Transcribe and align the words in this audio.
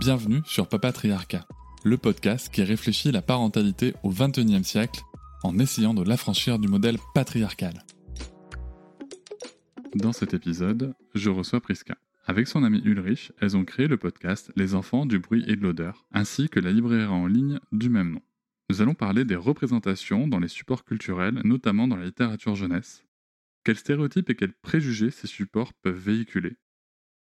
Bienvenue 0.00 0.40
sur 0.46 0.66
Papatriarcat, 0.66 1.46
le 1.84 1.98
podcast 1.98 2.50
qui 2.50 2.62
réfléchit 2.62 3.12
la 3.12 3.20
parentalité 3.20 3.92
au 4.02 4.08
XXIe 4.08 4.64
siècle 4.64 5.02
en 5.42 5.58
essayant 5.58 5.92
de 5.92 6.02
l'affranchir 6.02 6.58
du 6.58 6.68
modèle 6.68 6.96
patriarcal. 7.14 7.84
Dans 9.94 10.14
cet 10.14 10.32
épisode, 10.32 10.94
je 11.14 11.28
reçois 11.28 11.60
Priska. 11.60 11.98
Avec 12.24 12.48
son 12.48 12.64
ami 12.64 12.80
Ulrich, 12.82 13.30
elles 13.42 13.58
ont 13.58 13.66
créé 13.66 13.88
le 13.88 13.98
podcast 13.98 14.50
Les 14.56 14.74
enfants 14.74 15.04
du 15.04 15.18
bruit 15.18 15.44
et 15.46 15.54
de 15.54 15.60
l'odeur, 15.60 16.06
ainsi 16.12 16.48
que 16.48 16.60
la 16.60 16.72
librairie 16.72 17.04
en 17.04 17.26
ligne 17.26 17.60
du 17.70 17.90
même 17.90 18.12
nom. 18.12 18.22
Nous 18.70 18.80
allons 18.80 18.94
parler 18.94 19.26
des 19.26 19.36
représentations 19.36 20.26
dans 20.26 20.38
les 20.38 20.48
supports 20.48 20.86
culturels, 20.86 21.42
notamment 21.44 21.86
dans 21.86 21.96
la 21.96 22.06
littérature 22.06 22.56
jeunesse. 22.56 23.04
Quels 23.64 23.76
stéréotypes 23.76 24.30
et 24.30 24.34
quels 24.34 24.54
préjugés 24.62 25.10
ces 25.10 25.26
supports 25.26 25.74
peuvent 25.74 25.94
véhiculer? 25.94 26.56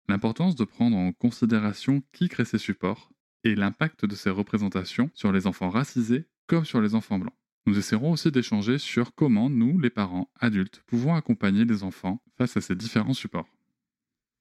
L'importance 0.08 0.54
de 0.54 0.64
prendre 0.64 0.96
en 0.96 1.12
considération 1.12 2.02
qui 2.12 2.28
crée 2.28 2.44
ces 2.44 2.58
supports 2.58 3.10
et 3.44 3.54
l'impact 3.54 4.04
de 4.04 4.14
ces 4.14 4.30
représentations 4.30 5.10
sur 5.14 5.32
les 5.32 5.46
enfants 5.46 5.70
racisés 5.70 6.26
comme 6.46 6.64
sur 6.64 6.80
les 6.80 6.94
enfants 6.94 7.18
blancs. 7.18 7.34
Nous 7.66 7.78
essaierons 7.78 8.12
aussi 8.12 8.30
d'échanger 8.30 8.78
sur 8.78 9.14
comment 9.14 9.50
nous, 9.50 9.80
les 9.80 9.90
parents, 9.90 10.30
adultes, 10.38 10.82
pouvons 10.86 11.16
accompagner 11.16 11.64
les 11.64 11.82
enfants 11.82 12.22
face 12.38 12.56
à 12.56 12.60
ces 12.60 12.76
différents 12.76 13.14
supports. 13.14 13.48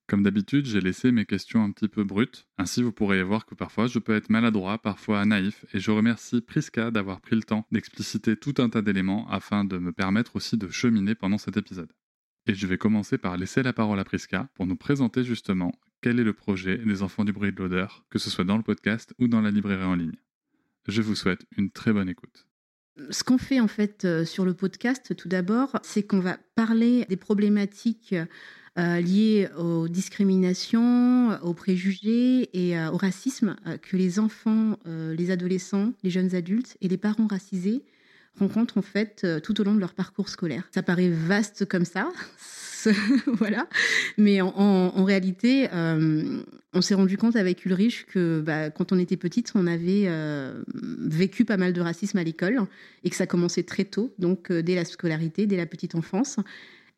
Comme 0.08 0.22
d'habitude, 0.22 0.68
j'ai 0.68 0.82
laissé 0.82 1.12
mes 1.12 1.26
questions 1.26 1.64
un 1.64 1.72
petit 1.72 1.88
peu 1.88 2.04
brutes, 2.04 2.48
ainsi 2.60 2.84
vous 2.84 2.92
pourrez 2.92 3.24
voir 3.24 3.48
que 3.48 3.56
parfois 3.56 3.88
je 3.88 3.98
peux 3.98 4.16
être 4.16 4.30
maladroit, 4.30 4.78
parfois 4.78 5.26
naïf, 5.26 5.66
et 5.74 5.80
je 5.80 5.90
remercie 5.90 6.42
Priska 6.42 6.92
d'avoir 6.92 7.22
pris 7.22 7.36
le 7.36 7.42
temps 7.42 7.66
d'expliciter 7.72 8.38
tout 8.38 8.54
un 8.60 8.70
tas 8.70 8.84
d'éléments 8.84 9.28
afin 9.32 9.66
de 9.66 9.80
me 9.80 9.92
permettre 9.92 10.36
aussi 10.36 10.58
de 10.58 10.70
cheminer 10.70 11.16
pendant 11.16 11.40
cet 11.40 11.58
épisode. 11.58 11.92
Et 12.48 12.54
je 12.54 12.68
vais 12.68 12.78
commencer 12.78 13.18
par 13.18 13.38
laisser 13.38 13.64
la 13.64 13.74
parole 13.74 14.00
à 14.00 14.04
Priska 14.04 14.50
pour 14.54 14.68
nous 14.68 14.76
présenter 14.76 15.24
justement 15.24 15.72
quel 16.02 16.20
est 16.20 16.24
le 16.24 16.34
projet 16.34 16.78
des 16.78 17.02
enfants 17.02 17.26
du 17.26 17.34
bruit 17.34 17.52
de 17.52 17.58
l'odeur, 17.58 18.06
que 18.12 18.20
ce 18.20 18.30
soit 18.30 18.44
dans 18.44 18.58
le 18.58 18.64
podcast 18.64 19.16
ou 19.18 19.28
dans 19.28 19.42
la 19.42 19.50
librairie 19.50 19.84
en 19.84 19.96
ligne. 19.96 20.16
Je 20.88 21.02
vous 21.02 21.16
souhaite 21.16 21.46
une 21.58 21.72
très 21.72 21.92
bonne 21.92 22.08
écoute. 22.10 22.46
Ce 23.10 23.24
qu'on 23.24 23.40
fait 23.40 23.60
en 23.60 23.68
fait 23.68 24.06
euh, 24.06 24.24
sur 24.24 24.46
le 24.46 24.54
podcast, 24.54 25.16
tout 25.16 25.28
d'abord, 25.28 25.80
c'est 25.82 26.04
qu'on 26.04 26.20
va 26.20 26.38
parler 26.56 27.06
des 27.10 27.18
problématiques 27.18 28.16
euh, 28.78 29.02
liées 29.02 29.50
aux 29.58 29.88
discriminations, 29.88 31.42
aux 31.42 31.54
préjugés 31.56 32.50
et 32.54 32.78
euh, 32.78 32.92
au 32.92 32.98
racisme 32.98 33.56
que 33.82 33.98
les 33.98 34.20
enfants, 34.20 34.78
les 34.86 35.32
adolescents, 35.32 35.94
les 36.04 36.10
jeunes 36.12 36.36
adultes 36.36 36.78
et 36.82 36.88
les 36.88 36.98
parents 36.98 37.28
racisés 37.28 37.84
rencontrent 38.40 38.78
en 38.78 38.82
fait 38.82 39.26
tout 39.44 39.60
au 39.62 39.64
long 39.64 39.74
de 39.74 39.80
leur 39.80 39.94
parcours 39.94 40.30
scolaire. 40.30 40.64
Ça 40.74 40.84
paraît 40.84 41.10
vaste 41.10 41.66
comme 41.66 41.86
ça, 41.86 42.12
voilà. 43.28 43.68
Mais 44.18 44.42
en, 44.42 45.04
réalité, 45.04 45.68
euh, 45.74 46.42
on 46.74 46.82
s'est 46.82 46.96
rendu 46.96 47.18
compte 47.18 47.36
avec 47.36 47.66
Ulrich 47.66 48.06
que 48.06 48.42
bah, 48.42 48.70
quand 48.70 48.92
on 48.92 49.00
était 49.00 49.18
petite, 49.18 49.52
on 49.56 49.68
avait 49.68 50.06
euh, 50.08 50.62
vécu 50.74 51.46
pas 51.46 51.58
mal 51.58 51.74
de 51.74 51.82
racisme 51.82 52.18
à 52.18 52.24
l'école 52.24 52.62
et 53.04 53.10
que 53.10 53.16
ça 53.16 53.28
commençait 53.28 53.64
très 53.64 53.86
tôt, 53.86 54.14
donc 54.20 54.52
euh, 54.52 54.62
dès 54.62 54.76
la 54.76 54.86
scolarité, 54.86 55.46
dès 55.46 55.58
la 55.58 55.66
petite 55.66 55.96
enfance. 55.96 56.38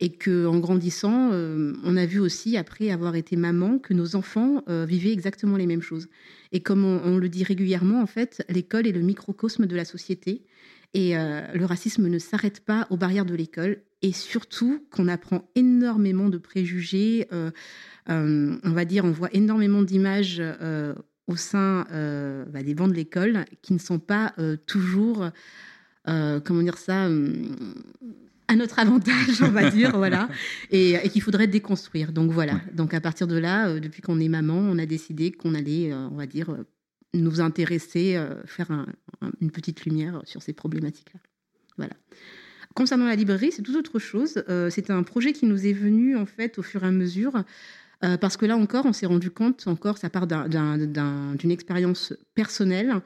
Et 0.00 0.12
qu'en 0.12 0.60
grandissant, 0.60 1.32
on 1.32 1.96
a 1.96 2.06
vu 2.06 2.20
aussi, 2.20 2.56
après 2.56 2.92
avoir 2.92 3.16
été 3.16 3.34
maman, 3.34 3.80
que 3.80 3.92
nos 3.92 4.14
enfants 4.14 4.62
vivaient 4.68 5.10
exactement 5.10 5.56
les 5.56 5.66
mêmes 5.66 5.82
choses. 5.82 6.06
Et 6.52 6.60
comme 6.60 6.84
on 6.84 7.18
le 7.18 7.28
dit 7.28 7.42
régulièrement, 7.42 8.00
en 8.00 8.06
fait, 8.06 8.44
l'école 8.48 8.86
est 8.86 8.92
le 8.92 9.00
microcosme 9.00 9.66
de 9.66 9.74
la 9.74 9.84
société. 9.84 10.42
Et 10.94 11.14
le 11.14 11.64
racisme 11.64 12.08
ne 12.08 12.18
s'arrête 12.18 12.60
pas 12.60 12.86
aux 12.90 12.96
barrières 12.96 13.26
de 13.26 13.34
l'école 13.34 13.82
et 14.02 14.12
surtout 14.12 14.84
qu'on 14.90 15.08
apprend 15.08 15.48
énormément 15.54 16.28
de 16.28 16.38
préjugés. 16.38 17.26
Euh, 17.32 17.50
euh, 18.10 18.56
on 18.62 18.70
va 18.70 18.84
dire, 18.84 19.04
on 19.04 19.10
voit 19.10 19.30
énormément 19.32 19.82
d'images 19.82 20.38
euh, 20.40 20.94
au 21.26 21.36
sein 21.36 21.86
bah, 22.50 22.62
des 22.62 22.74
bancs 22.74 22.90
de 22.90 22.94
l'école 22.94 23.44
qui 23.60 23.74
ne 23.74 23.78
sont 23.78 23.98
pas 23.98 24.34
toujours, 24.66 25.28
comment 26.06 26.62
dire 26.62 26.78
ça, 26.78 27.06
à 28.50 28.56
notre 28.56 28.78
avantage, 28.78 29.42
on 29.42 29.50
va 29.50 29.68
dire, 29.68 29.94
voilà, 29.94 30.30
et, 30.70 30.96
qu'il 31.10 31.20
faudrait 31.20 31.46
déconstruire. 31.46 32.12
Donc 32.12 32.30
voilà. 32.30 32.62
Donc 32.72 32.94
à 32.94 33.00
partir 33.02 33.26
de 33.26 33.36
là, 33.36 33.78
depuis 33.78 34.00
qu'on 34.00 34.20
est 34.20 34.28
maman, 34.28 34.56
on 34.56 34.78
a 34.78 34.86
décidé 34.86 35.30
qu'on 35.30 35.54
allait, 35.54 35.92
on 35.92 36.16
va 36.16 36.24
dire, 36.24 36.56
nous 37.14 37.40
intéresser, 37.40 38.22
faire 38.44 38.86
une 39.40 39.50
petite 39.50 39.84
lumière 39.84 40.20
sur 40.24 40.42
ces 40.42 40.52
problématiques-là. 40.52 41.20
Voilà. 41.78 41.94
Concernant 42.74 43.06
la 43.06 43.16
librairie, 43.16 43.50
c'est 43.50 43.62
tout 43.62 43.76
autre 43.76 43.98
chose. 43.98 44.44
Euh, 44.48 44.70
c'est 44.70 44.90
un 44.90 45.02
projet 45.02 45.32
qui 45.32 45.46
nous 45.46 45.66
est 45.66 45.72
venu 45.72 46.16
en 46.16 46.26
fait 46.26 46.58
au 46.58 46.62
fur 46.62 46.84
et 46.84 46.86
à 46.86 46.90
mesure. 46.90 47.42
Euh, 48.04 48.16
parce 48.16 48.36
que 48.36 48.46
là 48.46 48.56
encore, 48.56 48.86
on 48.86 48.92
s'est 48.92 49.06
rendu 49.06 49.30
compte, 49.30 49.66
encore, 49.66 49.98
ça 49.98 50.08
part 50.10 50.28
d'une 50.28 51.50
expérience 51.50 52.14
personnelle, 52.36 53.00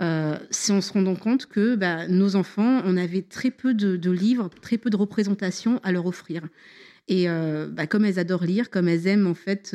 euh, 0.00 0.38
c'est 0.48 0.72
en 0.72 0.80
se 0.80 0.94
rendant 0.94 1.16
compte 1.16 1.44
que 1.44 1.74
bah, 1.76 2.08
nos 2.08 2.36
enfants, 2.36 2.80
on 2.86 2.96
avait 2.96 3.20
très 3.20 3.50
peu 3.50 3.74
de, 3.74 4.10
livres, 4.10 4.48
très 4.62 4.78
peu 4.78 4.88
de 4.88 4.96
représentations 4.96 5.78
à 5.82 5.92
leur 5.92 6.06
offrir. 6.06 6.42
Et 7.08 7.26
bah, 7.26 7.88
comme 7.88 8.04
elles 8.04 8.20
adorent 8.20 8.44
lire, 8.44 8.70
comme 8.70 8.86
elles 8.86 9.08
aiment 9.08 9.26
en 9.26 9.34
fait 9.34 9.74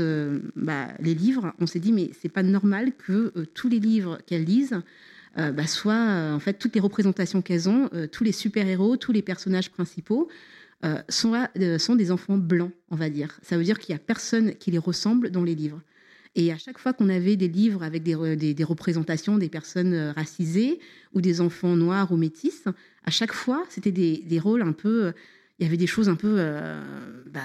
bah, 0.55 0.87
les 1.01 1.13
livres, 1.13 1.53
on 1.59 1.67
s'est 1.67 1.79
dit 1.79 1.91
mais 1.91 2.11
c'est 2.21 2.29
pas 2.29 2.43
normal 2.43 2.93
que 2.97 3.33
tous 3.53 3.67
les 3.67 3.79
livres 3.79 4.19
qu'elles 4.25 4.45
lisent 4.45 4.81
euh, 5.37 5.51
bah, 5.51 5.67
soit 5.67 5.93
euh, 5.93 6.33
en 6.33 6.39
fait 6.39 6.53
toutes 6.53 6.75
les 6.75 6.81
représentations 6.81 7.41
qu'elles 7.41 7.67
ont, 7.67 7.89
euh, 7.93 8.07
tous 8.07 8.23
les 8.23 8.31
super-héros, 8.31 8.95
tous 8.95 9.11
les 9.11 9.21
personnages 9.21 9.69
principaux, 9.69 10.29
sont, 11.09 11.33
sont 11.79 11.95
des 11.95 12.11
enfants 12.11 12.37
blancs, 12.37 12.71
on 12.91 12.95
va 12.95 13.09
dire. 13.09 13.39
Ça 13.41 13.57
veut 13.57 13.63
dire 13.63 13.79
qu'il 13.79 13.95
n'y 13.95 13.99
a 13.99 14.03
personne 14.03 14.53
qui 14.53 14.69
les 14.69 14.77
ressemble 14.77 15.31
dans 15.31 15.43
les 15.43 15.55
livres. 15.55 15.81
Et 16.35 16.51
à 16.51 16.59
chaque 16.59 16.77
fois 16.77 16.93
qu'on 16.93 17.09
avait 17.09 17.37
des 17.37 17.47
livres 17.47 17.81
avec 17.81 18.03
des, 18.03 18.13
représentations 18.63 19.39
des 19.39 19.49
personnes 19.49 20.13
racisées 20.15 20.79
ou 21.15 21.21
des 21.21 21.41
enfants 21.41 21.75
noirs 21.75 22.11
ou 22.11 22.17
métis, 22.17 22.65
à 23.03 23.09
chaque 23.09 23.33
fois, 23.33 23.65
c'était 23.67 23.91
des, 23.91 24.39
rôles 24.39 24.61
un 24.61 24.73
peu. 24.73 25.13
Il 25.59 25.63
y 25.63 25.67
avait 25.67 25.77
des 25.77 25.87
choses 25.87 26.09
un 26.09 26.15
peu 26.15 26.35
bah, 27.31 27.41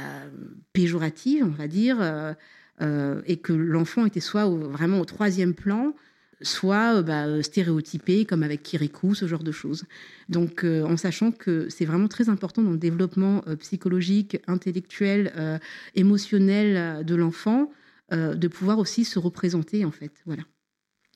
péjoratives, 0.72 1.44
on 1.44 1.50
va 1.50 1.68
dire, 1.68 2.00
et 2.80 3.36
que 3.36 3.52
l'enfant 3.52 4.04
était 4.04 4.20
soit 4.20 4.46
vraiment 4.46 5.00
au 5.00 5.04
troisième 5.04 5.54
plan, 5.54 5.94
soit 6.42 6.96
euh, 6.96 7.02
bah, 7.02 7.26
euh, 7.26 7.42
stéréotypé, 7.42 8.24
comme 8.24 8.42
avec 8.42 8.62
Kirikou, 8.62 9.14
ce 9.14 9.26
genre 9.26 9.42
de 9.42 9.52
choses. 9.52 9.84
Donc, 10.28 10.64
euh, 10.64 10.84
en 10.84 10.96
sachant 10.96 11.32
que 11.32 11.68
c'est 11.68 11.84
vraiment 11.84 12.08
très 12.08 12.28
important 12.28 12.62
dans 12.62 12.70
le 12.70 12.78
développement 12.78 13.42
psychologique, 13.58 14.38
intellectuel, 14.46 15.60
émotionnel 15.94 17.04
de 17.04 17.14
l'enfant, 17.14 17.70
de 18.12 18.48
pouvoir 18.48 18.78
aussi 18.78 19.04
se 19.04 19.18
représenter, 19.18 19.84
en 19.84 19.90
fait. 19.90 20.12
Voilà. 20.26 20.42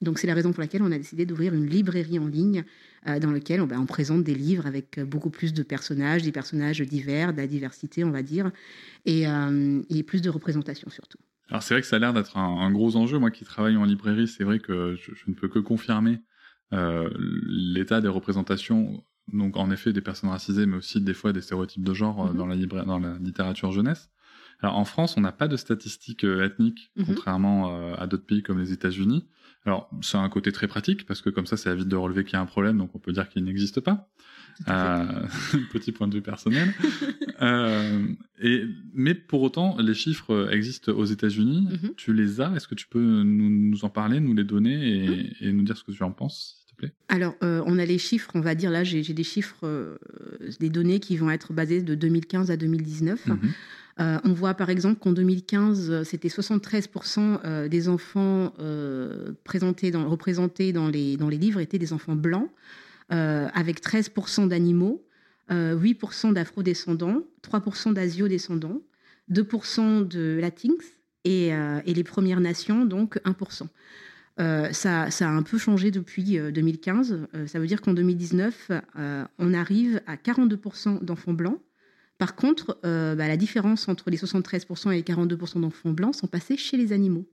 Donc, 0.03 0.19
c'est 0.19 0.27
la 0.27 0.34
raison 0.34 0.53
pour 0.53 0.60
laquelle 0.60 0.82
on 0.82 0.93
a 0.93 0.99
décidé 0.99 1.25
d'ouvrir 1.25 1.55
une 1.55 1.66
librairie 1.66 2.19
en 2.19 2.27
ligne 2.27 2.65
dans 3.06 3.31
laquelle 3.31 3.60
on, 3.60 3.66
bah, 3.66 3.77
on, 3.78 3.87
présente 3.87 4.25
des 4.25 4.34
livres 4.34 4.66
avec 4.66 4.99
beaucoup 5.00 5.31
plus 5.31 5.53
de 5.53 5.62
personnages, 5.62 6.22
des 6.22 6.32
personnages 6.32 6.81
divers, 6.81 7.32
de 7.32 7.38
la 7.38 7.47
diversité, 7.47 8.03
on 8.03 8.10
va 8.10 8.22
dire, 8.22 8.50
et, 9.05 9.25
et 9.91 10.03
plus 10.03 10.22
de 10.22 10.31
représentation 10.31 10.91
surtout. 10.91 11.19
Alors 11.50 11.62
c'est 11.62 11.75
vrai 11.75 11.82
que 11.82 11.87
ça 11.87 11.97
a 11.97 11.99
l'air 11.99 12.12
d'être 12.12 12.37
un, 12.37 12.70
gros 12.70 12.96
enjeu. 12.96 13.19
Moi 13.19 13.31
qui 13.31 13.44
travaille 13.44 13.76
en 13.76 13.85
librairie, 13.85 14.29
c'est 14.29 14.44
vrai 14.44 14.58
que 14.58 14.96
je, 14.96 15.12
ne 15.26 15.35
peux 15.35 15.49
que 15.49 15.58
confirmer 15.58 16.20
euh, 16.73 17.11
l'état 17.47 18.00
des 18.00 18.08
représentations, 18.08 19.05
donc 19.32 19.56
en 19.56 19.70
effet 19.70 19.93
des 19.93 20.00
personnes 20.00 20.31
racisées, 20.31 20.67
mais 20.67 20.76
aussi 20.76 21.00
des 21.00 21.14
fois 21.14 21.32
des 21.32 21.43
stéréotypes 21.43 21.85
de 21.85 21.94
genre 21.94 22.26
euh, 22.26 22.32
mm-hmm. 22.32 22.37
dans, 22.37 22.47
la 22.47 22.85
dans 22.85 22.99
la 22.99 23.19
littérature 23.19 23.73
jeunesse. 23.73 24.11
Alors 24.61 24.79
en 24.79 24.85
France, 24.85 25.17
on 25.17 25.20
n'a 25.20 25.32
pas 25.32 25.49
de 25.49 25.56
statistiques 25.56 26.25
euh, 26.25 26.47
ethniques, 26.47 26.90
mm-hmm. 26.97 27.06
contrairement 27.06 27.94
à 27.94 28.06
d'autres 28.06 28.26
pays 28.26 28.43
comme 28.43 28.58
les 28.58 28.73
États-Unis. 28.73 29.26
Alors 29.66 29.88
c'est 30.02 30.19
un 30.19 30.28
côté 30.28 30.52
très 30.52 30.69
pratique 30.69 31.06
parce 31.06 31.22
que 31.22 31.31
comme 31.31 31.46
ça, 31.46 31.56
ça 31.56 31.72
évite 31.72 31.88
de 31.88 31.96
relever 31.96 32.25
qu'il 32.25 32.34
y 32.34 32.37
a 32.37 32.40
un 32.40 32.46
problème, 32.46 32.78
donc 32.78 32.90
on 32.94 32.99
peut 32.99 33.12
dire 33.12 33.28
qu'il 33.28 33.44
n'existe 33.44 33.81
pas. 33.81 34.08
Euh, 34.69 35.26
petit 35.72 35.93
point 35.93 36.08
de 36.08 36.14
vue 36.14 36.22
personnel. 36.22 36.72
euh, 37.43 38.06
et, 38.40 38.64
mais 38.93 39.14
pour 39.14 39.43
autant, 39.43 39.76
les 39.78 39.94
chiffres 39.94 40.49
existent 40.52 40.93
aux 40.93 41.05
États-Unis. 41.05 41.69
Mhm. 41.70 41.94
Tu 41.96 42.12
les 42.12 42.40
as? 42.40 42.52
Est-ce 42.55 42.69
que 42.69 42.75
tu 42.75 42.87
peux 42.87 43.00
nous, 43.00 43.50
nous, 43.50 43.84
en 43.84 43.90
parler, 43.90 44.20
nous 44.20 44.34
les 44.34 44.44
donner 44.44 45.05
et, 45.05 45.08
mhm. 45.08 45.31
et, 45.40 45.52
nous 45.52 45.62
dire 45.62 45.76
ce 45.76 45.84
que 45.84 45.93
tu 45.93 46.02
en 46.02 46.12
penses 46.12 46.56
s'il 46.58 46.70
te 46.70 46.76
plaît? 46.76 46.93
Alors, 47.08 47.34
euh, 47.43 47.62
on 47.66 47.78
a 47.78 47.84
les 47.84 47.99
chiffres, 47.99 48.31
on 48.34 48.40
va 48.40 48.55
dire, 48.55 48.70
là, 48.70 48.84
j'ai 48.84 49.02
des 49.02 49.25
chiffres, 49.25 49.64
euh, 49.64 49.96
des 50.61 50.70
données 50.70 51.00
qui 51.00 51.16
vont 51.16 51.31
être 51.31 51.52
basées 51.52 51.82
de 51.82 51.94
2015 51.94 52.50
à 52.50 52.56
2019. 52.56 53.28
Mhm. 53.99 54.20
on 54.25 54.32
voit 54.32 54.55
par 54.55 54.70
exemple 54.70 54.99
qu'en 55.00 55.12
2015, 55.12 56.02
c'était 56.02 56.29
73% 56.29 57.69
des 57.69 57.88
enfants 57.88 58.52
représentés 59.46 59.91
dans 60.73 60.88
les, 60.88 61.17
livres 61.17 61.61
étaient 61.61 61.79
des 61.79 61.93
enfants 61.93 62.17
blancs, 62.17 62.50
avec 63.11 63.82
13% 63.82 64.49
d'animaux, 64.49 65.05
8% 65.50 66.32
d'afro-descendants, 66.32 67.23
3% 67.43 67.93
d'asio-descendants, 67.93 68.81
2% 69.31 70.08
de 70.08 70.38
latinx 70.40 70.85
et, 71.25 71.52
les 71.87 72.05
Premières 72.05 72.40
Nations, 72.40 72.85
donc 72.85 73.20
1%. 73.25 73.69
Euh, 74.40 74.73
ça, 74.73 75.05
a 75.05 75.29
un 75.29 75.43
peu 75.43 75.58
changé 75.58 75.90
depuis 75.90 76.38
2015. 76.38 77.12
Euh, 77.12 77.26
euh, 77.35 77.47
ça 77.47 77.58
veut 77.61 77.67
dire 77.67 77.81
qu'en 77.81 77.94
2019, 77.94 78.70
on 79.38 79.55
arrive 79.55 80.00
à 80.06 80.17
42% 80.17 81.05
d'enfants 81.05 81.35
blancs. 81.35 81.61
Par 82.25 82.37
contre, 82.37 82.79
bah, 82.82 83.29
la 83.29 83.37
différence 83.37 83.87
entre 83.87 84.09
les 84.09 84.17
73% 84.17 84.93
et 84.93 84.97
les 84.97 85.03
42% 85.03 85.61
d'enfants 85.61 85.91
blancs 85.91 86.15
sont 86.15 86.26
passés 86.26 86.56
chez 86.56 86.79
les 86.79 86.94
animaux. 86.94 87.29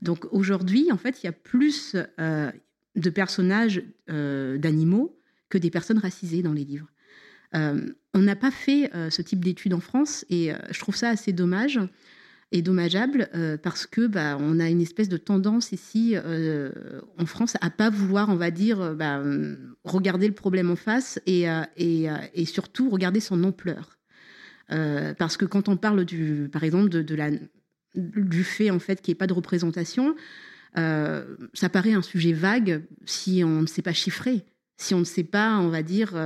Donc 0.00 0.26
aujourd'hui, 0.32 0.90
en 0.90 0.96
fait, 0.96 1.22
il 1.22 1.26
y 1.26 1.28
a 1.28 1.32
plus 1.32 1.94
de 2.18 3.10
personnages 3.10 3.84
d'animaux 4.08 5.16
que 5.48 5.58
des 5.58 5.70
personnes 5.70 5.98
racisées 5.98 6.42
dans 6.42 6.52
les 6.52 6.64
livres. 6.64 6.88
on 7.54 8.18
n'a 8.18 8.34
pas 8.34 8.50
fait 8.50 8.90
ce 9.10 9.22
type 9.22 9.44
d'études 9.44 9.74
en 9.74 9.80
France 9.80 10.24
et 10.28 10.50
je 10.72 10.80
trouve 10.80 10.96
ça 10.96 11.10
assez 11.10 11.32
dommage 11.32 11.78
est 12.52 12.62
dommageable 12.62 13.28
euh, 13.34 13.56
parce 13.56 13.86
que 13.86 14.06
bah, 14.06 14.36
on 14.38 14.60
a 14.60 14.68
une 14.68 14.80
espèce 14.80 15.08
de 15.08 15.16
tendance 15.16 15.72
ici 15.72 16.14
euh, 16.14 16.70
en 17.18 17.26
France 17.26 17.56
à 17.60 17.70
pas 17.70 17.90
vouloir, 17.90 18.28
on 18.28 18.36
va 18.36 18.50
dire, 18.50 18.80
euh, 18.80 18.94
bah, 18.94 19.22
regarder 19.84 20.28
le 20.28 20.34
problème 20.34 20.70
en 20.70 20.76
face 20.76 21.18
et, 21.26 21.46
et, 21.76 22.06
et 22.34 22.44
surtout 22.44 22.90
regarder 22.90 23.20
son 23.20 23.42
ampleur. 23.42 23.98
Parce 25.18 25.36
que 25.36 25.44
quand 25.44 25.68
on 25.68 25.76
parle 25.76 26.04
du, 26.04 26.48
par 26.50 26.64
exemple, 26.64 26.90
du 27.94 28.44
fait 28.44 28.70
en 28.70 28.78
fait 28.78 29.02
qu'il 29.02 29.12
n'y 29.12 29.16
ait 29.16 29.18
pas 29.18 29.26
de 29.26 29.32
représentation, 29.32 30.14
ça 30.74 31.68
paraît 31.70 31.92
un 31.92 32.02
sujet 32.02 32.32
vague 32.32 32.82
si 33.04 33.42
on 33.44 33.62
ne 33.62 33.66
sait 33.66 33.82
pas 33.82 33.92
chiffrer, 33.92 34.44
si 34.76 34.94
on 34.94 35.00
ne 35.00 35.04
sait 35.04 35.24
pas, 35.24 35.58
on 35.58 35.68
va 35.68 35.82
dire, 35.82 36.16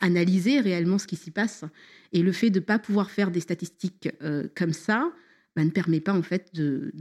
analyser 0.00 0.60
réellement 0.60 0.98
ce 0.98 1.06
qui 1.06 1.16
s'y 1.16 1.30
passe. 1.30 1.64
Et 2.12 2.22
le 2.22 2.32
fait 2.32 2.50
de 2.50 2.58
ne 2.58 2.64
pas 2.64 2.78
pouvoir 2.78 3.10
faire 3.10 3.30
des 3.30 3.40
statistiques 3.40 4.08
euh, 4.22 4.48
comme 4.56 4.72
ça 4.72 5.12
bah, 5.54 5.64
ne 5.64 5.70
permet 5.70 6.00
pas 6.00 6.12
en 6.12 6.22
fait 6.22 6.50
de, 6.54 6.92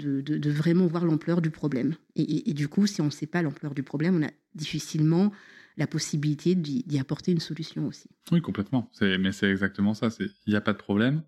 vraiment 0.51 0.88
voir 0.88 1.06
l'ampleur 1.06 1.41
du 1.41 1.50
problème. 1.50 1.95
Et, 2.15 2.53
du 2.53 2.67
coup, 2.67 2.85
si 2.88 3.01
on 3.01 3.06
ne 3.06 3.11
sait 3.11 3.27
pas 3.27 3.41
l'ampleur 3.41 3.73
du 3.73 3.83
problème, 3.83 4.17
on 4.17 4.25
a 4.25 4.31
difficilement 4.56 5.31
la 5.80 5.88
possibilité 5.88 6.56
d'y 6.56 7.00
apporter 7.00 7.31
une 7.31 7.40
solution 7.40 7.88
aussi. 7.88 8.10
Oui, 8.31 8.42
complètement. 8.42 8.92
Mais 9.02 9.31
c'est 9.31 9.50
exactement 9.50 9.94
ça. 9.94 10.10
Il 10.20 10.30
n'y 10.50 10.56
a 10.56 10.62
pas 10.62 10.74
de 10.74 10.78
problème. 10.78 11.24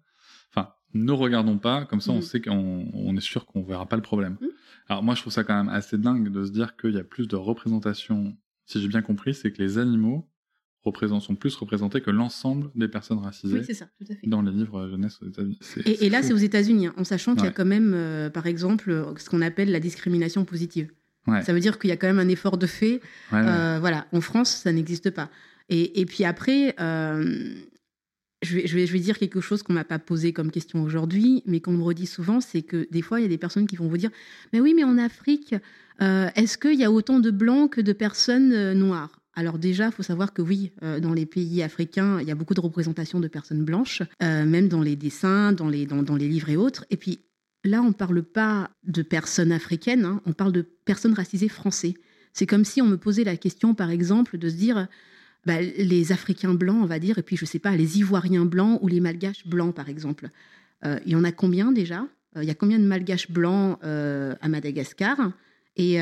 Enfin, 0.49 0.73
ne 0.93 1.11
regardons 1.11 1.57
pas, 1.57 1.85
comme 1.85 2.01
ça 2.01 2.11
on 2.11 2.19
mm. 2.19 2.21
sait 2.21 2.41
qu'on 2.41 2.89
on 2.93 3.15
est 3.15 3.21
sûr 3.21 3.45
qu'on 3.45 3.61
ne 3.61 3.65
verra 3.65 3.87
pas 3.87 3.95
le 3.95 4.01
problème. 4.01 4.37
Mm. 4.41 4.47
Alors 4.89 5.03
moi, 5.03 5.15
je 5.15 5.21
trouve 5.21 5.33
ça 5.33 5.43
quand 5.43 5.55
même 5.55 5.73
assez 5.73 5.97
dingue 5.97 6.29
de 6.29 6.45
se 6.45 6.51
dire 6.51 6.75
qu'il 6.75 6.93
y 6.93 6.99
a 6.99 7.03
plus 7.03 7.27
de 7.27 7.37
représentation. 7.37 8.37
Si 8.65 8.81
j'ai 8.81 8.87
bien 8.89 9.01
compris, 9.01 9.33
c'est 9.33 9.51
que 9.51 9.61
les 9.61 9.77
animaux 9.77 10.29
sont 11.19 11.35
plus 11.35 11.55
représentés 11.55 12.01
que 12.01 12.09
l'ensemble 12.11 12.71
des 12.75 12.87
personnes 12.87 13.19
racisées 13.19 13.61
dans 14.23 14.41
les 14.41 14.51
livres 14.51 14.89
jeunesse 14.89 15.19
aux 15.21 15.27
États-Unis. 15.27 15.59
Et, 15.85 16.09
là, 16.09 16.23
c'est 16.23 16.33
aux 16.33 16.37
États-Unis, 16.37 16.87
hein, 16.87 16.93
en 16.97 17.03
sachant 17.03 17.35
qu'il 17.35 17.45
y 17.45 17.47
a 17.47 17.51
quand 17.51 17.65
même, 17.65 17.93
euh, 17.93 18.29
par 18.29 18.47
exemple, 18.47 19.13
ce 19.17 19.29
qu'on 19.29 19.41
appelle 19.41 19.71
la 19.71 19.79
discrimination 19.79 20.43
positive. 20.43 20.91
Ça 21.27 21.53
veut 21.53 21.59
dire 21.59 21.79
qu'il 21.79 21.89
y 21.89 21.93
a 21.93 21.97
quand 21.97 22.07
même 22.07 22.19
un 22.19 22.27
effort 22.27 22.57
de 22.57 22.67
fait. 22.67 23.01
Euh, 23.33 23.77
voilà, 23.79 24.07
en 24.11 24.21
France, 24.21 24.49
ça 24.63 24.71
n'existe 24.71 25.11
pas. 25.11 25.29
Et, 25.69 26.05
puis 26.05 26.25
après, 26.25 26.75
euh, 26.81 27.53
je, 28.41 28.55
vais, 28.55 28.67
je, 28.67 28.75
vais, 28.75 28.85
je 28.85 28.93
vais 28.93 28.99
dire 28.99 29.17
quelque 29.17 29.39
chose 29.39 29.63
qu'on 29.63 29.73
m'a 29.73 29.85
pas 29.85 29.99
posé 29.99 30.33
comme 30.33 30.51
question 30.51 30.83
aujourd'hui, 30.83 31.43
mais 31.45 31.61
qu'on 31.61 31.71
me 31.71 31.83
redit 31.83 32.07
souvent, 32.07 32.41
c'est 32.41 32.61
que 32.61 32.87
des 32.91 33.01
fois, 33.01 33.19
il 33.19 33.23
y 33.23 33.25
a 33.25 33.29
des 33.29 33.37
personnes 33.37 33.67
qui 33.67 33.77
vont 33.77 33.87
vous 33.87 33.97
dire, 33.97 34.09
mais 34.51 34.59
oui, 34.59 34.73
mais 34.75 34.83
en 34.83 34.97
Afrique, 34.97 35.55
est-ce 35.99 36.57
qu'il 36.57 36.79
y 36.79 36.83
a 36.83 36.91
autant 36.91 37.19
de 37.19 37.31
blancs 37.31 37.73
que 37.73 37.81
de 37.81 37.93
personnes 37.93 38.73
noires? 38.73 39.21
Alors 39.33 39.57
déjà, 39.57 39.87
il 39.87 39.91
faut 39.91 40.03
savoir 40.03 40.33
que 40.33 40.41
oui, 40.41 40.71
euh, 40.83 40.99
dans 40.99 41.13
les 41.13 41.25
pays 41.25 41.63
africains, 41.63 42.19
il 42.19 42.27
y 42.27 42.31
a 42.31 42.35
beaucoup 42.35 42.53
de 42.53 42.59
représentations 42.59 43.19
de 43.19 43.27
personnes 43.27 43.63
blanches, 43.63 44.01
euh, 44.21 44.45
même 44.45 44.67
dans 44.67 44.81
les 44.81 44.95
dessins, 44.95 45.53
dans 45.53 45.69
les, 45.69 45.85
dans, 45.85 46.15
les 46.15 46.27
livres 46.27 46.49
et 46.49 46.57
autres. 46.57 46.85
Et 46.89 46.97
puis 46.97 47.19
là, 47.63 47.81
on 47.81 47.89
ne 47.89 47.93
parle 47.93 48.23
pas 48.23 48.71
de 48.83 49.01
personnes 49.01 49.51
africaines, 49.51 50.05
hein, 50.05 50.21
on 50.25 50.33
parle 50.33 50.51
de 50.51 50.61
personnes 50.61 51.13
racisées 51.13 51.49
français. 51.49 51.95
C'est 52.33 52.45
comme 52.45 52.65
si 52.65 52.81
on 52.81 52.87
me 52.87 52.97
posait 52.97 53.23
la 53.23 53.37
question, 53.37 53.73
par 53.73 53.89
exemple, 53.89 54.37
de 54.37 54.49
se 54.49 54.55
dire, 54.55 54.87
bah, 55.45 55.61
les 55.61 56.11
Africains 56.11 56.53
blancs, 56.53 56.81
on 56.81 56.85
va 56.85 56.99
dire, 56.99 57.17
et 57.17 57.23
puis 57.23 57.35
je 57.35 57.43
ne 57.43 57.47
sais 57.47 57.59
pas, 57.59 57.75
les 57.75 57.99
Ivoiriens 57.99 58.45
blancs 58.45 58.79
ou 58.81 58.87
les 58.87 58.99
Malgaches 58.99 59.47
blancs, 59.47 59.75
par 59.75 59.89
exemple. 59.89 60.29
Euh, 60.85 60.99
il 61.05 61.11
y 61.11 61.15
en 61.15 61.23
a 61.23 61.31
combien 61.31 61.71
déjà? 61.71 62.05
Il 62.37 62.43
y 62.43 62.49
a 62.49 62.55
combien 62.55 62.79
de 62.79 62.85
Malgaches 62.85 63.29
blancs 63.29 63.77
à 63.83 64.47
Madagascar? 64.47 65.33
Et 65.75 65.99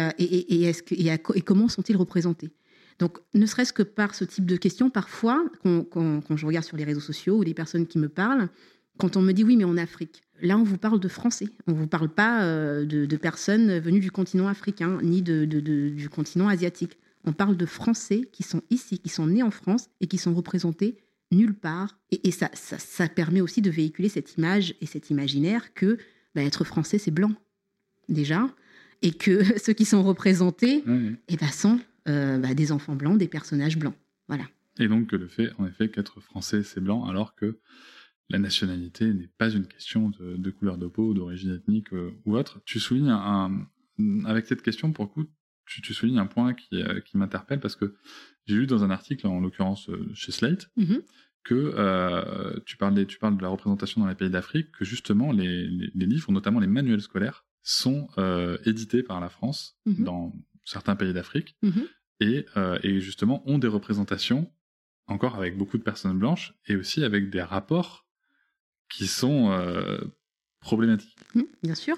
comment 1.43 1.67
sont-ils 1.67 1.97
représentés? 1.97 2.51
Donc, 2.99 3.17
ne 3.33 3.45
serait-ce 3.45 3.73
que 3.73 3.81
par 3.81 4.13
ce 4.13 4.25
type 4.25 4.45
de 4.45 4.57
questions, 4.57 4.89
parfois, 4.89 5.43
quand, 5.63 6.21
je 6.35 6.45
regarde 6.45 6.65
sur 6.65 6.77
les 6.77 6.83
réseaux 6.83 6.99
sociaux 6.99 7.37
ou 7.37 7.41
les 7.41 7.53
personnes 7.53 7.87
qui 7.87 7.97
me 7.97 8.09
parlent, 8.09 8.49
quand 8.97 9.15
on 9.15 9.21
me 9.21 9.31
dit 9.31 9.43
oui, 9.43 9.55
mais 9.55 9.63
en 9.63 9.77
Afrique, 9.77 10.21
là, 10.41 10.57
on 10.57 10.63
vous 10.63 10.77
parle 10.77 10.99
de 10.99 11.07
Français. 11.07 11.47
On 11.67 11.71
ne 11.71 11.77
vous 11.77 11.87
parle 11.87 12.09
pas 12.09 12.43
euh, 12.43 12.85
de, 12.85 13.17
personnes 13.17 13.79
venues 13.79 13.99
du 13.99 14.11
continent 14.11 14.47
africain, 14.47 14.99
ni 15.01 15.21
de, 15.21 15.45
du 15.45 16.09
continent 16.09 16.47
asiatique. 16.47 16.97
On 17.25 17.33
parle 17.33 17.57
de 17.57 17.65
Français 17.65 18.27
qui 18.31 18.43
sont 18.43 18.61
ici, 18.69 18.99
qui 18.99 19.09
sont 19.09 19.27
nés 19.27 19.43
en 19.43 19.51
France 19.51 19.89
et 20.01 20.07
qui 20.07 20.17
sont 20.17 20.33
représentés 20.33 20.97
nulle 21.31 21.53
part. 21.53 21.97
Et, 22.11 22.31
ça, 22.31 22.49
ça, 22.53 23.07
permet 23.07 23.41
aussi 23.41 23.61
de 23.61 23.69
véhiculer 23.69 24.09
cette 24.09 24.35
image 24.37 24.75
et 24.81 24.85
cet 24.85 25.09
imaginaire 25.09 25.73
que 25.73 25.97
bah, 26.35 26.43
être 26.43 26.63
français, 26.63 26.97
c'est 26.97 27.11
blanc, 27.11 27.31
déjà, 28.07 28.49
et 29.01 29.11
que 29.11 29.43
ceux 29.59 29.73
qui 29.73 29.85
sont 29.85 30.03
représentés 30.03 30.83
eh 31.27 31.37
ben, 31.37 31.47
sont 31.47 31.79
euh, 32.07 32.37
bah, 32.37 32.53
des 32.53 32.71
enfants 32.71 32.95
blancs, 32.95 33.17
des 33.17 33.27
personnages 33.27 33.77
blancs. 33.77 33.95
Voilà. 34.27 34.45
Et 34.79 34.87
donc 34.87 35.11
le 35.11 35.27
fait, 35.27 35.49
en 35.57 35.67
effet, 35.67 35.89
qu'être 35.89 36.21
français, 36.21 36.63
c'est 36.63 36.79
blanc, 36.79 37.05
alors 37.05 37.35
que 37.35 37.59
la 38.29 38.39
nationalité 38.39 39.13
n'est 39.13 39.29
pas 39.37 39.49
une 39.49 39.67
question 39.67 40.09
de, 40.09 40.49
couleur 40.51 40.77
de 40.77 40.87
peau, 40.87 41.13
d'origine 41.13 41.51
ethnique 41.51 41.93
euh, 41.93 42.11
ou 42.25 42.35
autre. 42.35 42.61
Tu 42.65 42.79
soulignes 42.79 43.09
un, 43.09 43.67
avec 44.25 44.45
cette 44.45 44.61
question, 44.61 44.91
pour 44.91 45.05
le 45.05 45.09
coup, 45.09 45.25
tu, 45.65 45.93
soulignes 45.93 46.19
un 46.19 46.25
point 46.25 46.53
qui, 46.53 46.81
euh, 46.81 46.99
qui 47.01 47.17
m'interpelle 47.17 47.59
parce 47.59 47.75
que 47.75 47.95
j'ai 48.47 48.55
lu 48.55 48.65
dans 48.65 48.83
un 48.83 48.89
article, 48.89 49.27
en 49.27 49.39
l'occurrence 49.39 49.89
chez 50.15 50.31
Slate, 50.31 50.71
mm-hmm. 50.77 51.01
que 51.43 52.59
tu, 52.65 52.77
parles 52.77 53.05
tu 53.05 53.19
parles 53.19 53.37
de 53.37 53.41
la 53.43 53.49
représentation 53.49 54.01
dans 54.01 54.07
les 54.07 54.15
pays 54.15 54.31
d'Afrique, 54.31 54.71
que 54.71 54.83
justement 54.83 55.31
les, 55.31 55.67
livres, 55.93 56.31
notamment 56.31 56.59
les 56.59 56.67
manuels 56.67 57.01
scolaires, 57.01 57.45
sont 57.61 58.07
édités 58.65 59.03
par 59.03 59.19
la 59.19 59.29
France 59.29 59.77
mm-hmm. 59.85 60.03
dans 60.03 60.33
certains 60.65 60.95
pays 60.95 61.13
d'Afrique. 61.13 61.55
Mm-hmm. 61.63 61.85
Euh, 62.21 62.79
et, 62.83 62.99
justement 62.99 63.47
ont 63.49 63.59
des 63.59 63.67
représentations, 63.67 64.51
encore 65.07 65.35
avec 65.35 65.57
beaucoup 65.57 65.77
de 65.77 65.83
personnes 65.83 66.17
blanches, 66.17 66.53
et 66.67 66.75
aussi 66.75 67.03
avec 67.03 67.29
des 67.29 67.41
rapports 67.41 68.07
qui 68.89 69.07
sont 69.07 69.51
euh, 69.51 69.99
problématiques. 70.59 71.17
Mmh, 71.35 71.43
bien 71.63 71.75
sûr. 71.75 71.97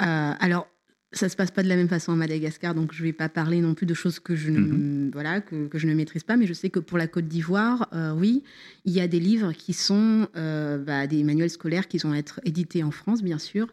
Euh, 0.00 0.34
alors, 0.38 0.68
ça 1.16 1.28
se 1.28 1.36
passe 1.36 1.50
pas 1.50 1.62
de 1.62 1.68
la 1.68 1.76
même 1.76 1.88
façon 1.88 2.12
à 2.12 2.16
Madagascar, 2.16 2.74
donc 2.74 2.92
je 2.92 3.02
vais 3.02 3.12
pas 3.12 3.28
parler 3.28 3.60
non 3.60 3.74
plus 3.74 3.86
de 3.86 3.94
choses 3.94 4.18
que 4.18 4.36
je 4.36 4.50
ne, 4.50 4.58
mhm. 4.58 5.10
voilà, 5.12 5.40
que, 5.40 5.68
je 5.72 5.86
ne 5.86 5.94
maîtrise 5.94 6.22
pas, 6.22 6.36
mais 6.36 6.46
je 6.46 6.52
sais 6.52 6.70
que 6.70 6.78
pour 6.78 6.98
la 6.98 7.06
Côte 7.06 7.26
d'Ivoire, 7.26 7.88
euh, 7.92 8.12
oui, 8.12 8.42
il 8.84 8.92
y 8.92 9.00
a 9.00 9.08
des 9.08 9.20
livres 9.20 9.52
qui 9.52 9.72
sont 9.72 10.28
euh, 10.36 10.78
bah, 10.78 11.06
des 11.06 11.24
manuels 11.24 11.50
scolaires 11.50 11.88
qui 11.88 11.98
vont 11.98 12.14
être 12.14 12.40
édités 12.44 12.82
en 12.82 12.90
France, 12.90 13.22
bien 13.22 13.38
sûr. 13.38 13.68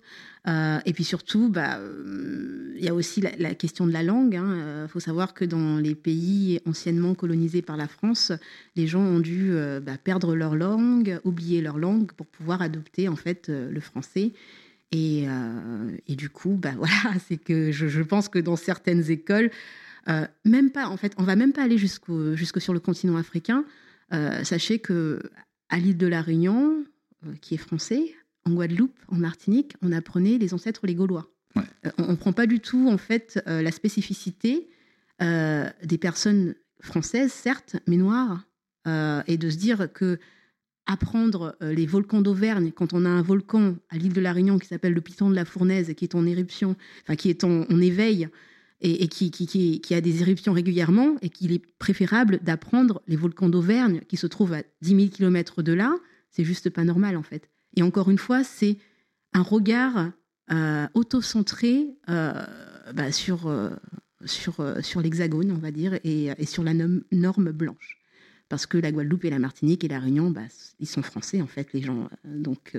Euh, 0.45 0.79
et 0.85 0.91
puis 0.91 1.05
surtout, 1.05 1.47
bah, 1.49 1.79
il 2.75 2.83
y 2.83 2.89
a 2.89 2.93
aussi 2.93 3.21
la, 3.21 3.55
question 3.55 3.87
de 3.87 3.93
la 3.93 4.03
langue. 4.03 4.33
Il 4.33 4.37
hein. 4.37 4.87
faut 4.89 4.99
savoir 4.99 5.33
que 5.33 5.45
dans 5.45 5.77
les 5.77 5.95
pays 5.95 6.59
anciennement 6.65 7.15
colonisés 7.15 7.61
par 7.61 7.77
la 7.77 7.87
France, 7.87 8.33
les 8.75 8.87
gens 8.87 9.01
ont 9.01 9.19
dû 9.19 9.53
bah, 9.81 9.97
perdre 10.03 10.35
leur 10.35 10.55
langue, 10.55 11.19
oublier 11.23 11.61
leur 11.61 11.77
langue 11.77 12.11
pour 12.11 12.25
pouvoir 12.25 12.61
adopter 12.61 13.07
en 13.07 13.15
fait 13.15 13.47
le 13.47 13.79
français. 13.79 14.33
Euh, 14.93 15.97
et, 16.07 16.15
du 16.15 16.29
coup, 16.29 16.57
bah 16.61 16.73
voilà, 16.77 17.19
c'est 17.27 17.37
que 17.37 17.71
je, 17.71 18.01
pense 18.01 18.29
que 18.29 18.39
dans 18.39 18.55
certaines 18.55 19.09
écoles, 19.09 19.51
euh, 20.09 20.27
même 20.45 20.71
pas, 20.71 20.87
en 20.87 20.97
fait, 20.97 21.13
on 21.17 21.23
va 21.23 21.35
même 21.35 21.53
pas 21.53 21.63
aller 21.63 21.77
jusqu'au, 21.77 22.35
jusque 22.35 22.61
sur 22.61 22.73
le 22.73 22.79
continent 22.79 23.17
africain. 23.17 23.65
Euh, 24.13 24.43
sachez 24.43 24.79
que 24.79 25.21
à 25.69 25.79
l'île 25.79 25.97
de 25.97 26.07
la 26.07 26.21
Réunion, 26.21 26.83
qui 27.41 27.55
est 27.55 27.57
français, 27.57 28.13
en 28.45 28.51
Guadeloupe, 28.51 28.99
en 29.07 29.15
Martinique, 29.15 29.75
on 29.81 29.91
apprenait 29.91 30.37
les 30.37 30.53
ancêtres 30.53 30.85
les 30.85 30.93
Gaulois. 30.93 31.31
on 31.97 32.11
ne 32.11 32.15
prend 32.15 32.33
pas 32.33 32.45
du 32.45 32.59
tout 32.59 32.89
en 32.89 32.97
fait 32.97 33.41
la 33.47 33.71
spécificité 33.71 34.67
des 35.19 35.97
personnes 35.99 36.53
françaises, 36.81 37.31
certes, 37.31 37.77
mais 37.87 37.95
noires, 37.95 38.45
et 38.85 39.37
de 39.37 39.49
se 39.49 39.57
dire 39.57 39.87
que 39.93 40.19
apprendre 40.85 41.55
euh, 41.61 41.73
les 41.73 41.85
volcans 41.85 42.21
d'Auvergne 42.21 42.71
quand 42.71 42.93
on 42.93 43.05
a 43.05 43.09
un 43.09 43.21
volcan 43.21 43.75
à 43.89 43.97
l'île 43.97 44.13
de 44.13 44.21
la 44.21 44.33
Réunion 44.33 44.59
qui 44.59 44.67
s'appelle 44.67 44.93
le 44.93 45.01
Piton 45.01 45.29
de 45.29 45.35
la 45.35 45.45
Fournaise 45.45 45.93
qui 45.95 46.05
est 46.05 46.15
en 46.15 46.25
éruption, 46.25 46.75
enfin 47.03 47.15
qui 47.15 47.29
est 47.29 47.43
en, 47.43 47.65
éveil 47.79 48.27
et, 48.81 49.07
qui, 49.07 49.81
a 49.93 50.01
des 50.01 50.21
éruptions 50.21 50.51
régulièrement 50.51 51.15
et 51.21 51.29
qu'il 51.29 51.53
est 51.53 51.61
préférable 51.79 52.39
d'apprendre 52.43 53.01
les 53.07 53.15
volcans 53.15 53.47
d'Auvergne 53.47 54.01
qui 54.09 54.17
se 54.17 54.27
trouvent 54.27 54.53
à 54.53 54.63
10 54.81 54.95
000 54.95 55.07
km 55.09 55.61
de 55.61 55.71
là, 55.71 55.95
c'est 56.29 56.43
juste 56.43 56.69
pas 56.69 56.83
normal 56.83 57.15
en 57.15 57.23
fait. 57.23 57.49
Et 57.77 57.81
encore 57.81 58.09
une 58.09 58.17
fois, 58.17 58.43
c'est 58.43 58.77
un 59.33 59.41
regard 59.41 60.11
euh, 60.51 60.87
auto-centré 60.93 61.87
euh, 62.09 62.33
bah, 62.93 63.11
sur, 63.11 63.47
euh, 63.47 63.69
sur 64.25 65.01
l'hexagone, 65.01 65.51
on 65.51 65.57
va 65.57 65.71
dire, 65.71 65.97
et 66.03 66.45
sur 66.45 66.63
la 66.63 66.73
norme 66.73 67.51
blanche. 67.51 68.02
Parce 68.53 68.67
que 68.67 68.77
la 68.77 68.91
Guadeloupe 68.91 69.25
et 69.25 69.31
la 69.31 69.39
Martinique 69.39 69.83
et 69.83 69.87
la 69.87 69.97
Réunion, 69.97 70.29
bah, 70.29 70.43
ils 70.79 70.85
sont 70.85 71.01
français, 71.01 71.41
en 71.41 71.47
fait, 71.47 71.73
les 71.73 71.81
gens. 71.81 72.07
Donc, 72.23 72.77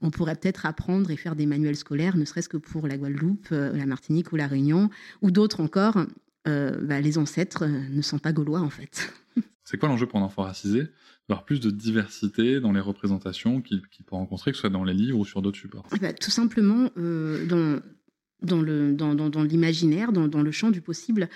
on 0.00 0.10
pourrait 0.10 0.34
peut-être 0.34 0.64
apprendre 0.64 1.10
et 1.10 1.16
faire 1.18 1.36
des 1.36 1.44
manuels 1.44 1.76
scolaires, 1.76 2.16
ne 2.16 2.24
serait-ce 2.24 2.48
que 2.48 2.56
pour 2.56 2.88
la 2.88 2.96
Guadeloupe, 2.96 3.48
la 3.50 3.84
Martinique 3.84 4.32
ou 4.32 4.36
la 4.36 4.46
Réunion, 4.46 4.88
ou 5.20 5.30
d'autres 5.30 5.60
encore. 5.60 6.06
Bah, 6.46 7.02
les 7.02 7.18
ancêtres 7.18 7.66
ne 7.66 8.00
sont 8.00 8.18
pas 8.18 8.32
gaulois, 8.32 8.60
en 8.60 8.70
fait. 8.70 9.12
C'est 9.64 9.76
quoi 9.76 9.90
l'enjeu 9.90 10.06
pour 10.06 10.20
un 10.20 10.22
enfant 10.22 10.44
racisé 10.44 10.84
D'avoir 11.28 11.44
plus 11.44 11.60
de 11.60 11.70
diversité 11.70 12.58
dans 12.58 12.72
les 12.72 12.80
représentations 12.80 13.60
qu'il 13.60 13.82
peut 13.82 14.16
rencontrer, 14.16 14.52
que 14.52 14.56
ce 14.56 14.62
soit 14.62 14.70
dans 14.70 14.84
les 14.84 14.94
livres 14.94 15.18
ou 15.18 15.26
sur 15.26 15.42
d'autres 15.42 15.58
supports? 15.58 15.86
Ben, 16.00 16.14
Tout 16.14 16.30
simplement, 16.30 16.88
euh, 16.96 17.44
dans, 17.44 19.14
dans 19.14 19.42
l'imaginaire, 19.42 20.12
dans, 20.12 20.28
dans, 20.28 20.40
le 20.40 20.50
champ 20.50 20.70
du 20.70 20.80
possible. 20.80 21.28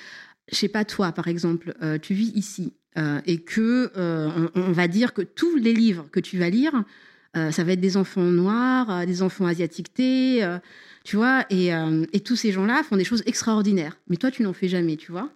Je 0.52 0.58
sais 0.58 0.68
pas, 0.68 0.84
toi, 0.84 1.12
par 1.12 1.28
exemple, 1.28 1.74
euh, 1.82 1.98
tu 1.98 2.14
vis 2.14 2.32
ici 2.34 2.72
euh, 2.98 3.20
et 3.26 3.38
que 3.38 3.90
on, 4.54 4.72
va 4.72 4.86
dire 4.86 5.14
que 5.14 5.22
tous 5.22 5.56
les 5.56 5.72
livres 5.72 6.06
que 6.12 6.20
tu 6.20 6.38
vas 6.38 6.50
lire, 6.50 6.84
ça 7.34 7.64
va 7.64 7.72
être 7.72 7.80
des 7.80 7.96
enfants 7.96 8.20
noirs, 8.20 9.06
des 9.06 9.22
enfants 9.22 9.46
asiatiquetés, 9.46 10.46
tu 11.02 11.16
vois, 11.16 11.46
et, 11.48 11.72
tous 12.20 12.36
ces 12.36 12.52
gens-là 12.52 12.82
font 12.82 12.96
des 12.96 13.04
choses 13.04 13.22
extraordinaires. 13.24 13.96
Mais 14.08 14.16
toi, 14.16 14.30
tu 14.30 14.42
n'en 14.42 14.52
fais 14.52 14.68
jamais, 14.68 14.96
tu 14.96 15.12
vois 15.12 15.30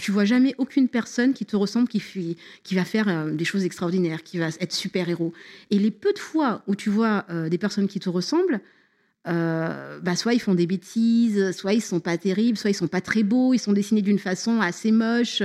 tu 0.00 0.10
vois 0.10 0.24
jamais 0.24 0.54
aucune 0.58 0.88
personne 0.88 1.32
qui 1.32 1.46
te 1.46 1.56
ressemble, 1.56 1.88
qui, 1.88 2.36
qui 2.62 2.74
va 2.74 2.84
faire 2.84 3.08
euh, 3.08 3.30
des 3.30 3.44
choses 3.44 3.64
extraordinaires, 3.64 4.22
qui 4.22 4.38
va 4.38 4.48
être 4.48 4.72
super-héros. 4.72 5.32
Et 5.70 5.78
les 5.78 5.90
peu 5.90 6.12
de 6.12 6.18
fois 6.18 6.62
où 6.66 6.74
tu 6.74 6.90
vois 6.90 7.24
euh, 7.30 7.48
des 7.48 7.58
personnes 7.58 7.88
qui 7.88 8.00
te 8.00 8.08
ressemblent, 8.08 8.60
euh, 9.26 9.98
bah, 10.00 10.16
soit 10.16 10.34
ils 10.34 10.40
font 10.40 10.54
des 10.54 10.66
bêtises, 10.66 11.52
soit 11.52 11.72
ils 11.72 11.80
sont 11.80 12.00
pas 12.00 12.18
terribles, 12.18 12.56
soit 12.56 12.70
ils 12.70 12.74
sont 12.74 12.88
pas 12.88 13.00
très 13.00 13.22
beaux, 13.22 13.54
ils 13.54 13.58
sont 13.58 13.72
dessinés 13.72 14.02
d'une 14.02 14.18
façon 14.18 14.60
assez 14.60 14.92
moche. 14.92 15.42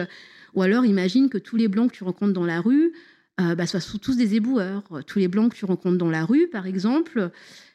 Ou 0.54 0.62
alors 0.62 0.86
imagine 0.86 1.30
que 1.30 1.38
tous 1.38 1.56
les 1.56 1.68
blancs 1.68 1.92
que 1.92 1.98
tu 1.98 2.04
rencontres 2.04 2.34
dans 2.34 2.46
la 2.46 2.62
rue, 2.62 2.94
bah, 3.38 3.66
soient 3.66 3.80
tous 4.00 4.18
des 4.18 4.36
éboueurs. 4.36 4.84
Tous 5.08 5.18
les 5.18 5.28
blancs 5.28 5.52
que 5.52 5.58
tu 5.58 5.66
rencontres 5.66 5.98
dans 5.98 6.12
la 6.12 6.26
rue, 6.26 6.48
par 6.48 6.68
exemple, 6.68 7.32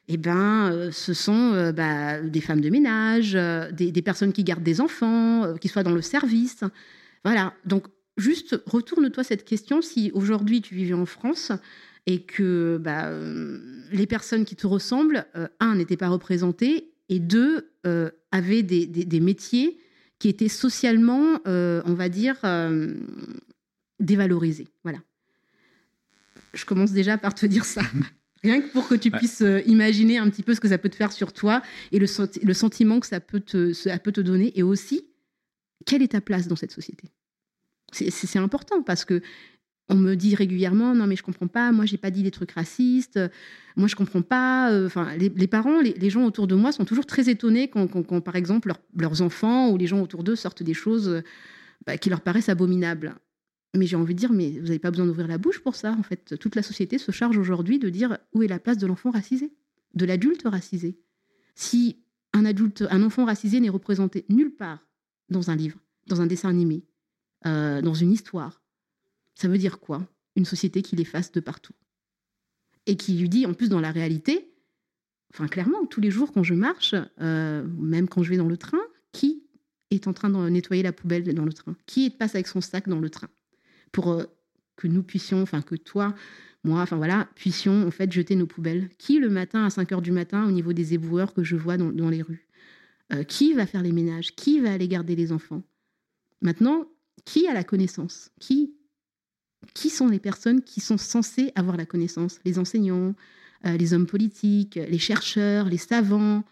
eh 0.09 0.17
ben, 0.17 0.71
euh, 0.73 0.91
ce 0.93 1.15
sont 1.15 1.53
euh, 1.55 1.73
bah, 1.73 2.21
des 2.21 2.41
femmes 2.41 2.61
de 2.61 2.71
ménage, 2.71 3.33
euh, 3.35 3.71
des, 3.73 4.03
personnes 4.03 4.33
qui 4.33 4.45
gardent 4.45 4.63
des 4.63 4.81
enfants, 4.81 5.55
qui 5.61 5.69
soient 5.69 5.83
dans 5.83 5.95
le 5.95 6.03
service. 6.03 6.61
Voilà. 7.25 7.55
Donc, 7.65 7.87
juste 8.17 8.61
retourne-toi 8.67 9.25
cette 9.25 9.45
question 9.45 9.83
si 9.83 10.13
aujourd'hui 10.15 10.63
tu 10.63 10.75
vivais 10.75 10.95
en 10.95 11.07
France 11.07 11.53
et 12.07 12.23
que 12.23 12.79
bah, 12.81 13.11
les 13.93 14.07
personnes 14.07 14.45
qui 14.45 14.57
te 14.57 14.67
ressemblent, 14.67 15.27
un, 15.61 15.75
n'étaient 15.75 15.97
pas 15.97 16.09
représentées 16.09 16.93
et 17.09 17.19
deux, 17.19 17.71
avaient 18.31 18.63
des, 18.63 18.87
des, 18.87 19.21
métiers 19.21 19.79
qui 20.19 20.29
étaient 20.29 20.49
socialement, 20.49 21.41
on 21.45 21.95
va 21.95 22.09
dire, 22.09 22.37
dévalorisés. 24.01 24.69
Voilà. 24.85 25.01
Je 26.55 26.65
commence 26.65 26.93
déjà 26.93 27.19
par 27.19 27.35
te 27.35 27.47
dire 27.47 27.65
ça. 27.65 27.83
Rien 28.43 28.61
que 28.61 28.73
pour 28.73 28.87
que 28.87 28.95
tu 28.95 29.11
puisses 29.11 29.43
euh, 29.43 29.61
imaginer 29.67 30.19
un 30.19 30.29
petit 30.31 30.43
peu 30.43 30.55
ce 30.55 30.61
que 30.61 30.69
ça 30.69 30.79
peut 30.79 30.89
te 30.89 30.97
faire 30.97 31.13
sur 31.13 31.33
toi 31.33 31.63
et 31.91 31.99
le, 31.99 32.07
le 32.43 32.55
sentiment 32.55 33.01
que 33.01 33.07
ça 33.07 33.19
peut, 33.21 33.41
te, 33.41 33.73
ça 33.73 33.99
peut 33.99 34.13
te 34.13 34.21
donner. 34.21 34.53
Et 34.59 34.63
aussi, 34.63 35.07
quelle 35.85 36.03
est 36.03 36.13
ta 36.13 36.21
place 36.21 36.47
dans 36.47 36.57
cette 36.57 36.73
société? 36.73 37.11
C'est 37.93 38.39
important 38.39 38.83
parce 38.83 39.05
que 39.05 39.23
on 39.89 39.97
me 39.97 40.15
dit 40.15 40.35
régulièrement 40.35 40.95
non 40.95 41.07
mais 41.07 41.17
je 41.17 41.23
comprends 41.23 41.47
pas 41.47 41.71
moi 41.73 41.87
j'ai 41.87 41.97
pas 41.97 42.11
dit 42.11 42.23
des 42.23 42.31
trucs 42.31 42.53
racistes 42.53 43.21
moi 43.77 43.89
je 43.89 43.95
comprends 43.95 44.23
pas 44.23 44.73
euh, 44.73 44.87
enfin 44.87 45.15
les, 45.17 45.47
parents 45.47 45.81
les, 45.81 46.11
gens 46.11 46.25
autour 46.25 46.47
de 46.47 46.55
moi 46.55 46.73
sont 46.73 46.85
toujours 46.85 47.07
très 47.07 47.29
étonnés 47.29 47.69
quand, 47.69 47.87
par 48.21 48.37
exemple 48.37 48.73
leurs 48.97 49.23
enfants 49.23 49.71
ou 49.71 49.77
les 49.77 49.87
gens 49.87 50.01
autour 50.01 50.25
d'eux 50.25 50.37
sortent 50.37 50.63
des 50.63 50.75
choses 50.75 51.23
bah, 51.87 51.97
qui 51.99 52.11
leur 52.11 52.21
paraissent 52.21 52.49
abominables 52.49 53.15
mais 53.77 53.87
j'ai 53.87 53.97
envie 53.97 54.15
de 54.15 54.19
dire, 54.19 54.33
mais 54.33 54.51
vous 54.51 54.67
n'avez 54.67 54.79
pas 54.79 54.91
besoin 54.91 55.07
d'ouvrir 55.07 55.29
la 55.29 55.39
bouche 55.39 55.61
pour 55.61 55.75
ça. 55.75 55.93
En 55.93 56.03
fait, 56.03 56.39
toute 56.39 56.55
la 56.55 56.63
société 56.63 56.99
se 56.99 57.13
charge 57.13 57.39
aujourd'hui 57.39 57.79
de 57.79 57.89
dire 57.89 58.19
où 58.33 58.43
est 58.43 58.49
la 58.49 58.59
place 58.59 58.79
de 58.79 58.87
l'enfant 58.87 59.11
racisé, 59.11 59.53
de 59.95 60.05
l'adulte 60.05 60.43
racisé. 60.45 60.99
Si 61.55 62.03
un 62.33 62.45
adulte, 62.45 62.85
un 62.91 63.03
enfant 63.03 63.25
racisé 63.25 63.61
n'est 63.61 63.69
représenté 63.69 64.25
nulle 64.29 64.55
part 64.55 64.87
dans 65.29 65.51
un 65.51 65.57
livre, 65.57 65.79
dans 66.07 66.21
un 66.21 66.27
dessin 66.27 66.49
animé, 66.49 66.85
euh, 67.47 67.83
dans 67.83 67.95
une 67.95 68.13
histoire, 68.13 68.63
ça 69.37 69.49
veut 69.49 69.59
dire 69.59 69.79
quoi? 69.79 70.09
Une 70.35 70.45
société 70.45 70.83
qui 70.83 70.97
l'efface 70.97 71.31
de 71.31 71.41
partout. 71.41 71.75
Et 72.87 72.97
qui 72.97 73.17
lui 73.17 73.29
dit, 73.29 73.47
en 73.47 73.55
plus 73.55 73.69
dans 73.69 73.81
la 73.81 73.93
réalité, 73.93 74.53
enfin 75.33 75.47
clairement, 75.47 75.87
tous 75.87 76.01
les 76.01 76.11
jours 76.11 76.33
quand 76.33 76.43
je 76.43 76.55
marche, 76.55 76.95
euh, 77.21 77.65
même 77.79 78.09
quand 78.09 78.23
je 78.23 78.31
vais 78.31 78.37
dans 78.37 78.49
le 78.49 78.57
train, 78.57 78.81
qui 79.13 79.45
est 79.91 80.09
en 80.09 80.13
train 80.13 80.31
de 80.31 80.49
nettoyer 80.49 80.83
la 80.83 80.93
poubelle 80.93 81.33
dans 81.35 81.45
le 81.45 81.53
train? 81.53 81.77
Qui 81.87 82.11
passe 82.11 82.35
avec 82.35 82.49
son 82.49 82.61
sac 82.61 82.89
dans 82.89 83.01
le 83.01 83.11
train? 83.11 83.29
Pour 83.93 84.11
euh, 84.11 84.25
que 84.77 84.89
nous 84.89 85.03
puissions, 85.03 85.43
enfin 85.43 85.63
que 85.63 85.75
toi, 85.75 86.15
moi, 86.65 86.81
enfin 86.81 86.97
voilà, 86.97 87.29
puissions 87.35 87.87
en 87.87 87.91
fait 87.91 88.11
jeter 88.11 88.37
nos 88.37 88.47
poubelles. 88.47 88.89
Qui 88.99 89.19
le 89.19 89.29
matin 89.29 89.65
à 89.65 89.71
5 89.71 89.93
heures 89.93 90.03
du 90.03 90.13
matin 90.13 90.47
au 90.47 90.51
niveau 90.51 90.73
des 90.73 90.95
éboueurs 90.95 91.35
que 91.35 91.45
je 91.45 91.57
vois 91.57 91.77
dans, 91.77 92.11
les 92.11 92.23
rues? 92.23 92.49
Euh, 93.13 93.23
Qui 93.23 93.53
va 93.53 93.67
faire 93.67 93.83
les 93.83 93.93
ménages? 93.93 94.35
Qui 94.35 94.61
va 94.61 94.73
aller 94.73 94.89
garder 94.89 95.15
les 95.15 95.31
enfants? 95.31 95.63
Maintenant, 96.41 96.87
qui 97.25 97.47
a 97.47 97.55
la 97.55 97.65
connaissance? 97.65 98.31
Qui 98.41 98.75
qui 99.75 99.91
sont 99.91 100.09
les 100.09 100.19
personnes 100.19 100.63
qui 100.63 100.81
sont 100.81 100.99
censées 100.99 101.53
avoir 101.55 101.77
la 101.77 101.87
connaissance? 101.87 102.41
Les 102.45 102.59
enseignants, 102.59 103.15
euh, 103.65 103.77
les 103.77 103.95
hommes 103.95 104.07
politiques, 104.07 104.77
les 104.77 104.99
chercheurs, 104.99 105.69
les 105.69 105.79
savants. 105.79 106.45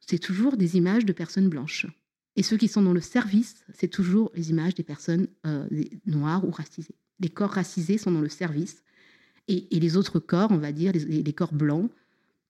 c'est 0.00 0.18
toujours 0.18 0.56
des 0.56 0.76
images 0.76 1.04
de 1.04 1.12
personnes 1.12 1.48
blanches. 1.48 1.86
Et 2.36 2.42
ceux 2.42 2.58
qui 2.58 2.68
sont 2.68 2.82
dans 2.82 2.92
le 2.92 3.00
service, 3.00 3.64
c'est 3.72 3.88
toujours 3.88 4.30
les 4.34 4.50
images 4.50 4.74
des 4.74 4.82
personnes 4.82 5.26
euh, 5.46 5.66
noires 6.04 6.44
ou 6.46 6.50
racisées. 6.50 6.94
Les 7.18 7.30
corps 7.30 7.50
racisés 7.50 7.96
sont 7.96 8.12
dans 8.12 8.20
le 8.20 8.28
service. 8.28 8.84
Et, 9.48 9.66
les 9.70 9.96
autres 9.96 10.18
corps, 10.18 10.50
on 10.50 10.58
va 10.58 10.72
dire, 10.72 10.92
les, 10.92 11.32
corps 11.32 11.54
blancs, 11.54 11.90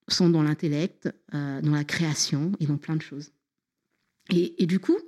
sont 0.09 0.29
dans 0.29 0.43
l'intellect, 0.43 1.09
euh, 1.35 1.61
dans 1.61 1.73
la 1.73 1.85
création 1.85 2.53
et 2.59 2.67
dans 2.67 2.79
plein 2.79 2.97
de 2.97 3.03
choses. 3.03 3.31
Et, 4.31 4.67
du 4.67 4.81
coup, 4.81 4.99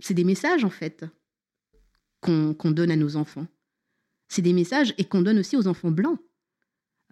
c'est 0.00 0.14
des 0.14 0.24
messages, 0.24 0.64
en 0.64 0.70
fait, 0.70 1.06
qu'on 2.20 2.54
donne 2.64 2.90
à 2.90 2.96
nos 2.96 3.16
enfants. 3.16 3.46
C'est 4.28 4.42
des 4.42 4.52
messages 4.52 4.94
et 4.98 5.04
qu'on 5.04 5.22
donne 5.22 5.38
aussi 5.38 5.56
aux 5.56 5.66
enfants 5.66 5.90
blancs. 5.90 6.18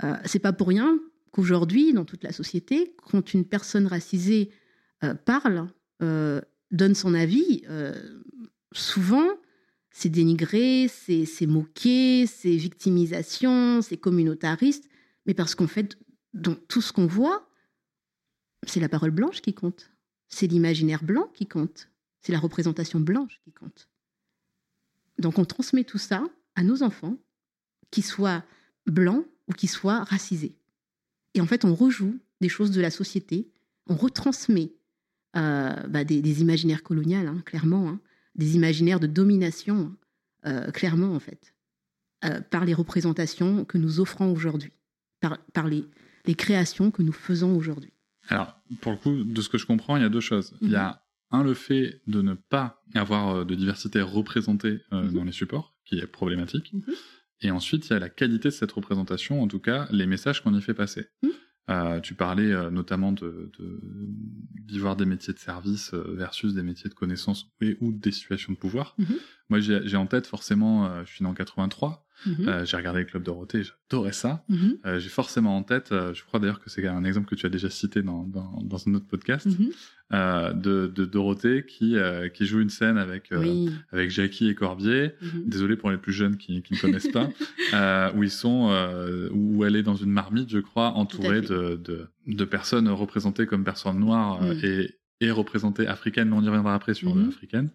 Euh, 0.05 0.17
c'est 0.25 0.39
pas 0.39 0.53
pour 0.53 0.69
rien 0.69 0.99
qu'aujourd'hui, 1.33 1.93
dans 1.93 2.05
toute 2.05 2.23
la 2.23 2.33
société, 2.33 2.95
quand 3.11 3.35
une 3.35 3.45
personne 3.45 3.87
racisée 3.87 4.51
euh, 5.05 5.15
parle, 5.15 5.69
donne 6.71 6.95
son 6.95 7.15
avis, 7.15 7.63
euh, 7.69 7.95
souvent, 8.73 9.27
c'est 9.91 10.09
dénigré, 10.09 10.89
c'est 10.89 11.47
moqué, 11.47 12.27
c'est 12.27 12.57
victimisation, 12.57 13.81
c'est 13.83 13.97
communautariste, 13.97 14.89
mais 15.25 15.35
parce 15.35 15.55
qu'en 15.55 15.67
fait, 15.67 15.99
dans 16.35 16.55
tout 16.55 16.83
ce 16.83 16.93
qu'on 16.93 17.07
voit, 17.07 17.49
c'est 18.67 18.81
la 18.81 18.89
parole 18.89 19.11
blanche 19.11 19.41
qui 19.41 19.55
compte, 19.55 19.91
c'est 20.29 20.47
l'imaginaire 20.47 21.03
blanc 21.03 21.31
qui 21.33 21.47
compte, 21.47 21.89
c'est 22.21 22.33
la 22.33 22.39
représentation 22.39 23.01
blanche 23.01 23.41
qui 23.45 23.53
compte. 23.53 23.89
Donc 25.19 25.39
on 25.39 25.45
transmet 25.45 25.85
tout 25.85 25.99
ça 25.99 26.25
à 26.57 26.65
nos 26.65 26.83
enfants, 26.83 27.17
qu'ils 27.91 28.05
soient 28.05 28.45
blancs 28.87 29.25
ou 29.49 29.53
qu'ils 29.53 29.69
soient 29.69 30.05
racisés. 30.05 30.57
Et 31.35 31.41
en 31.41 31.47
fait, 31.47 31.65
on 31.65 31.75
rejoue 31.75 32.19
des 32.41 32.49
choses 32.49 32.71
de 32.71 32.81
la 32.81 32.91
société, 32.91 33.51
on 33.87 33.95
retransmet 33.95 34.73
euh, 35.37 35.75
bah, 35.89 36.05
des, 36.05 36.41
imaginaires 36.41 36.83
coloniales, 36.83 37.29
hein, 37.29 37.43
clairement, 37.45 37.89
hein. 37.89 38.01
des 38.35 38.57
imaginaires 38.57 39.01
de 39.01 39.07
domination, 39.07 39.95
euh, 40.47 40.71
clairement 40.71 41.15
en 41.15 41.21
fait, 41.21 41.55
euh, 42.25 42.41
par 42.41 42.65
les 42.65 42.73
représentations 42.73 43.65
que 43.65 43.77
nous 43.77 44.01
offrons 44.01 44.33
aujourd'hui, 44.33 44.73
par, 45.21 45.69
les, 45.69 45.85
créations 46.35 46.91
que 46.91 47.03
nous 47.03 47.13
faisons 47.13 47.55
aujourd'hui. 47.55 47.93
Alors, 48.29 48.59
pour 48.81 48.93
le 48.93 48.99
coup, 48.99 49.25
de 49.25 49.41
ce 49.43 49.49
que 49.49 49.59
je 49.59 49.67
comprends, 49.67 49.97
il 49.97 50.03
y 50.03 50.07
a 50.07 50.09
deux 50.09 50.21
choses. 50.21 50.57
Il 50.63 50.71
y 50.71 50.77
a 50.77 51.03
mhm. 51.33 51.41
un, 51.41 51.45
le 51.45 51.55
fait 51.55 52.01
de 52.07 52.23
ne 52.23 52.35
pas 52.35 52.83
avoir 52.95 53.45
de 53.45 53.55
diversité 53.55 54.01
représentée 54.01 54.81
mhm. 54.91 55.13
dans 55.13 55.25
les 55.25 55.33
supports, 55.33 55.76
qui 55.87 55.99
est 55.99 56.07
problématique. 56.07 56.73
Mhm. 56.73 56.95
Et 57.43 57.51
ensuite, 57.51 57.89
il 57.89 57.93
y 57.93 57.97
a 57.97 57.99
la 57.99 58.09
qualité 58.09 58.49
de 58.49 58.55
cette 58.55 58.73
représentation, 58.73 59.43
en 59.43 59.49
tout 59.49 59.61
cas, 59.61 59.89
les 59.91 60.07
messages 60.07 60.43
qu'on 60.43 60.55
y 60.55 60.63
fait 60.63 60.75
passer. 60.75 61.09
Euh, 61.69 61.99
tu 62.01 62.15
parlais 62.15 62.53
euh, 62.53 62.71
notamment 62.71 63.11
de, 63.11 63.51
d'y 64.55 64.79
voir 64.79 64.95
des 64.95 65.05
métiers 65.05 65.33
de 65.35 65.39
service 65.39 65.95
euh, 65.95 66.15
versus 66.17 66.55
des 66.55 66.63
métiers 66.63 66.89
de 66.89 66.95
connaissance 66.95 67.51
et 67.61 67.77
ou 67.81 67.91
des 67.91 68.13
situations 68.13 68.53
de 68.53 68.59
pouvoir. 68.59 68.95
Mhm. 68.99 69.17
Moi, 69.49 69.61
j'ai, 69.61 69.97
en 69.97 70.07
tête 70.07 70.27
forcément, 70.27 71.05
je 71.05 71.13
suis 71.13 71.25
né 71.25 71.31
en 71.31 71.35
83, 71.35 72.06
Mhm. 72.25 72.49
Euh, 72.49 72.65
j'ai 72.65 72.77
regardé 72.77 73.01
le 73.01 73.05
Club 73.07 73.23
Dorothée, 73.23 73.63
j'adorais 73.63 74.13
ça. 74.13 74.45
Mhm. 74.49 74.79
Euh, 74.87 74.99
j'ai 74.99 75.09
forcément 75.11 75.57
en 75.57 75.63
tête, 75.63 75.93
euh, 75.93 76.15
je 76.15 76.25
crois 76.25 76.41
d'ailleurs 76.41 76.61
que 76.61 76.71
c'est 76.71 76.87
un 76.87 77.05
exemple 77.05 77.29
que 77.29 77.35
tu 77.35 77.45
as 77.45 77.51
déjà 77.51 77.69
cité 77.69 78.03
dans, 78.03 78.23
dans, 78.25 78.59
dans 78.65 78.89
un 78.89 78.95
autre 78.95 79.07
podcast, 79.07 79.47
Mhm. 79.47 79.71
de, 80.63 80.87
de 80.87 81.05
Dorothée 81.05 81.65
qui, 81.67 81.97
qui 82.35 82.47
joue 82.47 82.61
une 82.61 82.71
scène 82.71 82.97
avec, 82.97 83.31
Oui. 83.33 83.71
avec 83.91 84.11
Jackie 84.11 84.49
et 84.49 84.55
Corbier. 84.55 85.11
Désolé 85.45 85.77
pour 85.77 85.91
les 85.91 85.99
plus 85.99 86.13
jeunes 86.13 86.37
qui 86.37 86.63
qui 86.63 86.75
ne 86.75 86.79
connaissent 86.79 87.11
pas, 87.11 87.29
où 88.17 88.23
ils 88.23 88.31
sont, 88.31 88.71
où 89.33 89.65
elle 89.65 89.75
est 89.77 89.83
dans 89.83 89.97
une 89.97 90.11
marmite, 90.13 90.49
je 90.49 90.59
crois, 90.61 90.91
entourée 90.93 91.41
de, 91.43 91.75
de, 91.83 92.07
de 92.27 92.45
personnes 92.45 92.89
représentées 92.89 93.47
comme 93.47 93.65
personnes 93.65 93.99
noires 93.99 94.41
et, 94.63 94.95
et 95.21 95.31
représentées 95.31 95.87
africaines, 95.89 96.29
mais 96.31 96.37
on 96.37 96.43
y 96.43 96.49
reviendra 96.49 96.75
après 96.75 96.95
sur 96.95 97.15
l'africaine, 97.15 97.71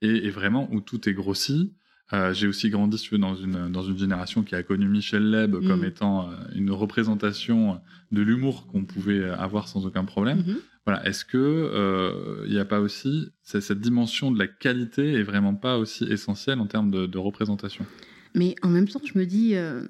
et, 0.00 0.26
et 0.26 0.30
vraiment 0.30 0.68
où 0.72 0.80
tout 0.80 1.06
est 1.08 1.12
grossi. 1.14 1.74
Euh, 2.12 2.34
j'ai 2.34 2.46
aussi 2.46 2.68
grandi 2.68 2.98
si 2.98 3.04
tu 3.08 3.14
veux, 3.14 3.20
dans 3.20 3.34
une 3.34 3.72
dans 3.72 3.82
une 3.82 3.98
génération 3.98 4.42
qui 4.42 4.54
a 4.54 4.62
connu 4.62 4.88
Michel 4.88 5.30
Leb 5.30 5.52
comme 5.66 5.80
Mm. 5.80 5.84
étant 5.84 6.30
euh, 6.30 6.34
une 6.54 6.70
représentation 6.70 7.80
de 8.12 8.20
l'humour 8.20 8.66
qu'on 8.66 8.84
pouvait 8.84 9.24
avoir 9.24 9.68
sans 9.68 9.86
aucun 9.86 10.04
problème. 10.04 10.44
Mhm. 10.46 10.56
Voilà, 10.86 11.06
est-ce 11.06 11.24
que 11.24 11.38
euh, 11.38 12.44
il 12.46 12.52
n'y 12.52 12.58
a 12.58 12.66
pas 12.66 12.80
aussi 12.80 13.30
cette 13.42 13.80
dimension 13.80 14.30
de 14.30 14.38
la 14.38 14.46
qualité 14.46 15.14
est 15.14 15.22
vraiment 15.22 15.54
pas 15.54 15.78
aussi 15.78 16.04
essentielle 16.04 16.60
en 16.60 16.66
termes 16.66 16.90
de, 16.90 17.06
de 17.06 17.18
représentation? 17.18 17.86
Mais 18.34 18.54
en 18.62 18.68
même 18.68 18.88
temps, 18.88 19.00
je 19.02 19.18
me 19.18 19.24
dis, 19.24 19.54
euh, 19.54 19.86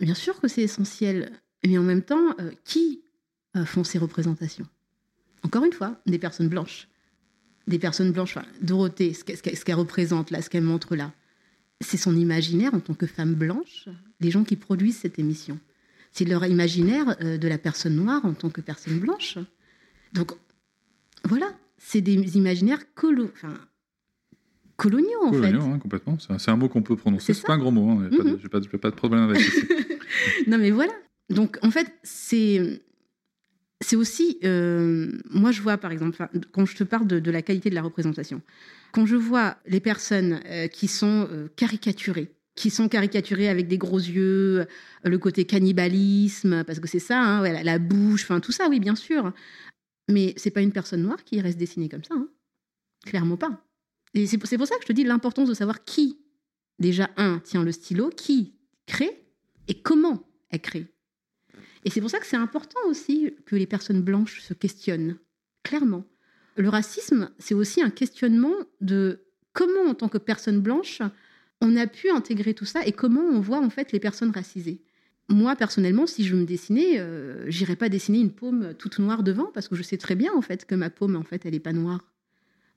bien 0.00 0.14
sûr 0.14 0.40
que 0.40 0.48
c'est 0.48 0.62
essentiel, 0.62 1.32
mais 1.66 1.76
en 1.78 1.82
même 1.82 2.02
temps, 2.02 2.34
euh, 2.40 2.50
qui 2.64 3.02
euh, 3.56 3.64
font 3.64 3.84
ces 3.84 3.98
représentations? 3.98 4.66
Encore 5.42 5.64
une 5.64 5.72
fois, 5.72 6.00
des 6.06 6.18
personnes 6.18 6.48
blanches. 6.48 6.88
Des 7.66 7.78
personnes 7.78 8.12
blanches, 8.12 8.36
enfin, 8.36 8.46
Dorothée, 8.62 9.12
qu'elle 9.26 9.56
ce 9.56 9.64
qu'elle 9.64 9.74
représente 9.74 10.30
là, 10.30 10.40
ce 10.40 10.48
qu'elle 10.48 10.62
montre 10.62 10.96
là, 10.96 11.12
c'est 11.82 11.96
son 11.96 12.16
imaginaire 12.16 12.74
en 12.74 12.80
tant 12.80 12.94
que 12.94 13.06
femme 13.06 13.34
blanche, 13.34 13.88
des 14.20 14.30
gens 14.30 14.44
qui 14.44 14.56
produisent 14.56 14.98
cette 14.98 15.18
émission. 15.18 15.58
C'est 16.12 16.24
leur 16.24 16.44
imaginaire 16.46 17.16
euh, 17.22 17.38
de 17.38 17.48
la 17.48 17.58
personne 17.58 17.96
noire 17.96 18.24
en 18.24 18.34
tant 18.34 18.50
que 18.50 18.60
personne 18.60 18.98
blanche. 18.98 19.38
Donc, 20.12 20.32
voilà, 21.24 21.46
c'est 21.78 22.00
des 22.00 22.36
imaginaires 22.36 22.94
colo 22.94 23.30
enfin, 23.32 23.54
coloniaux, 24.76 25.22
en 25.22 25.32
fait. 25.32 25.38
Coloniaux, 25.38 25.62
hein, 25.62 25.78
complètement. 25.78 26.18
C'est 26.18 26.50
un, 26.50 26.56
mot 26.56 26.68
qu'on 26.68 26.82
peut 26.82 26.96
prononcer. 26.96 27.34
C'est 27.34 27.46
pas 27.46 27.54
un 27.54 27.58
gros 27.58 27.70
mot. 27.70 27.90
Hein. 27.90 28.08
Mhm. 28.10 28.18
Pas, 28.18 28.24
de- 28.60 28.68
j'ai 28.70 28.78
pas 28.78 28.90
de 28.90 28.96
problème 28.96 29.22
avec 29.22 29.40
ça. 29.40 29.60
non 30.46 30.58
mais 30.58 30.70
voilà. 30.70 30.92
Donc 31.30 31.58
en 31.62 31.70
fait, 31.70 31.92
c'est 32.02 32.82
c'est 33.82 33.96
aussi 33.96 34.38
euh, 34.44 35.12
moi 35.30 35.50
je 35.50 35.60
vois 35.60 35.76
par 35.76 35.92
exemple 35.92 36.26
quand 36.52 36.64
je 36.64 36.76
te 36.76 36.84
parle 36.84 37.06
de, 37.06 37.30
la 37.30 37.42
qualité 37.42 37.70
de 37.70 37.74
la 37.74 37.82
représentation, 37.82 38.40
quand 38.92 39.06
je 39.06 39.16
vois 39.16 39.56
les 39.66 39.80
personnes 39.80 40.40
euh, 40.46 40.68
qui 40.68 40.88
sont 40.88 41.28
euh, 41.30 41.48
caricaturées, 41.56 42.32
qui 42.54 42.70
sont 42.70 42.88
caricaturées 42.88 43.48
avec 43.48 43.68
des 43.68 43.78
gros 43.78 43.98
yeux, 43.98 44.66
le 45.04 45.18
côté 45.18 45.44
cannibalisme 45.44 46.64
parce 46.64 46.80
que 46.80 46.88
c'est 46.88 46.98
ça, 46.98 47.20
hein, 47.20 47.62
la, 47.62 47.78
bouche, 47.78 48.28
tout 48.42 48.52
ça, 48.52 48.68
oui 48.68 48.80
bien 48.80 48.94
sûr. 48.94 49.32
Mais 50.10 50.34
c'est 50.36 50.50
pas 50.50 50.62
une 50.62 50.72
personne 50.72 51.02
noire 51.02 51.22
qui 51.24 51.40
reste 51.40 51.58
dessinée 51.58 51.88
comme 51.88 52.04
ça, 52.04 52.14
hein. 52.14 52.28
clairement 53.04 53.36
pas. 53.36 53.64
Et 54.14 54.26
c'est 54.26 54.38
pour 54.38 54.48
ça 54.48 54.76
que 54.76 54.82
je 54.82 54.86
te 54.88 54.92
dis 54.92 55.04
l'importance 55.04 55.48
de 55.48 55.54
savoir 55.54 55.84
qui 55.84 56.18
déjà 56.78 57.10
un 57.16 57.38
tient 57.38 57.62
le 57.62 57.72
stylo, 57.72 58.10
qui 58.10 58.54
crée 58.86 59.24
et 59.68 59.80
comment 59.80 60.22
elle 60.50 60.60
crée. 60.60 60.86
Et 61.84 61.90
c'est 61.90 62.00
pour 62.00 62.10
ça 62.10 62.18
que 62.18 62.26
c'est 62.26 62.36
important 62.36 62.78
aussi 62.86 63.34
que 63.46 63.56
les 63.56 63.66
personnes 63.66 64.02
blanches 64.02 64.40
se 64.40 64.54
questionnent, 64.54 65.16
clairement. 65.62 66.04
Le 66.56 66.68
racisme, 66.68 67.30
c'est 67.38 67.54
aussi 67.54 67.82
un 67.82 67.90
questionnement 67.90 68.54
de 68.80 69.20
comment, 69.52 69.90
en 69.90 69.94
tant 69.94 70.08
que 70.08 70.18
personne 70.18 70.60
blanche, 70.60 71.02
on 71.60 71.76
a 71.76 71.86
pu 71.86 72.10
intégrer 72.10 72.54
tout 72.54 72.64
ça 72.64 72.84
et 72.86 72.92
comment 72.92 73.22
on 73.22 73.40
voit 73.40 73.60
en 73.60 73.70
fait 73.70 73.92
les 73.92 74.00
personnes 74.00 74.30
racisées. 74.30 74.82
Moi, 75.28 75.56
personnellement, 75.56 76.06
si 76.06 76.24
je 76.24 76.34
me 76.34 76.44
dessinais, 76.44 76.98
euh, 76.98 77.48
j'irais 77.48 77.76
pas 77.76 77.88
dessiner 77.88 78.20
une 78.20 78.32
paume 78.32 78.74
toute 78.74 78.98
noire 78.98 79.22
devant 79.22 79.50
parce 79.54 79.68
que 79.68 79.76
je 79.76 79.82
sais 79.82 79.96
très 79.96 80.14
bien 80.14 80.32
en 80.34 80.42
fait 80.42 80.66
que 80.66 80.74
ma 80.74 80.90
paume, 80.90 81.16
en 81.16 81.22
fait, 81.22 81.46
elle 81.46 81.54
est 81.54 81.60
pas 81.60 81.72
noire. 81.72 82.11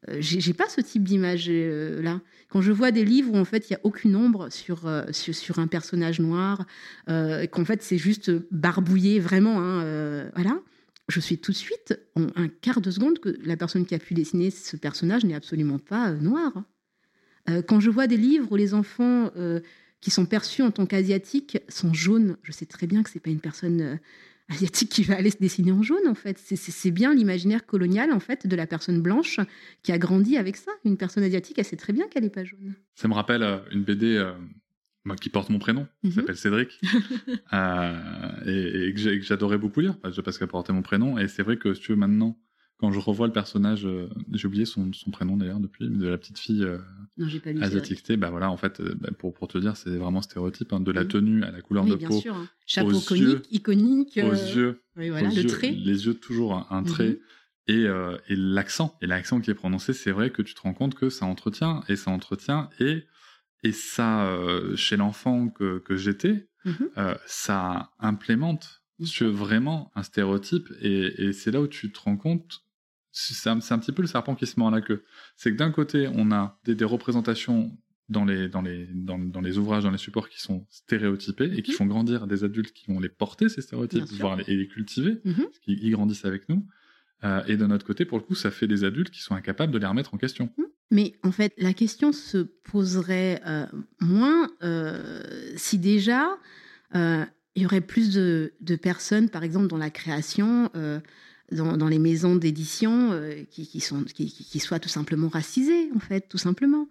Euh, 0.10 0.18
j'ai 0.20 0.54
pas 0.54 0.70
ce 0.70 0.82
type 0.82 1.04
d'image 1.04 1.46
euh, 1.50 2.02
là. 2.02 2.22
Quand 2.50 2.62
je 2.62 2.72
vois 2.72 2.92
des 2.92 3.04
livres 3.04 3.34
où 3.34 3.38
en 3.38 3.46
fait 3.46 3.70
il 3.70 3.74
y 3.74 3.76
a 3.76 3.80
aucune 3.84 4.16
ombre 4.16 4.50
sur, 4.52 4.88
euh, 4.88 5.04
sur, 5.12 5.60
un 5.60 5.68
personnage 5.68 6.20
noir, 6.20 6.66
euh, 7.10 7.48
qu'en 7.48 7.66
fait 7.66 7.82
c'est 7.82 7.98
juste 7.98 8.32
barbouillé 8.52 9.20
vraiment, 9.20 9.60
hein, 9.60 10.30
voilà, 10.36 10.60
je 11.10 11.20
suis 11.20 11.38
tout 11.38 11.52
de 11.52 11.58
suite 11.58 12.00
en 12.16 12.28
un 12.36 12.48
quart 12.48 12.82
de 12.82 12.92
seconde 12.92 13.20
que 13.20 13.38
la 13.44 13.58
personne 13.58 13.86
qui 13.86 13.96
a 13.96 14.00
pu 14.00 14.14
dessiner 14.14 14.52
ce 14.52 14.78
personnage 14.78 15.24
n'est 15.26 15.36
absolument 15.36 15.80
pas 15.80 16.12
noire. 16.12 16.64
Quand 17.68 17.80
je 17.80 17.92
vois 17.92 18.08
des 18.08 18.18
livres 18.18 18.52
où 18.52 18.56
les 18.56 18.74
enfants 18.74 19.32
qui 20.02 20.10
sont 20.10 20.26
perçus 20.26 20.64
en 20.64 20.72
tant 20.72 20.88
qu'asiatiques 20.88 21.60
sont 21.70 21.94
jaunes, 21.94 22.38
je 22.42 22.52
sais 22.52 22.66
très 22.66 22.88
bien 22.88 23.04
que 23.04 23.12
c'est 23.12 23.20
pas 23.20 23.30
une 23.30 23.40
personne 23.40 24.00
asiatique 24.50 24.90
qui 24.90 25.04
va 25.04 25.16
aller 25.16 25.32
se 25.32 25.38
dessiner 25.38 25.72
en 25.72 25.82
jaune 25.84 26.08
en 26.08 26.16
fait. 26.16 26.38
C'est- 26.38 26.56
bien 26.92 27.14
l'imaginaire 27.14 27.66
colonial 27.66 28.12
en 28.12 28.20
fait 28.20 28.46
de 28.48 28.56
la 28.56 28.68
personne 28.68 29.02
blanche 29.02 29.40
qui 29.84 29.92
a 29.92 29.98
grandi 29.98 30.38
avec 30.38 30.56
ça. 30.56 30.72
Une 30.86 30.98
personne 30.98 31.24
asiatique, 31.24 31.58
elle 31.58 31.66
sait 31.66 31.76
très 31.78 31.94
bien 31.94 32.08
qu'elle 32.08 32.24
n'est 32.24 32.30
pas 32.30 32.44
jaune. 32.44 32.76
Ça 32.94 33.08
me 33.08 33.14
rappelle 33.14 33.42
euh, 33.44 33.58
une 33.72 33.84
BD 33.84 34.16
euh, 34.18 34.34
qui 35.20 35.30
porte 35.30 35.50
mon 35.50 35.60
prénom, 35.60 35.88
qui 36.02 36.08
Mhm. 36.10 36.14
s'appelle 36.14 36.38
Cédric, 36.38 36.80
euh, 37.54 38.32
et, 38.46 38.88
et 38.90 38.94
que 38.94 39.00
j'adorais 39.22 39.58
beaucoup 39.58 39.80
lire, 39.82 39.98
parce 40.00 40.22
parce 40.22 40.38
qu'elle 40.38 40.48
portait 40.48 40.74
mon 40.74 40.82
prénom. 40.82 41.18
Et 41.18 41.28
c'est 41.28 41.44
vrai 41.44 41.58
que 41.58 41.74
si 41.74 41.82
tu 41.82 41.92
veux 41.92 41.98
maintenant, 41.98 42.38
quand 42.78 42.92
je 42.92 43.00
revois 43.00 43.28
le 43.28 43.34
personnage, 43.34 43.86
euh, 43.86 44.10
j'ai 44.34 44.48
oublié 44.48 44.66
son, 44.66 44.92
son 44.94 45.10
prénom 45.12 45.38
d'ailleurs 45.38 45.60
depuis, 45.60 45.88
de 45.90 46.08
la 46.08 46.18
petite 46.18 46.38
fille 46.38 46.64
euh, 46.64 46.78
Non, 47.18 47.28
pas 47.44 47.52
lu. 47.54 47.62
asiatique, 47.64 48.12
bah 48.18 48.30
voilà, 48.30 48.52
en 48.52 48.58
fait, 48.58 48.80
euh, 48.82 48.96
bah, 49.00 49.10
pour, 49.18 49.34
pour 49.34 49.48
te 49.48 49.58
dire, 49.58 49.78
c'est 49.78 49.96
vraiment 49.98 50.22
stéréotype, 50.22 50.74
hein, 50.74 50.82
de 50.82 50.92
la 50.92 51.06
tenue 51.06 51.44
à 51.44 51.52
la 51.52 51.62
couleur 51.62 51.86
Oui, 51.86 51.92
de 51.92 51.96
bien 51.96 52.10
peau, 52.10 52.20
sûr. 52.20 52.36
hein. 52.36 52.50
Chapeau 52.66 52.94
aux 52.98 53.00
conique, 53.02 53.24
yeux- 53.26 53.42
iconique. 53.52 54.20
aux 54.22 54.32
euh, 54.34 54.56
yeux, 54.56 54.82
Oui, 54.98 55.10
voilà, 55.10 55.30
aux 55.30 55.32
le 55.36 55.42
yeux- 55.42 55.48
trait. 55.48 55.72
les 55.72 56.06
yeux 56.06 56.16
toujours 56.16 56.68
un, 56.72 56.84
trait. 56.84 57.10
Mhm. 57.10 57.18
Et, 57.68 57.86
et 58.28 58.36
l'accent, 58.36 58.96
et 59.02 59.08
l'accent 59.08 59.42
qui 59.42 59.50
est 59.50 59.56
prononcé, 59.56 59.94
c'est 59.94 60.12
vrai 60.12 60.30
que 60.30 60.42
tu 60.44 60.54
te 60.54 60.62
rends 60.62 60.74
compte 60.76 60.94
que 60.94 61.10
ça 61.10 61.26
entretient, 61.26 61.84
et 61.90 61.96
ça 61.96 62.12
entretient, 62.12 62.70
et, 62.80 63.06
et 63.64 63.72
ça, 63.72 64.30
chez 64.76 64.98
l'enfant 64.98 65.48
que, 65.50 65.80
que 65.80 65.96
j'étais, 65.96 66.48
Mhm. 66.66 66.90
ça 67.26 67.90
implémente 68.00 68.82
tu 69.04 69.24
veux, 69.26 69.30
vraiment 69.30 69.92
un 69.96 70.04
stéréotype, 70.04 70.68
et, 70.80 71.26
et 71.26 71.34
c'est 71.34 71.52
là 71.52 71.60
où 71.62 71.68
tu 71.68 71.92
te 71.92 72.00
rends 72.00 72.16
compte, 72.18 72.62
c'est 73.18 73.50
un, 73.50 73.60
petit 73.60 73.92
peu 73.94 74.02
le 74.02 74.08
serpent 74.10 74.36
qui 74.36 74.46
se 74.46 74.60
mord 74.60 74.72
la 74.72 74.82
queue. 74.82 75.04
C'est 75.38 75.52
que 75.52 75.56
d'un 75.58 75.72
côté, 75.72 76.10
on 76.14 76.32
a 76.32 76.60
des, 76.66 76.76
des 76.76 76.84
représentations 76.86 77.72
dans 78.10 78.26
les, 78.26 78.50
dans, 78.50 78.62
les, 78.62 78.88
dans, 78.94 79.18
dans 79.18 79.42
les 79.42 79.58
ouvrages, 79.58 79.84
dans 79.84 79.90
les 79.90 79.98
supports 79.98 80.28
qui 80.30 80.40
sont 80.42 80.66
stéréotypés, 80.70 81.52
et 81.56 81.62
qui 81.64 81.72
Mhm. 81.72 81.78
font 81.78 81.86
grandir 81.86 82.28
des 82.28 82.44
adultes 82.44 82.74
qui 82.74 82.88
vont 82.92 83.00
les 83.00 83.10
porter, 83.10 83.48
ces 83.50 83.62
stéréotypes, 83.62 84.04
voire 84.20 84.36
les, 84.36 84.44
et 84.48 84.56
les 84.58 84.68
cultiver 84.68 85.22
Mhm. 85.24 85.44
parce 85.46 85.60
qu'ils 85.60 85.82
ils 85.84 85.92
grandissent 85.92 86.26
avec 86.26 86.48
nous. 86.50 86.66
Euh, 87.24 87.42
et 87.48 87.56
de 87.58 87.66
notre 87.66 87.86
côté, 87.86 88.04
pour 88.06 88.18
le 88.18 88.24
coup, 88.24 88.36
ça 88.36 88.52
fait 88.52 88.68
des 88.68 88.84
adultes 88.84 89.10
qui 89.10 89.22
sont 89.22 89.34
incapables 89.34 89.72
de 89.72 89.78
les 89.80 89.86
remettre 89.88 90.14
en 90.14 90.18
question. 90.18 90.50
Mais 90.92 91.16
en 91.24 91.32
fait, 91.32 91.54
la 91.58 91.74
question 91.74 92.12
se 92.12 92.38
poserait 92.40 93.42
euh, 93.48 93.66
moins 94.02 94.50
euh, 94.62 95.24
si 95.56 95.80
déjà 95.80 96.38
il 96.94 97.62
y 97.62 97.66
aurait 97.66 97.82
plus 97.82 98.14
de, 98.14 98.54
de 98.62 98.76
personnes, 98.76 99.30
par 99.30 99.44
exemple, 99.44 99.68
dans 99.68 99.78
la 99.78 99.90
création, 99.90 100.70
dans, 101.52 101.88
les 101.88 102.00
maisons 102.00 102.36
d'édition, 102.36 103.12
euh, 103.12 103.44
qui, 103.50 103.80
sont, 103.80 104.04
qui, 104.04 104.60
soient 104.60 104.80
tout 104.80 104.90
simplement 104.90 105.28
racisées, 105.28 105.90
en 105.96 106.00
fait, 106.00 106.28
tout 106.28 106.38
simplement. 106.38 106.88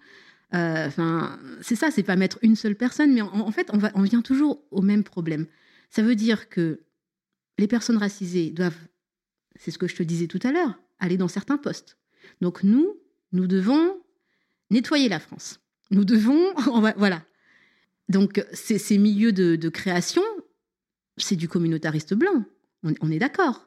Euh, 0.54 0.86
Enfin, 0.86 1.38
c'est 1.62 1.74
ça, 1.74 1.90
c'est 1.90 2.02
pas 2.02 2.16
mettre 2.16 2.38
une 2.42 2.54
seule 2.54 2.76
personne, 2.76 3.12
mais 3.12 3.22
en, 3.22 3.50
fait, 3.50 3.70
on, 3.72 3.78
va, 3.78 3.90
on 3.94 4.02
vient 4.02 4.22
toujours 4.22 4.62
au 4.70 4.82
même 4.82 5.02
problème. 5.02 5.46
Ça 5.90 6.02
veut 6.02 6.14
dire 6.14 6.48
que 6.48 6.80
les 7.58 7.66
personnes 7.66 7.96
racisées 7.96 8.50
doivent, 8.50 8.78
c'est 9.56 9.70
ce 9.70 9.78
que 9.78 9.88
je 9.88 9.96
te 9.96 10.02
disais 10.02 10.26
tout 10.26 10.40
à 10.42 10.52
l'heure, 10.52 10.78
aller 10.98 11.16
dans 11.16 11.28
certains 11.28 11.58
postes. 11.58 11.98
Donc 12.40 12.62
nous, 12.62 12.96
nous 13.32 13.46
devons 13.46 14.00
nettoyer 14.70 15.08
la 15.08 15.18
France. 15.18 15.60
Nous 15.90 16.04
devons, 16.04 16.54
voilà. 16.96 17.24
Donc 18.08 18.44
ces, 18.52 18.98
milieux 18.98 19.32
de, 19.32 19.68
création, 19.68 20.22
c'est 21.16 21.36
du 21.36 21.48
communautariste 21.48 22.14
blanc. 22.14 22.44
On 23.00 23.10
est 23.10 23.18
d'accord. 23.18 23.66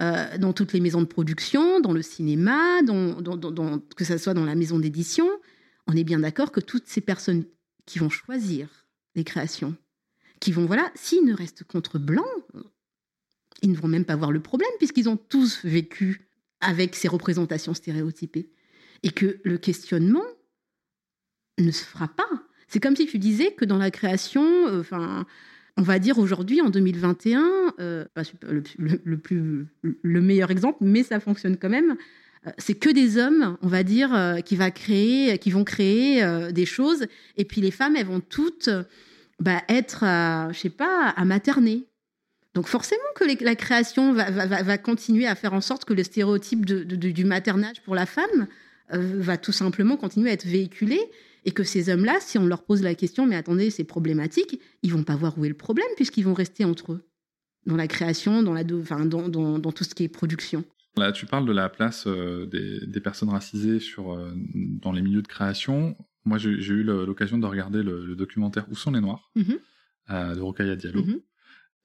Euh, 0.00 0.36
dans 0.38 0.52
toutes 0.52 0.74
les 0.74 0.80
maisons 0.80 1.00
de 1.00 1.06
production, 1.06 1.80
dans 1.80 1.92
le 1.92 2.02
cinéma, 2.02 2.82
dans, 2.82 3.14
que 3.96 4.04
ce 4.04 4.18
soit 4.18 4.34
dans 4.34 4.44
la 4.44 4.54
maison 4.54 4.78
d'édition, 4.78 5.26
on 5.86 5.96
est 5.96 6.04
bien 6.04 6.18
d'accord 6.18 6.52
que 6.52 6.60
toutes 6.60 6.86
ces 6.86 7.00
personnes 7.00 7.44
qui 7.86 7.98
vont 7.98 8.10
choisir 8.10 8.86
les 9.14 9.24
créations, 9.24 9.74
qui 10.38 10.52
vont, 10.52 10.66
voilà, 10.66 10.90
s'ils 10.94 11.24
ne 11.24 11.32
restent 11.32 11.64
contre 11.64 11.98
blancs, 11.98 12.26
ils 13.62 13.70
ne 13.70 13.76
vont 13.76 13.88
même 13.88 14.04
pas 14.04 14.16
voir 14.16 14.32
le 14.32 14.40
problème 14.40 14.68
puisqu'ils 14.78 15.08
ont 15.08 15.16
tous 15.16 15.64
vécu 15.64 16.28
avec 16.60 16.94
ces 16.94 17.08
représentations 17.08 17.74
stéréotypées. 17.74 18.50
Et 19.02 19.10
que 19.10 19.40
le 19.44 19.58
questionnement 19.58 20.24
ne 21.58 21.70
se 21.70 21.84
fera 21.84 22.08
pas. 22.08 22.28
C'est 22.66 22.80
comme 22.80 22.96
si 22.96 23.06
tu 23.06 23.18
disais 23.18 23.52
que 23.52 23.64
dans 23.64 23.78
la 23.78 23.90
création, 23.90 24.42
euh, 24.66 24.80
enfin, 24.80 25.26
on 25.76 25.82
va 25.82 25.98
dire 25.98 26.18
aujourd'hui, 26.18 26.60
en 26.60 26.70
2021, 26.70 27.74
euh, 27.80 28.04
le, 28.42 29.18
plus, 29.18 29.66
le 29.82 30.20
meilleur 30.20 30.50
exemple, 30.50 30.78
mais 30.80 31.02
ça 31.02 31.20
fonctionne 31.20 31.56
quand 31.56 31.68
même. 31.68 31.96
euh, 32.46 32.50
C'est 32.56 32.74
que 32.74 32.88
des 32.88 33.18
hommes, 33.18 33.58
on 33.62 33.68
va 33.68 33.82
dire, 33.82 34.14
euh, 34.14 34.40
qui, 34.40 34.56
vont 34.56 35.64
créer 35.64 36.52
des 36.52 36.66
choses. 36.66 37.06
Et 37.36 37.44
puis 37.44 37.60
les 37.60 37.70
femmes, 37.70 37.94
elles 37.96 38.06
vont 38.06 38.20
toutes 38.20 38.70
bah, 39.38 39.62
être, 39.68 40.02
à, 40.02 40.50
je 40.52 40.58
sais 40.58 40.70
pas, 40.70 41.10
à 41.10 41.24
materner. 41.24 41.86
Donc 42.54 42.68
forcément 42.68 43.02
que 43.14 43.44
la 43.44 43.54
création 43.54 44.14
va, 44.14 44.78
continuer 44.78 45.26
à 45.26 45.34
faire 45.34 45.52
en 45.52 45.60
sorte 45.60 45.84
que 45.84 45.92
le 45.92 46.02
stéréotype 46.02 46.64
du 46.64 47.24
maternage 47.26 47.82
pour 47.82 47.94
la 47.94 48.06
femme 48.06 48.46
va 48.88 49.36
tout 49.36 49.52
simplement 49.52 49.98
continuer 49.98 50.30
à 50.30 50.32
être 50.32 50.46
véhiculé 50.46 50.98
et 51.46 51.52
que 51.52 51.64
ces 51.64 51.88
hommes-là, 51.88 52.18
si 52.20 52.36
on 52.38 52.46
leur 52.46 52.64
pose 52.64 52.82
la 52.82 52.94
question, 52.94 53.24
mais 53.24 53.36
attendez, 53.36 53.70
c'est 53.70 53.84
problématique, 53.84 54.60
ils 54.82 54.92
vont 54.92 55.04
pas 55.04 55.16
voir 55.16 55.38
où 55.38 55.44
est 55.44 55.48
le 55.48 55.56
problème 55.56 55.86
puisqu'ils 55.96 56.24
vont 56.24 56.34
rester 56.34 56.64
entre 56.64 56.92
eux 56.92 57.08
dans 57.64 57.76
la 57.76 57.88
création, 57.88 58.42
dans, 58.42 58.52
la, 58.52 58.62
enfin, 58.74 59.06
dans, 59.06 59.28
dans, 59.28 59.58
dans 59.58 59.72
tout 59.72 59.84
ce 59.84 59.94
qui 59.94 60.04
est 60.04 60.08
production. 60.08 60.64
Là, 60.96 61.12
tu 61.12 61.26
parles 61.26 61.46
de 61.46 61.52
la 61.52 61.68
place 61.68 62.06
euh, 62.06 62.46
des, 62.46 62.86
des, 62.86 63.00
personnes 63.00 63.28
racisées 63.28 63.80
sur, 63.80 64.12
euh, 64.12 64.32
dans 64.54 64.92
les 64.92 65.02
milieux 65.02 65.22
de 65.22 65.26
création. 65.28 65.96
Moi, 66.24 66.38
j'ai 66.38 66.50
eu 66.50 66.82
l'occasion 66.82 67.38
de 67.38 67.46
regarder 67.46 67.82
le, 67.82 68.14
documentaire 68.16 68.66
Où 68.70 68.76
sont 68.76 68.90
les 68.92 69.00
Noirs? 69.00 69.30
Mm-hmm. 69.36 70.36
de 70.36 70.40
Rokaya 70.40 70.74
Diallo. 70.74 71.02
Mm-hmm. 71.02 71.20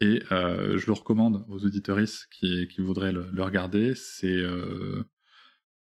Et 0.02 0.24
euh, 0.32 0.80
je 0.80 0.88
le 0.88 0.94
recommande 0.94 1.46
aux 1.48 1.64
auditoristes 1.64 2.28
qui, 2.32 2.68
qui 2.68 2.82
voudraient 2.82 3.12
le, 3.12 3.28
le 3.32 3.44
regarder. 3.44 3.94
C'est, 3.96 4.36
euh, 4.36 5.04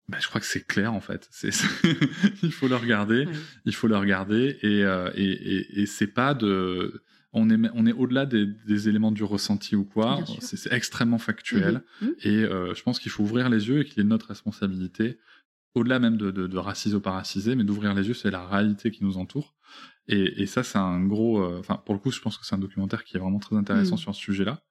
bah, 0.07 0.17
je 0.21 0.27
crois 0.27 0.39
que 0.39 0.47
c'est 0.47 0.65
clair 0.65 0.93
en 0.93 1.01
fait. 1.01 1.27
C'est, 1.31 1.49
il 2.43 2.51
faut 2.51 2.67
le 2.67 2.75
regarder, 2.75 3.27
il 3.65 3.75
faut 3.75 3.87
le 3.87 3.97
regarder, 3.97 4.57
et, 4.61 4.83
euh, 4.83 5.11
et, 5.15 5.31
et, 5.31 5.81
et 5.81 5.85
c'est 5.85 6.07
pas 6.07 6.33
de, 6.33 7.03
on 7.33 7.49
est, 7.49 7.69
on 7.73 7.85
est 7.85 7.93
au-delà 7.93 8.25
des, 8.25 8.45
des, 8.45 8.89
éléments 8.89 9.11
du 9.11 9.23
ressenti 9.23 9.75
ou 9.75 9.83
quoi. 9.83 10.19
C'est, 10.39 10.71
extrêmement 10.71 11.17
factuel, 11.17 11.83
mmh 12.01 12.05
mmh. 12.05 12.09
et 12.23 12.43
euh, 12.43 12.73
je 12.73 12.83
pense 12.83 12.99
qu'il 12.99 13.11
faut 13.11 13.23
ouvrir 13.23 13.49
les 13.49 13.67
yeux 13.67 13.81
et 13.81 13.85
qu'il 13.85 14.01
est 14.01 14.05
notre 14.05 14.27
responsabilité, 14.27 15.19
au-delà 15.75 15.99
même 15.99 16.17
de, 16.17 16.31
de, 16.31 16.47
de 16.47 16.97
pas 16.97 17.11
racisé, 17.11 17.55
mais 17.55 17.63
d'ouvrir 17.63 17.93
les 17.93 18.07
yeux, 18.07 18.13
c'est 18.13 18.31
la 18.31 18.45
réalité 18.45 18.91
qui 18.91 19.03
nous 19.03 19.17
entoure. 19.17 19.55
Et, 20.07 20.41
et 20.41 20.45
ça, 20.45 20.63
c'est 20.63 20.77
un 20.77 21.03
gros. 21.05 21.41
Euh, 21.41 21.59
enfin, 21.59 21.81
pour 21.85 21.93
le 21.93 21.99
coup, 21.99 22.11
je 22.11 22.21
pense 22.21 22.37
que 22.37 22.45
c'est 22.45 22.55
un 22.55 22.59
documentaire 22.59 23.03
qui 23.03 23.17
est 23.17 23.19
vraiment 23.19 23.39
très 23.39 23.55
intéressant 23.55 23.95
mm. 23.95 23.99
sur 23.99 24.15
ce 24.15 24.21
sujet-là. 24.21 24.63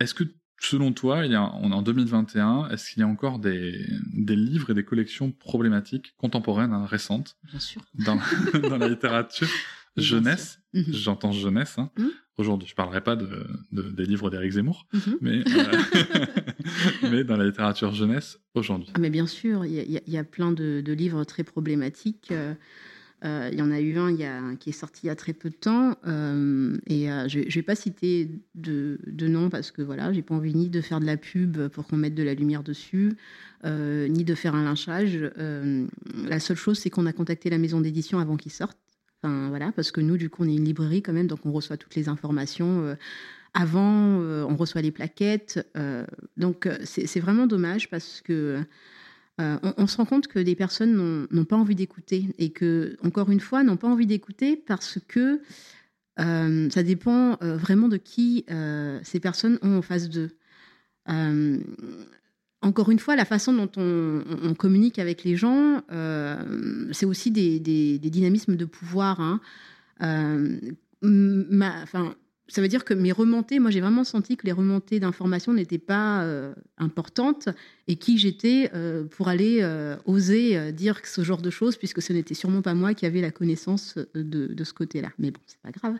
Est-ce 0.00 0.14
que, 0.14 0.24
selon 0.60 0.92
toi, 0.92 1.24
il 1.24 1.32
y 1.32 1.34
a, 1.34 1.52
on 1.60 1.72
est 1.72 1.74
en 1.74 1.82
2021, 1.82 2.68
est-ce 2.68 2.90
qu'il 2.90 3.00
y 3.00 3.02
a 3.02 3.08
encore 3.08 3.38
des, 3.38 3.84
des 4.12 4.36
livres 4.36 4.70
et 4.70 4.74
des 4.74 4.84
collections 4.84 5.32
problématiques 5.32 6.14
contemporaines, 6.18 6.72
hein, 6.72 6.86
récentes, 6.86 7.36
Bien 7.44 7.58
sûr. 7.58 7.82
Dans, 7.94 8.18
dans 8.68 8.76
la 8.78 8.88
littérature 8.88 9.48
jeunesse? 9.96 10.60
mm-hmm. 10.74 10.92
J'entends 10.92 11.32
jeunesse. 11.32 11.78
Hein. 11.78 11.90
Mm. 11.96 12.08
Aujourd'hui, 12.36 12.68
je 12.68 12.74
parlerai 12.74 13.00
pas 13.00 13.16
de, 13.16 13.46
de 13.72 13.82
des 13.82 14.04
livres 14.04 14.30
d'Éric 14.30 14.52
Zemmour, 14.52 14.86
mais, 15.20 15.42
euh, 15.46 16.24
mais 17.10 17.24
dans 17.24 17.36
la 17.36 17.44
littérature 17.44 17.92
jeunesse 17.92 18.38
aujourd'hui. 18.54 18.90
Ah, 18.94 18.98
mais 18.98 19.10
bien 19.10 19.26
sûr, 19.26 19.66
il 19.66 19.72
y, 19.72 20.00
y, 20.10 20.16
a 20.16 20.24
plein 20.24 20.52
de, 20.52 20.80
de 20.80 20.92
livres 20.92 21.24
très 21.24 21.44
problématiques. 21.44 22.30
Euh, 22.32 22.54
il 23.22 23.58
y 23.58 23.62
en 23.62 23.70
a 23.70 23.80
eu 23.80 23.98
un 23.98 24.10
il 24.10 24.20
y 24.20 24.24
a, 24.24 24.54
qui 24.58 24.70
est 24.70 24.74
sorti 24.74 25.02
il 25.04 25.06
y 25.08 25.10
a 25.10 25.16
très 25.16 25.32
peu 25.32 25.50
de 25.50 25.54
temps. 25.54 25.96
Euh, 26.06 26.76
et 26.86 27.10
euh, 27.10 27.28
je 27.28 27.40
ne 27.40 27.50
vais 27.50 27.62
pas 27.62 27.74
citer 27.74 28.30
de, 28.54 28.98
de, 29.06 29.28
nom 29.28 29.50
parce 29.50 29.70
que 29.70 29.82
voilà, 29.82 30.12
j'ai 30.12 30.22
pas 30.22 30.34
envie 30.34 30.54
ni 30.54 30.68
de 30.68 30.80
faire 30.80 31.00
de 31.00 31.06
la 31.06 31.16
pub 31.16 31.68
pour 31.68 31.86
qu'on 31.86 31.96
mette 31.96 32.14
de 32.14 32.22
la 32.22 32.34
lumière 32.34 32.62
dessus, 32.62 33.16
ni 33.64 34.24
de 34.24 34.34
faire 34.34 34.54
un 34.54 34.64
lynchage. 34.64 35.18
la 35.36 36.40
seule 36.40 36.56
chose, 36.56 36.78
c'est 36.78 36.90
qu'on 36.90 37.06
a 37.06 37.12
contacté 37.12 37.50
la 37.50 37.58
maison 37.58 37.80
d'édition 37.80 38.18
avant 38.18 38.36
qu'ils 38.36 38.52
sortent. 38.52 38.78
Enfin, 39.22 39.50
voilà, 39.50 39.70
parce 39.72 39.90
que 39.90 40.00
nous, 40.00 40.16
du 40.16 40.30
coup, 40.30 40.44
on 40.44 40.48
est 40.48 40.54
une 40.54 40.64
librairie 40.64 41.02
quand 41.02 41.12
même, 41.12 41.26
donc 41.26 41.44
on 41.44 41.52
reçoit 41.52 41.76
toutes 41.76 41.94
les 41.94 42.08
informations. 42.08 42.96
avant, 43.52 44.18
on 44.18 44.56
reçoit 44.56 44.80
les 44.80 44.92
plaquettes. 44.92 45.60
donc, 46.38 46.68
c'est 46.84 47.20
vraiment 47.20 47.46
dommage 47.46 47.90
parce 47.90 48.22
que 48.22 48.64
euh, 49.40 49.56
on, 49.76 49.86
se 49.86 49.96
rend 49.96 50.04
compte 50.04 50.26
que 50.26 50.38
des 50.38 50.54
personnes 50.54 51.26
n'ont 51.30 51.44
pas 51.44 51.56
envie 51.56 51.74
d'écouter 51.74 52.26
et 52.38 52.50
que, 52.50 52.96
encore 53.02 53.30
une 53.30 53.40
fois, 53.40 53.62
n'ont 53.62 53.76
pas 53.76 53.88
envie 53.88 54.06
d'écouter 54.06 54.56
parce 54.56 54.98
que 55.08 55.40
euh, 56.18 56.68
ça 56.70 56.82
dépend 56.82 57.38
euh, 57.42 57.56
vraiment 57.56 57.88
de 57.88 57.96
qui 57.96 58.44
ces 59.02 59.20
personnes 59.20 59.58
ont 59.62 59.78
en 59.78 59.82
face 59.82 60.10
d'eux. 60.10 60.30
encore 62.62 62.90
une 62.90 62.98
fois, 62.98 63.16
la 63.16 63.24
façon 63.24 63.54
dont 63.54 63.70
on, 63.76 64.54
communique 64.54 64.98
avec 64.98 65.24
les 65.24 65.36
gens, 65.36 65.82
c'est 66.92 67.06
aussi 67.06 67.30
des, 67.30 67.98
dynamismes 67.98 68.56
de 68.56 68.64
pouvoir. 68.66 69.20
Hein. 69.20 69.40
enfin, 71.02 72.14
ça 72.50 72.60
veut 72.60 72.68
dire 72.68 72.84
que 72.84 72.94
mes 72.94 73.12
remontées, 73.12 73.60
moi 73.60 73.70
j'ai 73.70 73.80
vraiment 73.80 74.04
senti 74.04 74.36
que 74.36 74.44
les 74.44 74.52
remontées 74.52 74.98
d'informations 74.98 75.52
n'étaient 75.52 75.78
pas 75.78 76.24
euh, 76.24 76.52
importantes 76.78 77.48
et 77.86 77.96
qui 77.96 78.18
j'étais 78.18 78.70
euh, 78.74 79.04
pour 79.04 79.28
aller 79.28 79.58
euh, 79.62 79.96
oser 80.04 80.72
dire 80.72 81.00
ce 81.04 81.22
genre 81.22 81.42
de 81.42 81.50
choses, 81.50 81.76
puisque 81.76 82.02
ce 82.02 82.12
n'était 82.12 82.34
sûrement 82.34 82.62
pas 82.62 82.74
moi 82.74 82.94
qui 82.94 83.06
avait 83.06 83.20
la 83.20 83.30
connaissance 83.30 83.98
de, 84.14 84.64
ce 84.64 84.72
côté-là. 84.72 85.10
Mais 85.18 85.30
bon, 85.30 85.40
c'est 85.46 85.60
pas 85.60 85.70
grave. 85.70 85.96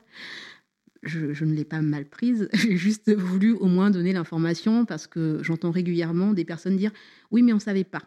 Je, 1.02 1.44
ne 1.44 1.54
l'ai 1.54 1.64
pas 1.64 1.80
mal 1.80 2.04
prise. 2.04 2.48
J'ai 2.52 2.76
juste 2.76 3.14
voulu 3.14 3.52
au 3.52 3.66
moins 3.66 3.90
donner 3.90 4.12
l'information 4.12 4.84
parce 4.84 5.06
que 5.06 5.38
j'entends 5.42 5.70
régulièrement 5.70 6.32
des 6.32 6.44
personnes 6.44 6.76
dire 6.76 6.92
oui, 7.30 7.42
mais 7.42 7.52
on 7.52 7.60
savait 7.60 7.84
pas. 7.84 8.02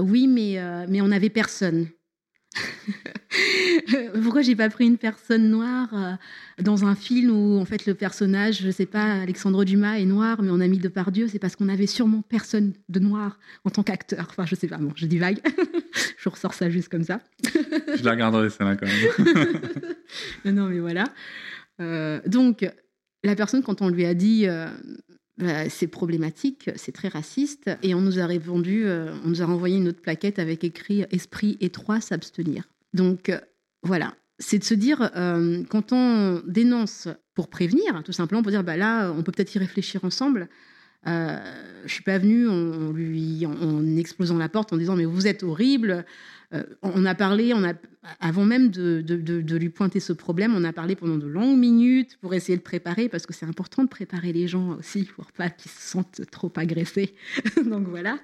oui, 0.00 0.28
mais, 0.28 0.58
mais 0.88 1.00
on 1.00 1.08
n'avait 1.08 1.28
personne. 1.30 1.88
Pourquoi 4.22 4.42
j'ai 4.42 4.56
pas 4.56 4.70
pris 4.70 4.86
une 4.86 4.98
personne 4.98 5.50
noire 5.50 5.88
euh, 5.92 6.12
dans 6.62 6.84
un 6.84 6.94
film 6.94 7.30
où 7.30 7.58
en 7.58 7.64
fait 7.64 7.86
le 7.86 7.94
personnage, 7.94 8.62
je 8.62 8.70
sais 8.70 8.86
pas, 8.86 9.20
Alexandre 9.22 9.64
Dumas 9.64 9.98
est 9.98 10.04
noir, 10.04 10.40
mais 10.42 10.50
on 10.50 10.60
a 10.60 10.68
mis 10.68 10.78
Depardieu, 10.78 11.28
c'est 11.28 11.38
parce 11.38 11.56
qu'on 11.56 11.68
avait 11.68 11.86
sûrement 11.86 12.22
personne 12.22 12.72
de 12.88 13.00
noir 13.00 13.38
en 13.64 13.70
tant 13.70 13.82
qu'acteur. 13.82 14.26
Enfin, 14.30 14.46
je 14.46 14.54
sais 14.54 14.68
pas, 14.68 14.78
bon, 14.78 14.92
je 14.94 15.06
dis 15.06 15.18
vague. 15.18 15.40
je 16.18 16.28
ressors 16.28 16.54
ça 16.54 16.70
juste 16.70 16.88
comme 16.88 17.04
ça. 17.04 17.20
je 17.44 18.04
la 18.04 18.12
regarderai 18.12 18.50
celle-là 18.50 18.76
quand 18.76 18.86
même. 18.86 20.54
non, 20.54 20.68
mais 20.68 20.78
voilà. 20.78 21.04
Euh, 21.80 22.20
donc, 22.26 22.64
la 23.24 23.34
personne, 23.34 23.62
quand 23.62 23.82
on 23.82 23.88
lui 23.88 24.04
a 24.04 24.14
dit 24.14 24.46
euh, 24.46 24.68
c'est 25.68 25.88
problématique, 25.88 26.70
c'est 26.76 26.92
très 26.92 27.08
raciste. 27.08 27.70
Et 27.82 27.94
on 27.94 28.00
nous 28.00 28.18
a 28.20 28.26
répondu, 28.26 28.84
euh, 28.86 29.14
on 29.24 29.28
nous 29.28 29.42
a 29.42 29.46
renvoyé 29.46 29.76
une 29.76 29.88
autre 29.88 30.00
plaquette 30.00 30.38
avec 30.38 30.64
écrit 30.64 31.04
esprit 31.10 31.56
étroit, 31.60 32.00
s'abstenir. 32.00 32.68
Donc 32.92 33.28
euh, 33.28 33.40
voilà, 33.82 34.14
c'est 34.38 34.58
de 34.58 34.64
se 34.64 34.74
dire, 34.74 35.10
euh, 35.16 35.62
quand 35.68 35.92
on 35.92 36.42
dénonce 36.46 37.08
pour 37.34 37.48
prévenir, 37.48 38.02
tout 38.04 38.12
simplement 38.12 38.42
pour 38.42 38.50
dire, 38.50 38.64
bah 38.64 38.76
là, 38.76 39.10
on 39.12 39.22
peut 39.22 39.32
peut-être 39.32 39.54
y 39.54 39.58
réfléchir 39.58 40.04
ensemble. 40.04 40.48
Euh, 41.06 41.38
je 41.84 41.92
suis 41.92 42.02
pas 42.02 42.18
venue 42.18 42.48
en, 42.48 42.92
lui, 42.92 43.44
en, 43.44 43.96
explosant 43.96 44.38
la 44.38 44.48
porte 44.48 44.72
en 44.72 44.78
disant 44.78 44.96
mais 44.96 45.04
vous 45.04 45.26
êtes 45.26 45.42
horrible. 45.42 46.04
On 46.82 47.04
a 47.04 47.14
parlé, 47.14 47.52
avant 48.20 48.44
même 48.44 48.70
de, 48.70 49.56
lui 49.56 49.68
pointer 49.70 50.00
ce 50.00 50.12
problème, 50.12 50.54
on 50.54 50.64
a 50.64 50.72
parlé 50.72 50.94
pendant 50.94 51.16
de 51.16 51.26
longues 51.26 51.58
minutes 51.58 52.18
pour 52.20 52.34
essayer 52.34 52.56
de 52.56 52.62
préparer, 52.62 53.08
parce 53.08 53.26
que 53.26 53.32
c'est 53.32 53.46
important 53.46 53.82
de 53.84 53.88
préparer 53.88 54.32
les 54.32 54.46
gens 54.46 54.76
aussi 54.78 55.04
pour 55.04 55.32
pas 55.32 55.48
qu'ils 55.50 55.70
se 55.70 55.80
sentent 55.80 56.20
trop 56.30 56.52
agressés. 56.56 57.14
Donc 57.64 57.88
voilà. 57.88 58.18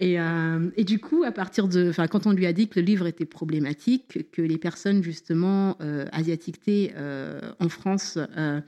Et, 0.00 0.18
euh, 0.18 0.70
et, 0.76 0.84
du 0.84 0.98
coup, 0.98 1.24
à 1.24 1.32
partir 1.32 1.68
de, 1.68 1.90
enfin, 1.90 2.08
quand 2.08 2.26
on 2.26 2.32
lui 2.32 2.46
a 2.46 2.54
dit 2.54 2.68
que 2.68 2.80
le 2.80 2.86
livre 2.86 3.06
était 3.06 3.26
problématique, 3.26 4.30
que 4.32 4.40
les 4.40 4.56
personnes 4.56 5.02
justement 5.02 5.76
euh, 5.82 6.06
asiatiquées 6.12 6.92
euh, 6.96 7.40
en 7.60 7.68
France 7.68 8.18
euh, 8.36 8.60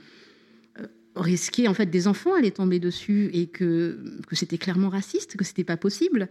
risquaient 1.17 1.69
en 1.69 1.75
fait 1.75 1.87
des 1.87 2.07
enfants 2.07 2.39
les 2.39 2.51
tomber 2.51 2.79
dessus 2.79 3.31
et 3.33 3.47
que, 3.47 3.99
que 4.27 4.37
c'était 4.37 4.59
clairement 4.59 4.91
raciste, 4.91 5.37
que 5.37 5.45
c'était 5.45 5.65
pas 5.65 5.79
possible 5.79 6.29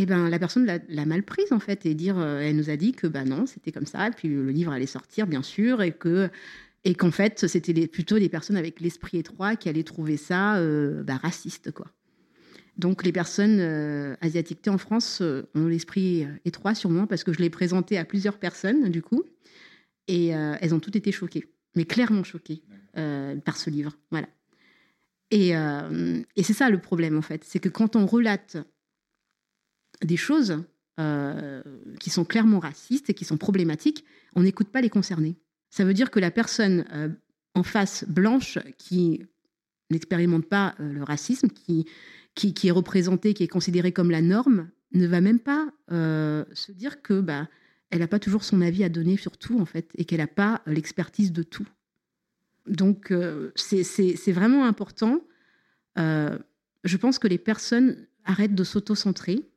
eh 0.00 0.06
ben, 0.06 0.28
la 0.28 0.38
personne 0.38 0.64
l'a 0.64 1.06
mal 1.06 1.24
prise 1.24 1.52
en 1.52 1.58
fait 1.58 1.84
et 1.84 1.92
dire, 1.94 2.16
euh, 2.18 2.38
elle 2.38 2.54
nous 2.56 2.70
a 2.70 2.76
dit 2.76 2.92
que 2.92 3.08
bah 3.08 3.24
non, 3.24 3.46
c'était 3.46 3.72
comme 3.72 3.84
ça, 3.84 4.06
et 4.06 4.10
puis 4.12 4.28
le 4.28 4.50
livre 4.50 4.70
allait 4.70 4.86
sortir 4.86 5.26
bien 5.26 5.42
sûr, 5.42 5.82
et 5.82 5.90
que 5.92 6.30
et 6.84 6.94
qu'en 6.94 7.10
fait 7.10 7.48
c'était 7.48 7.88
plutôt 7.88 8.16
des 8.20 8.28
personnes 8.28 8.56
avec 8.56 8.80
l'esprit 8.80 9.18
étroit 9.18 9.56
qui 9.56 9.68
allaient 9.68 9.82
trouver 9.82 10.16
ça 10.16 10.56
euh, 10.56 11.02
bah, 11.02 11.16
raciste 11.16 11.72
quoi. 11.72 11.88
Donc 12.76 13.02
les 13.02 13.10
personnes 13.10 13.58
euh, 13.58 14.14
asiatiques 14.20 14.68
en 14.68 14.78
France 14.78 15.20
ont 15.20 15.66
l'esprit 15.66 16.28
étroit 16.44 16.76
sûrement 16.76 17.08
parce 17.08 17.24
que 17.24 17.32
je 17.32 17.40
l'ai 17.40 17.50
présenté 17.50 17.98
à 17.98 18.04
plusieurs 18.04 18.38
personnes 18.38 18.90
du 18.90 19.02
coup, 19.02 19.24
et 20.06 20.28
elles 20.28 20.74
ont 20.74 20.80
toutes 20.80 20.96
été 20.96 21.10
choquées, 21.10 21.44
mais 21.74 21.84
clairement 21.84 22.22
choquées 22.22 22.62
par 22.94 23.56
ce 23.56 23.68
livre, 23.68 23.98
voilà. 24.12 24.28
Et, 25.30 25.50
et 25.50 26.42
c'est 26.42 26.54
ça 26.54 26.70
le 26.70 26.78
problème 26.80 27.18
en 27.18 27.22
fait, 27.22 27.42
c'est 27.44 27.58
que 27.58 27.68
quand 27.68 27.96
on 27.96 28.06
relate 28.06 28.56
des 30.02 30.16
choses 30.16 30.62
euh, 30.98 31.62
qui 32.00 32.10
sont 32.10 32.24
clairement 32.24 32.58
racistes 32.58 33.08
et 33.08 33.14
qui 33.14 33.24
sont 33.24 33.36
problématiques, 33.36 34.04
on 34.34 34.42
n'écoute 34.42 34.66
pas 34.66 34.80
les 34.80 34.90
concernés. 34.90 35.36
Ça 35.70 35.84
veut 35.84 35.94
dire 35.94 36.10
que 36.10 36.18
la 36.18 36.32
personne 36.32 36.86
euh, 36.92 37.08
en 37.54 37.62
face 37.62 38.04
blanche 38.08 38.58
qui 38.78 39.24
n'expérimente 39.90 40.46
pas 40.46 40.74
euh, 40.80 40.92
le 40.92 41.04
racisme, 41.04 41.50
qui, 41.50 41.86
qui, 42.34 42.66
est 42.66 42.72
représentée, 42.72 43.32
qui 43.32 43.44
est 43.44 43.48
considérée 43.48 43.92
comme 43.92 44.10
la 44.10 44.22
norme, 44.22 44.70
ne 44.92 45.06
va 45.06 45.20
même 45.20 45.38
pas 45.38 45.68
se 45.88 46.72
dire 46.72 47.00
que 47.02 47.20
bah, 47.20 47.48
elle 47.90 48.00
n'a 48.00 48.08
pas 48.08 48.18
toujours 48.18 48.42
son 48.42 48.60
avis 48.60 48.82
à 48.82 48.88
donner 48.88 49.16
sur 49.16 49.36
tout 49.36 49.60
en 49.60 49.66
fait 49.66 49.90
et 49.96 50.04
qu'elle 50.04 50.18
n'a 50.18 50.26
pas 50.26 50.62
l'expertise 50.66 51.30
de 51.30 51.42
tout. 51.42 51.68
Donc 52.66 53.12
c'est 53.54 54.32
vraiment 54.32 54.64
important. 54.64 55.20
je 55.96 56.96
pense 56.96 57.18
que 57.18 57.28
les 57.28 57.38
personnes 57.38 58.06
arrêtent 58.24 58.54
de 58.54 58.64
s'auto-centrer 58.64 59.48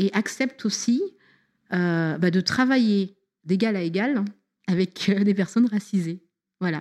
et 0.00 0.10
accepte 0.14 0.64
aussi 0.64 1.02
euh, 1.72 2.16
bah, 2.16 2.30
de 2.30 2.40
travailler 2.40 3.16
d'égal 3.44 3.76
à 3.76 3.82
égal 3.82 4.24
avec 4.66 5.08
euh, 5.10 5.24
des 5.24 5.34
personnes 5.34 5.66
racisées. 5.66 6.22
Voilà. 6.58 6.80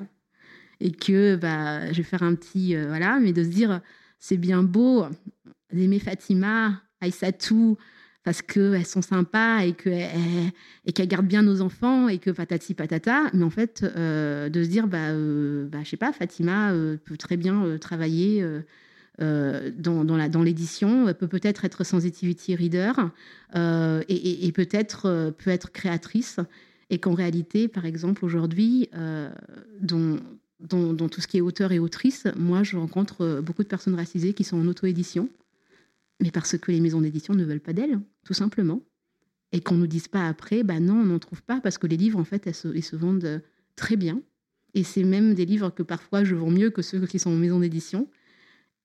Et 0.80 0.92
que 0.92 1.36
bah, 1.36 1.92
je 1.92 1.98
vais 1.98 2.04
faire 2.04 2.24
un 2.24 2.34
petit. 2.36 2.76
euh, 2.76 2.88
voilà, 2.88 3.20
mais 3.20 3.34
de 3.34 3.44
se 3.44 3.50
dire, 3.50 3.82
c'est 4.20 4.38
bien 4.38 4.64
beau 4.64 5.06
d'aimer 5.74 6.00
Fatima, 6.00 6.82
Aïssatou, 7.02 7.78
parce 8.24 8.42
qu'elles 8.42 8.86
sont 8.86 9.02
sympas 9.02 9.66
et 9.66 9.74
qu'elles 9.74 10.10
et 10.86 10.94
qu'elles 10.94 11.08
gardent 11.08 11.28
bien 11.28 11.42
nos 11.42 11.62
enfants 11.62 12.08
et 12.08 12.20
que 12.20 12.32
patati 12.32 12.74
patata. 12.74 13.24
Mais 13.34 13.44
en 13.44 13.50
fait, 13.50 13.84
de 13.84 14.64
se 14.64 14.70
dire, 14.70 14.88
bah, 14.88 15.10
euh, 15.10 15.68
bah, 15.68 15.80
je 15.84 15.90
sais 15.90 15.98
pas, 15.98 16.14
Fatima 16.14 16.74
peut 17.04 17.18
très 17.18 17.36
bien 17.38 17.78
travailler. 17.80 18.46
Euh, 19.22 19.72
dans, 19.76 20.44
l'édition, 20.44 21.14
peut 21.14 21.28
peut-être 21.28 21.66
être 21.66 21.84
sensitivity 21.84 22.56
reader 22.56 22.94
euh, 23.56 24.02
et, 24.08 24.52
peut-être 24.54 25.08
euh, 25.08 25.32
peut 25.32 25.50
être 25.50 25.72
créatrice 25.72 26.38
et 26.90 27.00
qu'en 27.00 27.14
réalité, 27.14 27.68
par 27.68 27.86
exemple, 27.86 28.24
aujourd'hui, 28.26 28.90
dans, 29.82 30.18
tout 31.10 31.22
ce 31.22 31.28
qui 31.28 31.38
est 31.38 31.42
auteur 31.42 31.72
et 31.72 31.80
autrice, 31.80 32.28
moi, 32.36 32.64
je 32.64 32.78
rencontre 32.78 33.42
beaucoup 33.42 33.64
de 33.64 33.68
personnes 33.68 33.96
racisées 33.96 34.34
qui 34.34 34.44
sont 34.44 34.58
en 34.58 34.68
auto-édition, 34.68 35.30
mais 36.20 36.32
parce 36.32 36.58
que 36.58 36.72
les 36.72 36.80
maisons 36.80 37.02
d'édition 37.02 37.36
ne 37.36 37.44
veulent 37.44 37.60
pas 37.60 37.74
d'elles, 37.74 38.00
tout 38.26 38.34
simplement. 38.34 38.82
Et 39.52 39.62
qu'on 39.62 39.76
ne 39.76 39.82
nous 39.82 39.88
dise 39.88 40.08
pas 40.08 40.28
après, 40.28 40.64
bah 40.64 40.80
non, 40.80 40.96
on 40.96 41.06
n'en 41.06 41.20
trouve 41.20 41.44
pas, 41.44 41.60
parce 41.62 41.78
que 41.78 41.88
les 41.88 41.98
livres, 41.98 42.20
en 42.20 42.24
fait, 42.24 42.50
ils 42.74 42.84
se 42.84 42.96
vendent 42.96 43.42
très 43.76 43.96
bien. 43.96 44.22
Et 44.74 44.84
c'est 44.84 45.04
même 45.04 45.34
des 45.34 45.46
livres 45.46 45.70
que 45.70 45.84
parfois 45.84 46.24
je 46.24 46.36
vends 46.36 46.52
mieux 46.52 46.70
que 46.70 46.82
ceux 46.82 47.06
qui 47.06 47.20
sont 47.20 47.32
en 47.32 47.36
maison 47.36 47.60
d'édition. 47.60 48.08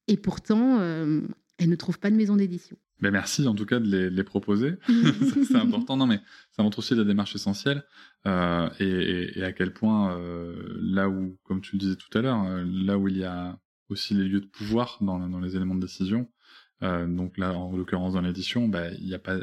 Et 0.08 0.16
pourtant, 0.16 0.78
euh, 0.80 1.20
elles 1.58 1.68
ne 1.68 1.76
trouvent 1.76 1.98
pas 1.98 2.10
de 2.10 2.16
maison 2.16 2.36
d'édition. 2.36 2.76
Ben 3.00 3.10
merci 3.10 3.46
en 3.48 3.54
tout 3.54 3.66
cas 3.66 3.80
de 3.80 3.86
les, 3.90 4.08
les 4.10 4.24
proposer. 4.24 4.74
C'est 5.46 5.56
important. 5.56 5.96
Non, 5.96 6.06
mais 6.06 6.20
ça 6.52 6.62
montre 6.62 6.78
aussi 6.78 6.94
la 6.94 7.04
démarche 7.04 7.34
essentielle 7.34 7.82
euh, 8.26 8.68
et, 8.78 8.84
et- 8.86 9.38
et 9.40 9.44
à 9.44 9.52
quel 9.52 9.72
point 9.72 10.16
euh, 10.16 10.78
là 10.80 11.08
où, 11.08 11.36
comme 11.44 11.60
tu 11.60 11.72
le 11.74 11.80
disais 11.80 11.96
tout 11.96 12.16
à 12.16 12.22
l'heure, 12.22 12.42
euh, 12.44 12.64
là 12.66 12.96
où 12.98 13.08
il 13.08 13.18
y 13.18 13.24
a 13.24 13.58
aussi 13.88 14.14
les 14.14 14.24
lieux 14.28 14.40
de 14.40 14.46
pouvoir 14.46 14.98
dans, 15.00 15.28
dans 15.28 15.40
les 15.40 15.56
éléments 15.56 15.74
de 15.74 15.80
décision. 15.80 16.30
euh, 16.82 17.06
donc 17.06 17.36
là, 17.36 17.52
en 17.52 17.76
l'occurrence 17.76 18.14
dans 18.14 18.20
l'édition, 18.20 18.68
bah, 18.68 18.90
il 18.92 19.06
y 19.08 19.14
a 19.14 19.18
pas, 19.18 19.38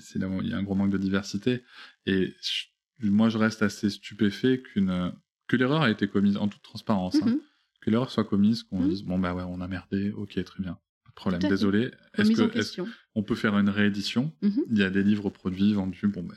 c'est 0.00 0.18
là 0.18 0.28
où 0.28 0.40
il 0.42 0.48
y 0.48 0.52
a 0.54 0.56
un 0.56 0.62
gros 0.62 0.74
manque 0.74 0.90
de 0.90 0.98
diversité. 0.98 1.62
Et 2.06 2.34
je- 2.42 3.08
moi, 3.10 3.28
je 3.28 3.38
reste 3.38 3.62
assez 3.62 3.90
stupéfait 3.90 4.62
qu'une 4.62 5.12
que 5.48 5.56
l'erreur 5.56 5.82
a 5.82 5.90
été 5.90 6.08
commise 6.08 6.36
en 6.38 6.48
toute 6.48 6.62
transparence. 6.62 7.16
hein. 7.22 7.38
Que 7.86 7.90
l'erreur 7.92 8.10
soit 8.10 8.24
commise, 8.24 8.64
qu'on 8.64 8.80
Mhm. 8.80 8.88
dise 8.88 9.02
bon 9.04 9.18
bah 9.18 9.32
ouais, 9.32 9.44
on 9.46 9.60
a 9.60 9.68
merdé, 9.68 10.10
ok, 10.10 10.42
très 10.42 10.60
bien, 10.62 10.72
pas 11.04 11.10
de 11.10 11.14
problème, 11.14 11.40
désolé. 11.48 11.92
Est-ce 12.18 12.32
que 12.76 12.82
on 13.14 13.22
peut 13.22 13.36
faire 13.36 13.56
une 13.56 13.68
réédition. 13.70 14.32
Mhm. 14.42 14.64
Il 14.72 14.78
y 14.78 14.82
a 14.82 14.90
des 14.90 15.04
livres 15.04 15.30
produits, 15.30 15.72
vendus. 15.72 16.08
Bon, 16.08 16.24
ben, 16.24 16.34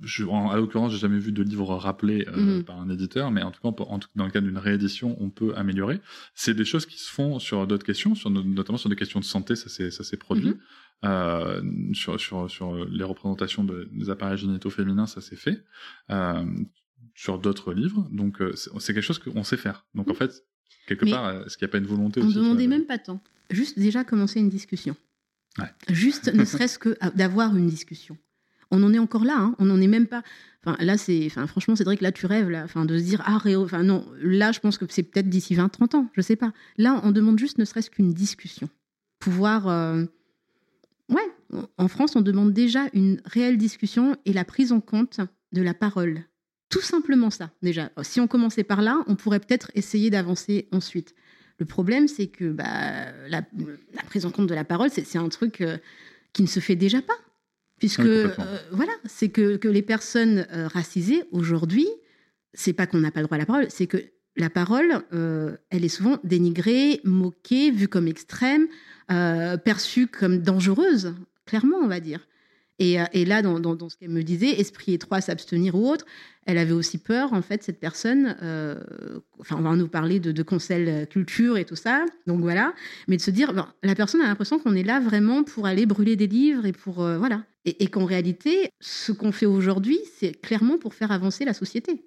je, 0.00 0.24
en, 0.24 0.50
à 0.50 0.56
l'occurrence, 0.56 0.90
j'ai 0.92 0.98
jamais 0.98 1.20
vu 1.20 1.30
de 1.30 1.42
livre 1.44 1.72
rappelé 1.76 2.26
euh, 2.28 2.56
Mhm. 2.58 2.64
par 2.64 2.80
un 2.80 2.90
éditeur, 2.90 3.30
mais 3.30 3.42
en 3.42 3.52
tout 3.52 3.60
cas, 3.62 3.70
peut- 3.70 3.84
en 3.84 4.00
dans 4.16 4.24
le 4.24 4.32
cadre 4.32 4.48
d'une 4.48 4.58
réédition, 4.58 5.16
on 5.22 5.30
peut 5.30 5.54
améliorer. 5.54 6.00
C'est 6.34 6.54
des 6.54 6.64
choses 6.64 6.86
qui 6.86 6.98
se 6.98 7.08
font 7.10 7.38
sur 7.38 7.66
d'autres 7.68 7.86
questions, 7.86 8.16
sur, 8.16 8.28
no- 8.30 8.42
notamment 8.42 8.76
sur 8.76 8.90
des 8.90 8.96
questions 8.96 9.20
de 9.20 9.24
santé, 9.24 9.54
ça 9.54 9.68
s'est 9.68 10.16
produit. 10.16 10.48
Mhm. 10.50 10.58
Euh, 11.04 11.62
sur, 11.92 12.18
sur, 12.18 12.50
sur 12.50 12.84
les 12.86 13.04
représentations 13.04 13.62
de- 13.62 13.88
des 13.92 14.10
appareils 14.10 14.38
génitaux 14.38 14.70
féminins, 14.70 15.06
ça 15.06 15.20
s'est 15.20 15.36
fait. 15.36 15.62
Euh, 16.10 16.44
sur 17.14 17.38
d'autres 17.38 17.72
livres, 17.72 18.08
donc 18.10 18.40
euh, 18.42 18.54
c'est 18.56 18.92
quelque 18.92 19.02
chose 19.04 19.20
qu'on 19.20 19.44
sait 19.44 19.56
faire. 19.56 19.86
Donc 19.94 20.08
en 20.08 20.12
Mhm. 20.12 20.16
fait, 20.16 20.32
quelque 20.86 21.04
Mais 21.04 21.10
part, 21.12 21.44
est-ce 21.46 21.56
qu'il 21.56 21.66
n'y 21.66 21.70
a 21.70 21.72
pas 21.72 21.78
une 21.78 21.86
volonté 21.86 22.20
On 22.20 22.26
aussi 22.26 22.36
ne 22.38 22.42
demandait 22.42 22.64
de- 22.64 22.68
même 22.70 22.84
pas 22.86 22.98
tant. 22.98 23.20
Juste 23.50 23.78
déjà 23.78 24.04
commencer 24.04 24.40
une 24.40 24.48
discussion. 24.48 24.96
Ouais. 25.58 25.66
Juste 25.88 26.32
ne 26.34 26.44
serait-ce 26.44 26.78
que 26.78 26.96
à- 27.00 27.10
d'avoir 27.10 27.56
une 27.56 27.68
discussion. 27.68 28.16
On 28.70 28.82
en 28.82 28.92
est 28.92 28.98
encore 28.98 29.24
là, 29.24 29.36
hein. 29.38 29.54
on 29.58 29.66
n'en 29.66 29.80
est 29.80 29.86
même 29.86 30.06
pas. 30.06 30.22
Enfin, 30.64 30.76
là, 30.82 30.96
c'est. 30.96 31.26
Enfin, 31.26 31.46
franchement, 31.46 31.76
Cédric, 31.76 32.00
là, 32.00 32.10
tu 32.10 32.26
rêves, 32.26 32.48
là. 32.48 32.64
Enfin, 32.64 32.86
de 32.86 32.98
se 32.98 33.04
dire, 33.04 33.22
ah, 33.26 33.36
Réo. 33.38 33.62
Enfin, 33.64 33.82
non, 33.82 34.04
là, 34.20 34.50
je 34.50 34.60
pense 34.60 34.78
que 34.78 34.86
c'est 34.88 35.02
peut-être 35.02 35.28
d'ici 35.28 35.54
20, 35.54 35.68
30 35.68 35.94
ans, 35.94 36.08
je 36.14 36.22
sais 36.22 36.36
pas. 36.36 36.52
Là, 36.78 37.00
on 37.04 37.12
demande 37.12 37.38
juste 37.38 37.58
ne 37.58 37.64
serait-ce 37.66 37.90
qu'une 37.90 38.12
discussion. 38.14 38.68
Pouvoir. 39.20 39.68
euh, 39.68 40.04
Ouais, 41.10 41.60
en 41.76 41.86
France, 41.88 42.16
on 42.16 42.22
demande 42.22 42.52
déjà 42.54 42.86
une 42.94 43.20
réelle 43.26 43.58
discussion 43.58 44.16
et 44.24 44.32
la 44.32 44.44
prise 44.44 44.72
en 44.72 44.80
compte 44.80 45.20
de 45.52 45.60
la 45.60 45.74
parole. 45.74 46.24
Tout 46.74 46.80
simplement 46.80 47.30
ça, 47.30 47.52
déjà. 47.62 47.92
Si 48.02 48.20
on 48.20 48.26
commençait 48.26 48.64
par 48.64 48.82
là, 48.82 49.04
on 49.06 49.14
pourrait 49.14 49.38
peut-être 49.38 49.70
essayer 49.76 50.10
d'avancer 50.10 50.66
ensuite. 50.72 51.14
Le 51.58 51.66
problème, 51.66 52.08
c'est 52.08 52.26
que 52.26 52.50
bah, 52.50 53.12
la, 53.28 53.42
la 53.94 54.02
prise 54.06 54.26
en 54.26 54.32
compte 54.32 54.48
de 54.48 54.54
la 54.56 54.64
parole, 54.64 54.90
c'est 54.90 55.16
un 55.16 55.28
truc 55.28 55.60
euh, 55.60 55.76
qui 56.32 56.42
ne 56.42 56.48
se 56.48 56.58
fait 56.58 56.74
déjà 56.74 57.00
pas. 57.00 57.14
Puisque, 57.78 58.00
Oui, 58.00 58.08
euh, 58.08 58.58
voilà, 58.72 58.90
c'est 59.04 59.28
que, 59.28 59.56
que 59.56 59.68
les 59.68 59.82
personnes 59.82 60.48
euh, 60.52 60.66
racisées, 60.66 61.22
aujourd'hui, 61.30 61.86
c'est 62.54 62.72
pas 62.72 62.88
qu'on 62.88 62.98
n'a 62.98 63.12
pas 63.12 63.20
le 63.20 63.26
droit 63.26 63.36
à 63.36 63.38
la 63.38 63.46
parole, 63.46 63.66
c'est 63.68 63.86
que 63.86 63.98
la 64.36 64.50
parole, 64.50 65.04
elle 65.70 65.84
est 65.84 65.88
souvent 65.88 66.18
dénigrée, 66.24 67.00
moquée, 67.04 67.70
vue 67.70 67.86
comme 67.86 68.08
extrême, 68.08 68.66
perçue 69.06 70.08
comme 70.08 70.38
dangereuse, 70.38 71.14
clairement, 71.46 71.76
on 71.76 71.86
va 71.86 72.00
dire. 72.00 72.26
Et, 72.78 73.00
euh, 73.00 73.04
et 73.12 73.24
là, 73.24 73.42
dans, 73.42 73.88
ce 73.88 73.96
qu'elle 73.96 74.10
me 74.10 74.22
disait, 74.22 74.60
esprit 74.60 74.94
étroit, 74.94 75.20
s'abstenir 75.20 75.74
ou 75.74 75.88
autre, 75.88 76.04
elle 76.46 76.58
avait 76.58 76.72
aussi 76.72 76.98
peur, 76.98 77.32
en 77.32 77.40
fait, 77.40 77.62
cette 77.62 77.78
personne. 77.78 78.36
euh, 78.42 78.80
enfin, 79.38 79.56
on 79.58 79.62
va 79.62 79.76
nous 79.76 79.88
parler 79.88 80.20
de, 80.20 80.32
de 80.32 80.42
conseil 80.42 80.88
euh, 80.88 81.06
culture 81.06 81.56
et 81.56 81.64
tout 81.64 81.76
ça. 81.76 82.04
Donc 82.26 82.40
voilà. 82.40 82.74
Mais 83.08 83.16
de 83.16 83.22
se 83.22 83.30
dire, 83.30 83.52
ben, 83.52 83.72
la 83.82 83.94
personne 83.94 84.20
a 84.20 84.26
l'impression 84.26 84.58
qu'on 84.58 84.74
est 84.74 84.82
là 84.82 85.00
vraiment 85.00 85.44
pour 85.44 85.66
aller 85.66 85.86
brûler 85.86 86.16
des 86.16 86.26
livres 86.26 86.66
et 86.66 86.72
pour. 86.72 86.94
voilà. 86.94 87.44
Et, 87.66 87.86
qu'en 87.86 88.04
réalité, 88.04 88.70
ce 88.80 89.10
qu'on 89.10 89.32
fait 89.32 89.46
aujourd'hui, 89.46 89.98
c'est 90.18 90.32
clairement 90.32 90.76
pour 90.76 90.92
faire 90.92 91.12
avancer 91.12 91.46
la 91.46 91.54
société. 91.54 92.04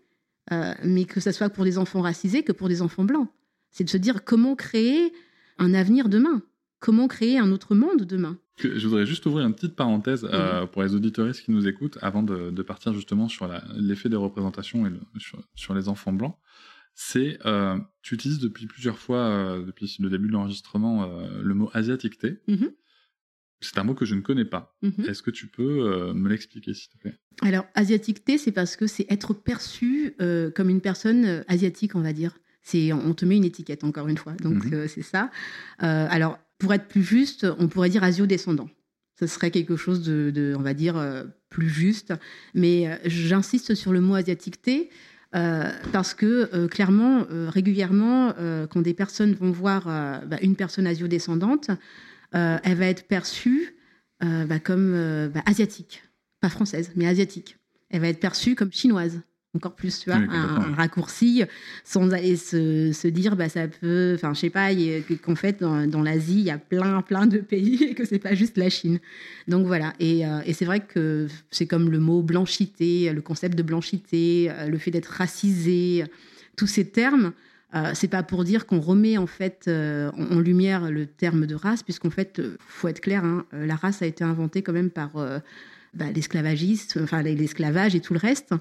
Mais 0.83 1.05
que 1.05 1.19
ce 1.19 1.31
soit 1.31 1.49
pour 1.49 1.63
des 1.63 1.79
enfants 1.79 2.01
racisés 2.01 2.43
que 2.43 2.51
pour 2.51 2.69
des 2.69 2.83
enfants 2.83 3.03
blancs. 3.03 3.27
C'est 3.71 3.83
de 3.83 3.89
se 3.89 3.97
dire 3.97 4.23
comment 4.23 4.55
créer 4.55 5.11
un 5.57 5.73
avenir 5.73 6.09
demain. 6.09 6.43
Comment 6.79 7.07
créer 7.07 7.39
un 7.39 7.51
autre 7.51 7.73
monde 7.73 8.03
demain. 8.03 8.37
Je 8.59 8.87
voudrais 8.87 9.05
juste 9.05 9.25
ouvrir 9.27 9.45
une 9.45 9.53
petite 9.53 9.75
parenthèse 9.75 10.23
Mhm. 10.23 10.29
euh, 10.33 10.65
pour 10.65 10.81
les 10.83 10.95
auditoristes 10.95 11.43
qui 11.43 11.51
nous 11.51 11.67
écoutent 11.67 11.97
avant 12.01 12.23
de, 12.23 12.49
de 12.49 12.63
partir 12.63 12.93
justement 12.93 13.27
sur 13.27 13.47
l'effet 13.75 14.09
des 14.09 14.15
représentations 14.15 14.87
et 14.87 14.89
le- 14.89 14.99
sur, 15.19 15.39
sur 15.55 15.73
les 15.75 15.87
enfants 15.89 16.13
blancs. 16.13 16.35
C'est, 16.95 17.37
euh, 17.45 17.77
tu 18.01 18.15
utilises 18.15 18.39
depuis 18.39 18.65
plusieurs 18.65 18.97
fois, 18.97 19.19
euh, 19.19 19.63
depuis 19.65 19.95
le 19.99 20.09
début 20.09 20.27
de 20.27 20.33
l'enregistrement, 20.33 21.07
le 21.41 21.53
mot 21.53 21.69
asiaticté. 21.73 22.39
Mhm. 22.47 22.71
C'est 23.61 23.77
un 23.79 23.83
mot 23.83 23.93
que 23.95 24.05
je 24.05 24.15
ne 24.15 24.21
connais 24.21 24.45
pas. 24.45 24.75
Mhm. 24.81 25.05
Est-ce 25.07 25.21
que 25.21 25.31
tu 25.31 25.47
peux 25.47 26.13
me 26.13 26.27
l'expliquer, 26.29 26.73
s'il 26.73 26.89
te 26.89 26.97
plaît? 26.97 27.15
Alors, 27.43 27.65
asiaticté, 27.75 28.37
c'est 28.39 28.51
parce 28.51 28.75
que 28.75 28.87
c'est 28.87 29.05
être 29.11 29.33
perçu 29.35 30.15
comme 30.55 30.69
une 30.69 30.81
personne 30.81 31.43
asiatique, 31.47 31.95
on 31.95 32.01
va 32.01 32.13
dire. 32.13 32.37
On 32.73 33.13
te 33.13 33.23
met 33.25 33.37
une 33.37 33.45
étiquette, 33.45 33.83
encore 33.83 34.07
une 34.09 34.17
fois. 34.17 34.33
Donc, 34.33 34.65
Mhm. 34.65 34.73
euh, 34.73 34.87
c'est 34.87 35.01
ça. 35.03 35.29
Euh, 35.83 36.07
alors, 36.09 36.37
pour 36.57 36.73
être 36.73 36.87
plus 36.87 37.03
juste, 37.03 37.45
on 37.59 37.67
pourrait 37.67 37.89
dire 37.89 38.03
asio-descendant. 38.03 38.69
Ce 39.19 39.27
serait 39.27 39.51
quelque 39.51 39.75
chose 39.75 40.03
de, 40.03 40.53
on 40.57 40.61
va 40.61 40.73
dire, 40.73 40.97
euh, 40.97 41.23
plus 41.49 41.69
juste. 41.69 42.13
Mais 42.53 42.87
euh, 42.87 42.95
j'insiste 43.05 43.75
sur 43.75 43.93
le 43.93 44.01
mot 44.01 44.15
asiaticté 44.15 44.89
euh, 45.35 45.71
parce 45.91 46.13
que, 46.13 46.49
euh, 46.53 46.67
clairement, 46.67 47.25
régulièrement, 47.29 48.33
quand 48.69 48.81
des 48.81 48.93
personnes 48.93 49.33
vont 49.33 49.51
voir 49.51 49.85
bah, 49.85 50.37
une 50.41 50.55
personne 50.55 50.87
asio-descendante, 50.87 51.69
elle 52.31 52.77
va 52.77 52.85
être 52.85 53.07
perçue 53.07 53.75
bah, 54.21 54.59
comme 54.59 55.29
bah, 55.33 55.41
asiatique 55.45 56.03
pas 56.39 56.49
française, 56.49 56.91
mais 56.95 57.07
asiatique. 57.07 57.57
Elle 57.89 58.01
va 58.01 58.09
être 58.09 58.19
perçue 58.19 58.53
comme 58.53 58.71
chinoise, 58.71 59.21
encore 59.55 59.75
plus, 59.75 59.99
tu 59.99 60.09
vois, 60.09 60.19
Oui, 60.19 60.27
un, 60.29 60.73
raccourci, 60.75 61.43
sans 61.83 62.11
aller 62.11 62.35
se, 62.35 62.91
se 62.91 63.07
dire, 63.07 63.35
bah, 63.35 63.49
ça 63.49 63.67
peut, 63.67 64.13
enfin, 64.15 64.33
je 64.33 64.39
sais 64.39 64.49
pas, 64.49 64.69
qu'en 65.23 65.35
fait, 65.35 65.61
dans, 65.61 65.87
dans 65.87 66.03
l'Asie, 66.03 66.39
il 66.39 66.45
y 66.45 66.51
a 66.51 66.57
plein, 66.57 67.01
plein 67.01 67.25
de 67.25 67.39
pays 67.39 67.83
et 67.89 67.93
que 67.95 68.05
c'est 68.05 68.19
pas 68.19 68.35
juste 68.35 68.57
la 68.57 68.69
Chine. 68.69 68.99
Donc 69.47 69.65
voilà, 69.65 69.93
et, 69.99 70.25
euh, 70.25 70.41
et 70.45 70.53
c'est 70.53 70.65
vrai 70.65 70.81
que 70.81 71.27
c'est 71.49 71.65
comme 71.65 71.89
le 71.89 71.99
mot 71.99 72.21
blanchité, 72.21 73.11
le 73.11 73.21
concept 73.21 73.57
de 73.57 73.63
blanchité, 73.63 74.51
euh, 74.51 74.67
le 74.67 74.77
fait 74.77 74.91
d'être 74.91 75.07
racisé, 75.07 76.03
tous 76.55 76.67
ces 76.67 76.85
termes. 76.85 77.33
Euh, 77.75 77.91
c'est 77.93 78.07
pas 78.07 78.23
pour 78.23 78.45
dire 78.45 78.65
qu'on 78.65 78.79
remet 78.79 79.17
en 79.17 79.27
fait 79.27 79.65
euh, 79.67 80.09
en, 80.15 80.37
en 80.37 80.39
lumière 80.39 80.89
le 80.89 81.05
terme 81.05 81.45
de 81.45 81.55
race, 81.55 81.83
puisqu'en 81.83 82.09
fait, 82.09 82.41
faut 82.59 82.87
être 82.87 83.01
clair, 83.01 83.25
hein, 83.25 83.45
la 83.51 83.75
race 83.75 84.01
a 84.01 84.05
été 84.05 84.23
inventée 84.23 84.61
quand 84.61 84.71
même 84.71 84.89
par 84.89 85.11
bah, 85.93 86.05
l'esclavagiste, 86.13 86.99
enfin 87.01 87.23
l'esclavage 87.23 87.95
et 87.95 87.99
tout 87.99 88.13
le 88.13 88.19
reste, 88.19 88.53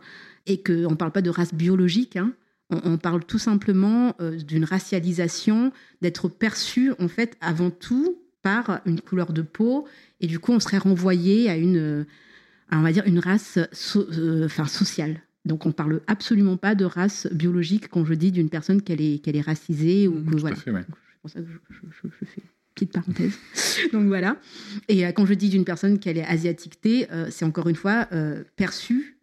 et 0.46 0.62
qu'on 0.62 0.90
ne 0.90 0.94
parle 0.94 1.12
pas 1.12 1.22
de 1.22 1.30
race 1.30 1.54
biologique. 1.54 2.16
hein. 2.16 2.32
On, 2.70 2.80
on 2.84 2.98
parle 2.98 3.24
tout 3.24 3.38
simplement 3.38 4.14
euh, 4.20 4.36
d'une 4.36 4.64
racialisation, 4.64 5.72
d'être 6.02 6.28
perçu 6.28 6.92
en 6.98 7.08
fait 7.08 7.36
avant 7.40 7.70
tout 7.70 8.18
par 8.42 8.80
une 8.86 9.00
couleur 9.00 9.32
de 9.32 9.42
peau, 9.42 9.86
et 10.20 10.26
du 10.26 10.38
coup 10.38 10.52
on 10.52 10.60
serait 10.60 10.78
renvoyé 10.78 11.48
à 11.50 11.56
une, 11.56 11.76
euh, 11.76 12.04
à, 12.70 12.78
on 12.78 12.82
va 12.82 12.92
dire 12.92 13.04
une 13.06 13.18
race 13.18 13.58
so- 13.72 14.08
euh, 14.12 14.46
enfin, 14.46 14.66
sociale. 14.66 15.20
Donc 15.44 15.64
on 15.66 15.72
parle 15.72 16.00
absolument 16.08 16.56
pas 16.56 16.74
de 16.74 16.84
race 16.84 17.28
biologique 17.32 17.88
quand 17.88 18.04
je 18.04 18.14
dis 18.14 18.32
d'une 18.32 18.48
personne 18.50 18.82
qu'elle 18.82 19.00
est, 19.00 19.18
qu'elle 19.22 19.36
est 19.36 19.40
racisée 19.40 20.08
ou 20.08 20.12
que 20.14 20.18
Mmh, 20.18 20.30
Tout 20.32 20.38
voilà. 20.38 20.56
à 20.56 20.60
fait, 20.60 20.70
ouais. 20.72 20.84
C'est 20.88 21.20
pour 21.22 21.30
ça 21.30 21.40
que 21.40 21.46
je, 21.46 21.74
je- 21.74 22.08
je- 22.08 22.08
je 22.20 22.24
fais 22.24 22.40
une 22.40 22.48
petite 22.74 22.92
parenthèse. 22.92 23.32
Donc 23.92 24.06
voilà. 24.06 24.36
Et 24.88 25.06
euh, 25.06 25.12
quand 25.12 25.24
je 25.26 25.34
dis 25.34 25.48
d'une 25.50 25.64
personne 25.64 25.98
qu'elle 26.00 26.18
est 26.18 26.24
asiatictée, 26.26 27.06
euh, 27.12 27.28
c'est 27.30 27.44
encore 27.44 27.68
une 27.68 27.76
fois 27.76 28.08
euh, 28.12 28.42
perçu 28.56 29.15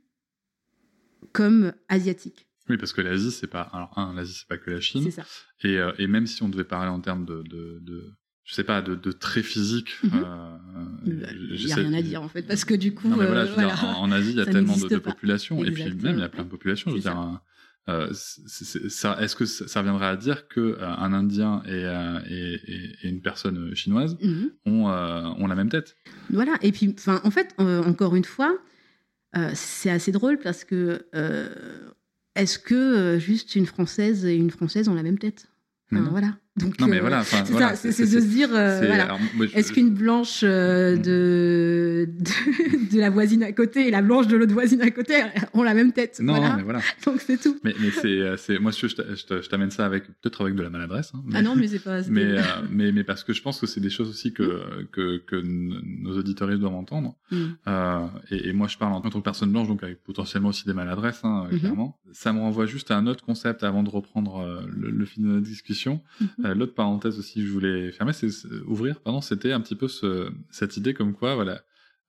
comme 1.34 1.74
asiatique. 1.90 2.48
Oui, 2.70 2.78
parce 2.78 2.94
que 2.94 3.02
l'Asie, 3.02 3.32
c'est 3.32 3.48
pas. 3.48 3.64
Alors, 3.74 3.92
un, 4.00 4.14
l'Asie, 4.14 4.36
c'est 4.40 4.48
pas 4.48 4.58
que 4.58 4.72
la 4.72 4.80
Chine. 4.80 5.04
C'est 5.04 5.12
ça. 5.12 5.26
Et, 5.64 5.78
euh, 5.78 5.92
et 5.98 6.08
même 6.08 6.28
si 6.28 6.42
on 6.44 6.50
devait 6.50 6.64
parler 6.64 6.90
en 6.90 7.02
termes 7.02 7.26
de, 7.26 7.44
de, 7.44 7.80
de 7.82 8.14
je 8.46 8.54
sais 8.54 8.64
pas, 8.64 8.82
de, 8.82 8.96
de 8.96 9.12
très 9.12 9.44
physique. 9.44 9.90
Mhm. 10.04 10.12
euh, 10.14 10.58
Il 11.06 11.66
n'y 11.66 11.72
a 11.72 11.76
rien 11.76 11.94
à 11.94 12.02
dire 12.02 12.22
en 12.22 12.30
fait, 12.30 12.44
parce 12.44 12.66
que 12.66 12.74
du 12.74 12.94
coup, 12.94 13.10
Non, 13.10 13.18
mais 13.18 13.26
voilà, 13.26 13.42
euh, 13.42 13.46
je 13.48 13.52
veux 13.52 13.58
dire, 13.58 13.76
voilà. 13.80 13.98
en, 13.98 14.04
en 14.04 14.12
Asie, 14.12 14.32
il 14.32 14.38
y 14.38 14.42
a 14.42 14.46
tellement 14.46 14.78
de, 14.78 14.98
populations, 14.98 15.64
et 15.64 15.72
puis 15.72 15.84
même 15.94 16.18
il 16.18 16.22
y 16.22 16.24
a 16.24 16.30
plein 16.30 16.44
de 16.44 16.50
populations. 16.50 16.92
Je 16.92 16.96
veux 16.96 17.02
dire, 17.02 17.42
euh, 17.90 18.08
ça, 18.14 19.18
est-ce 19.22 19.36
que 19.36 19.44
ça, 19.46 19.68
ça 19.68 19.80
reviendrait 19.82 20.06
à 20.06 20.16
dire 20.16 20.48
que 20.48 20.60
euh, 20.62 20.88
un 20.88 21.12
Indien 21.14 21.62
et, 21.66 21.72
euh, 21.86 22.20
et, 22.30 22.54
et- 22.66 22.96
et 23.04 23.10
une 23.10 23.22
personne 23.22 23.76
chinoise 23.76 24.18
Mhm. 24.22 24.52
ont, 24.66 24.86
ont 24.88 25.48
la 25.48 25.56
même 25.56 25.70
tête? 25.70 25.96
Voilà, 26.30 26.54
et 26.62 26.72
puis, 26.72 26.96
en 27.08 27.32
fait, 27.32 27.54
encore 27.58 28.16
une 28.16 28.24
fois, 28.26 28.58
euh, 29.36 29.52
c'est 29.54 29.90
assez 29.90 30.12
drôle 30.12 30.40
parce 30.40 30.64
que 30.64 31.08
euh, 31.16 31.92
est-ce 32.36 32.60
que 32.60 32.76
euh, 32.76 33.20
juste 33.20 33.56
une 33.56 33.66
Française 33.66 34.26
et 34.26 34.36
une 34.36 34.52
Française 34.52 34.88
ont 34.90 34.94
la 34.94 35.04
même 35.04 35.20
tête? 35.20 35.48
Voilà. 35.92 36.38
Donc, 36.56 36.80
Non, 36.80 36.86
mais 36.86 36.98
euh, 36.98 37.02
voilà, 37.02 37.24
c'est 37.24 37.48
voilà, 37.50 37.76
ça, 37.76 37.92
c'est 37.92 38.04
de 38.06 38.20
se 38.22 38.26
dire, 38.28 38.50
euh, 38.54 38.84
voilà. 38.86 39.18
je- 39.40 39.58
Est-ce 39.58 39.74
qu'une 39.74 39.90
blanche 39.90 40.42
euh, 40.44 40.96
Mhm. 40.96 41.02
de, 41.02 42.10
de, 42.20 42.94
de 42.96 43.00
la 43.00 43.10
voisine 43.10 43.42
à 43.42 43.52
côté 43.54 43.88
et 43.88 43.92
la 43.92 44.04
blanche 44.04 44.28
de 44.28 44.38
l'autre 44.38 44.54
voisine 44.54 44.80
à 44.84 44.92
côté 44.92 45.16
ont 45.56 45.64
la 45.64 45.74
même 45.74 45.94
tête 45.94 46.20
Non, 46.22 46.36
voilà. 46.36 46.56
mais 46.58 46.62
voilà. 46.62 46.80
Donc 47.08 47.22
c'est 47.22 47.42
tout. 47.42 47.58
Mais, 47.64 47.74
mais 47.82 47.90
c'est, 47.90 48.08
euh, 48.08 48.38
c'est, 48.38 48.60
moi, 48.60 48.70
je, 48.72 48.88
je 48.88 48.96
t'a- 48.96 49.16
je 49.16 49.26
t'a- 49.26 49.42
je 49.42 49.50
t'amène 49.50 49.72
ça 49.72 49.84
avec, 49.84 50.06
peut-être 50.22 50.42
avec 50.44 50.54
de 50.54 50.62
la 50.62 50.70
maladresse. 50.70 51.12
hein, 51.16 51.24
mais- 51.26 51.40
Ah 51.40 51.42
non, 51.42 51.56
mais 51.56 51.68
c'est 51.68 51.80
pas. 51.80 52.02
mais, 52.10 52.22
euh, 52.24 52.42
mais, 52.70 52.92
mais 52.92 53.04
parce 53.04 53.24
que 53.24 53.34
je 53.34 53.42
pense 53.42 53.60
que 53.60 53.66
c'est 53.66 53.82
des 53.82 53.90
choses 53.90 54.10
aussi 54.10 54.32
que, 54.32 54.86
que, 54.92 55.18
que 55.26 55.42
nos 55.44 56.16
auditeurs 56.20 56.56
doivent 56.60 56.76
entendre. 56.76 57.16
Mm. 57.32 57.38
Euh, 57.68 58.06
et, 58.30 58.50
et 58.50 58.54
moi, 58.54 58.68
je 58.68 58.78
parle 58.78 58.94
en 58.94 59.02
tant 59.02 59.10
que 59.10 59.18
personne 59.24 59.52
blanche, 59.52 59.68
donc 59.68 59.82
avec 59.82 60.04
potentiellement 60.04 60.50
aussi 60.50 60.66
des 60.66 60.74
maladresses, 60.74 61.22
hein, 61.24 61.48
Mhm. 61.52 61.60
clairement. 61.62 61.98
Ça 62.12 62.32
me 62.32 62.38
renvoie 62.42 62.68
juste 62.68 62.92
à 62.92 62.98
un 62.98 63.08
autre 63.08 63.26
concept 63.26 63.64
avant 63.64 63.82
de 63.82 63.90
reprendre 63.90 64.64
le, 64.72 64.92
le 64.92 65.06
fil 65.06 65.24
de 65.24 65.30
notre 65.30 65.42
discussion. 65.48 66.00
Mhm. 66.22 66.28
Euh, 66.44 66.54
L'autre 66.56 66.74
parenthèse 66.76 67.18
aussi 67.20 67.36
que 67.42 67.46
je 67.48 67.52
voulais 67.52 67.92
fermer, 67.92 68.14
c'est 68.14 68.30
c'est- 68.30 68.48
ouvrir, 68.66 69.00
pardon, 69.02 69.22
c'était 69.22 69.52
un 69.54 69.62
petit 69.62 69.76
peu 69.76 69.88
ce, 69.88 70.30
cette 70.50 70.76
idée 70.78 70.94
comme 70.94 71.14
quoi, 71.14 71.36
voilà, 71.36 71.62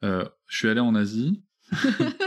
euh, 0.05 0.25
je 0.49 0.57
suis 0.59 0.69
allé 0.69 0.81
en 0.81 0.95
Asie. 0.95 1.43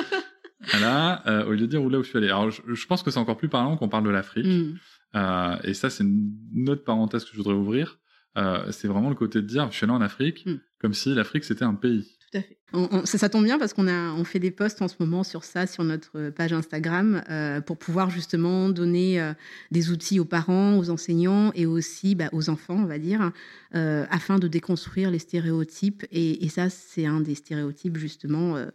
Voilà, 0.72 1.22
euh, 1.28 1.46
au 1.46 1.52
lieu 1.52 1.60
de 1.62 1.66
dire 1.68 1.82
où 1.84 1.90
là 1.90 2.00
où 2.00 2.04
je 2.04 2.10
suis 2.10 2.18
allé. 2.18 2.28
Alors, 2.28 2.50
je, 2.50 2.62
je 2.74 2.88
pense 2.88 3.04
que 3.04 3.12
c'est 3.12 3.20
encore 3.20 3.38
plus 3.38 3.48
parlant 3.48 3.78
qu'on 3.78 3.90
parle 3.90 4.04
de 4.04 4.10
l'Afrique. 4.10 4.46
Mm. 4.48 4.76
Euh, 5.16 5.56
et 5.64 5.74
ça, 5.74 5.90
c'est 5.90 6.04
une 6.04 6.32
une 6.56 6.70
autre 6.70 6.84
parenthèse 6.84 7.24
que 7.24 7.32
je 7.32 7.38
voudrais 7.38 7.54
ouvrir. 7.54 8.00
Euh, 8.38 8.70
c'est 8.72 8.88
vraiment 8.88 9.10
le 9.10 9.16
côté 9.16 9.42
de 9.42 9.48
dire, 9.48 9.70
je 9.72 9.78
suis 9.78 9.84
allé 9.86 9.94
en 9.94 10.02
Afrique, 10.02 10.46
Mm. 10.46 10.56
comme 10.80 10.94
si 10.94 11.14
l'Afrique 11.14 11.44
c'était 11.44 11.64
un 11.64 11.76
pays. 11.76 12.17
Ça, 12.34 13.18
ça 13.18 13.30
tombe 13.30 13.46
bien 13.46 13.58
parce 13.58 13.74
qu'on 13.74 14.24
fait 14.26 14.40
des 14.40 14.52
posts 14.52 14.82
en 14.82 14.90
ce 14.90 14.96
moment 15.00 15.24
sur 15.24 15.46
ça, 15.46 15.66
sur 15.66 15.86
notre 15.86 16.30
page 16.32 16.52
Instagram, 16.52 17.24
euh, 17.30 17.62
pour 17.62 17.78
pouvoir 17.78 18.10
justement 18.10 18.68
donner 18.68 19.22
euh, 19.22 19.34
des 19.72 19.90
outils 19.90 20.20
aux 20.20 20.26
parents, 20.26 20.78
aux 20.78 20.90
enseignants 20.90 21.52
et 21.56 21.66
aussi 21.66 22.16
bah, 22.16 22.30
aux 22.34 22.50
enfants, 22.50 22.76
on 22.76 22.86
va 22.86 23.00
dire, 23.00 23.32
euh, 23.76 24.06
afin 24.10 24.38
de 24.38 24.50
déconstruire 24.50 25.10
les 25.10 25.20
stéréotypes. 25.20 26.06
Et, 26.12 26.44
et 26.46 26.50
ça, 26.50 26.70
c'est 26.70 27.06
un 27.06 27.22
des 27.22 27.36
stéréotypes 27.36 27.98
justement 27.98 28.58
euh, 28.58 28.68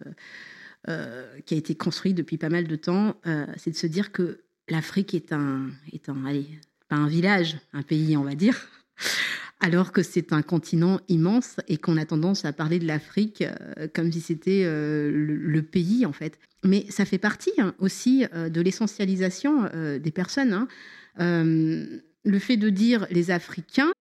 euh, 0.89 1.27
qui 1.45 1.53
a 1.55 1.59
été 1.59 1.75
construit 1.75 2.15
depuis 2.15 2.39
pas 2.39 2.49
mal 2.49 2.67
de 2.67 2.77
temps. 2.77 3.17
euh, 3.27 3.47
c'est 3.59 3.71
de 3.71 3.77
se 3.77 3.87
dire 3.87 4.11
que 4.13 4.41
l'Afrique 4.69 5.13
est 5.13 5.33
un, 5.33 5.69
est 5.93 6.09
un, 6.09 6.25
allez, 6.25 6.47
pas 6.89 6.97
un 6.97 7.09
village, 7.09 7.59
un 7.75 7.83
pays, 7.83 8.17
on 8.17 8.25
va 8.25 8.35
dire 8.35 8.67
alors 9.63 9.93
que 9.93 10.03
c'est 10.03 10.33
un 10.33 10.43
continent 10.43 11.01
immense 11.09 11.57
et 11.69 11.79
qu'on 11.79 11.97
a 11.97 12.05
tendance 12.05 12.45
à 12.45 12.53
parler 12.53 12.79
de 12.81 12.87
l'Afrique 12.87 13.43
euh, 13.43 13.87
comme 13.95 14.13
si 14.13 14.21
c'était 14.21 14.65
euh, 14.65 15.11
le, 15.11 15.63
pays 15.63 16.05
en 16.05 16.13
fait. 16.13 16.39
Mais 16.65 16.85
ça 16.91 17.05
fait 17.05 17.19
partie 17.19 17.53
hein, 17.59 17.73
aussi 17.79 18.27
euh, 18.35 18.49
de 18.49 18.61
l'essentialisation 18.61 19.71
des 19.73 20.11
personnes. 20.11 20.53
hein. 20.53 20.69
Le 22.25 22.39
fait 22.39 22.57
de 22.57 22.71
dire 22.71 23.07
les 23.11 23.31
Africains, 23.33 23.92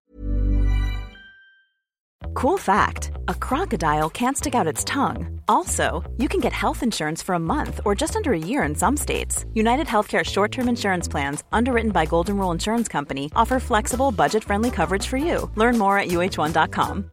Cool 2.33 2.57
fact 2.57 3.11
a 3.27 3.33
crocodile 3.35 4.09
can't 4.09 4.37
stick 4.37 4.55
out 4.55 4.67
its 4.67 4.83
tongue. 4.83 5.39
Also, 5.47 6.03
you 6.17 6.27
can 6.29 6.39
get 6.39 6.53
health 6.53 6.81
insurance 6.83 7.21
for 7.21 7.35
a 7.35 7.39
month 7.39 7.79
or 7.85 7.93
just 7.95 8.15
under 8.15 8.31
a 8.33 8.39
year 8.39 8.63
in 8.63 8.73
some 8.75 8.95
states. 8.97 9.45
United 9.53 9.87
Healthcare 9.87 10.23
short 10.23 10.51
term 10.51 10.69
insurance 10.69 11.07
plans, 11.09 11.43
underwritten 11.51 11.91
by 11.91 12.05
Golden 12.05 12.37
Rule 12.37 12.51
Insurance 12.51 12.87
Company, 12.87 13.29
offer 13.35 13.59
flexible, 13.59 14.11
budget 14.11 14.43
friendly 14.43 14.71
coverage 14.71 15.07
for 15.07 15.17
you. 15.17 15.49
Learn 15.55 15.77
more 15.77 15.97
at 15.97 16.07
uh1.com. 16.07 17.05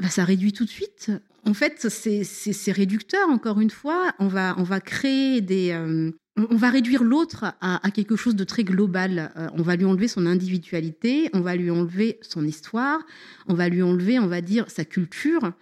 bah, 0.00 0.08
ça 0.10 0.24
réduit 0.24 0.52
tout 0.52 0.64
de 0.64 0.70
suite. 0.70 1.10
En 1.46 1.54
fait, 1.54 1.88
c'est- 1.88 2.72
réducteur, 2.72 3.28
encore 3.30 3.60
une 3.60 3.70
fois. 3.70 4.12
On 4.18 4.28
va, 4.28 4.54
on 4.58 4.64
va 4.64 4.80
créer 4.80 5.40
des... 5.40 5.72
euh, 5.72 6.10
on 6.36 6.56
va 6.56 6.70
réduire 6.70 7.04
l'autre 7.04 7.54
à, 7.60 7.90
quelque 7.92 8.16
chose 8.16 8.34
de 8.34 8.44
très 8.44 8.64
global. 8.64 9.32
Euh, 9.36 9.48
on 9.54 9.62
va 9.62 9.76
lui 9.76 9.84
enlever 9.84 10.08
son 10.08 10.26
individualité, 10.26 11.30
on 11.32 11.40
va 11.40 11.54
lui 11.54 11.70
enlever 11.70 12.18
son 12.22 12.44
histoire, 12.44 13.00
on 13.46 13.54
va 13.54 13.68
lui 13.68 13.82
enlever, 13.82 14.18
on 14.18 14.26
va 14.26 14.40
dire, 14.40 14.68
sa 14.68 14.84
culture. 14.84 15.52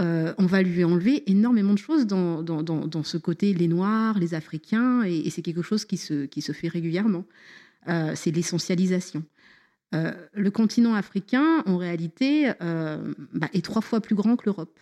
Euh, 0.00 0.32
on 0.38 0.46
va 0.46 0.62
lui 0.62 0.84
enlever 0.84 1.30
énormément 1.30 1.74
de 1.74 1.78
choses 1.78 2.06
dans, 2.06 2.42
dans, 2.42 3.02
ce 3.02 3.18
côté 3.18 3.52
les 3.52 3.68
Noirs, 3.68 4.18
les 4.18 4.32
Africains, 4.32 5.02
et, 5.02 5.28
c'est 5.28 5.42
quelque 5.42 5.60
chose 5.60 5.84
qui 5.84 5.98
se, 5.98 6.24
qui 6.24 6.40
se 6.40 6.52
fait 6.52 6.68
régulièrement. 6.68 7.26
Euh, 7.88 8.12
c'est 8.14 8.30
l'essentialisation. 8.30 9.24
Le 10.32 10.48
continent 10.48 10.94
africain, 10.94 11.62
en 11.66 11.76
réalité, 11.76 12.50
bah, 13.34 13.48
est 13.52 13.62
trois 13.62 13.82
fois 13.82 14.00
plus 14.00 14.14
grand 14.14 14.36
que 14.36 14.44
l'Europe. 14.46 14.80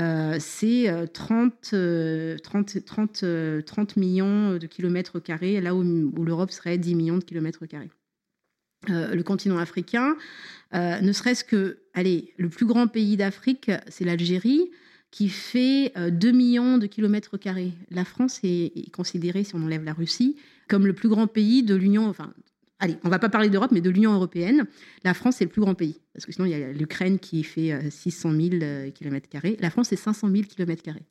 Euh, 0.00 0.36
c'est 0.40 0.88
euh, 0.88 1.06
30, 1.06 1.70
euh, 1.72 2.36
30, 2.38 2.84
30, 2.84 3.22
euh, 3.22 3.62
30 3.62 3.96
millions 3.96 4.56
de 4.56 4.66
kilomètres 4.66 5.20
carrés, 5.20 5.60
là 5.60 5.74
où, 5.74 5.82
l'Europe 6.22 6.50
serait 6.50 6.78
10 6.78 6.94
millions 6.94 7.18
de 7.18 7.24
kilomètres 7.24 7.66
carrés. 7.66 7.90
Euh, 8.90 9.14
le 9.14 9.22
continent 9.22 9.58
africain, 9.58 10.16
euh, 10.74 11.00
ne 11.00 11.12
serait-ce 11.12 11.44
que, 11.44 11.78
allez, 11.94 12.34
le 12.36 12.48
plus 12.48 12.66
grand 12.66 12.86
pays 12.86 13.16
d'Afrique, 13.16 13.70
c'est 13.88 14.04
l'Algérie, 14.04 14.70
qui 15.10 15.28
fait 15.28 15.92
euh, 15.96 16.10
2 16.10 16.32
millions 16.32 16.76
de 16.76 16.86
kilomètres 16.86 17.38
carrés. 17.38 17.72
La 17.90 18.04
France 18.04 18.40
est, 18.42 18.90
considérée, 18.90 19.44
si 19.44 19.54
on 19.54 19.62
enlève 19.62 19.84
la 19.84 19.92
Russie, 19.92 20.36
comme 20.68 20.86
le 20.86 20.92
plus 20.92 21.08
grand 21.08 21.28
pays 21.28 21.62
de 21.62 21.74
l'Union, 21.74 22.12
allez, 22.84 22.96
on 23.02 23.08
va 23.08 23.18
pas 23.18 23.28
parler 23.28 23.50
d'Europe, 23.50 23.72
mais 23.72 23.80
de 23.80 23.90
l'Union 23.90 24.12
européenne. 24.12 24.66
La 25.02 25.14
France, 25.14 25.36
c'est 25.36 25.44
le 25.44 25.50
plus 25.50 25.60
grand 25.60 25.74
pays. 25.74 26.00
Parce 26.12 26.26
que 26.26 26.32
sinon, 26.32 26.46
il 26.46 26.50
y 26.50 26.54
a 26.54 26.72
l'Ukraine 26.72 27.18
qui 27.18 27.42
fait 27.42 27.72
euh, 27.72 27.90
600 27.90 28.30
000 28.30 28.48
euh, 28.62 28.90
kilomètres 28.90 29.28
carrés. 29.28 29.56
La 29.60 29.70
France, 29.70 29.88
c'est 29.88 29.96
500 29.96 30.30
000 30.30 30.42
kilomètres 30.44 30.82
carrés. 30.82 31.06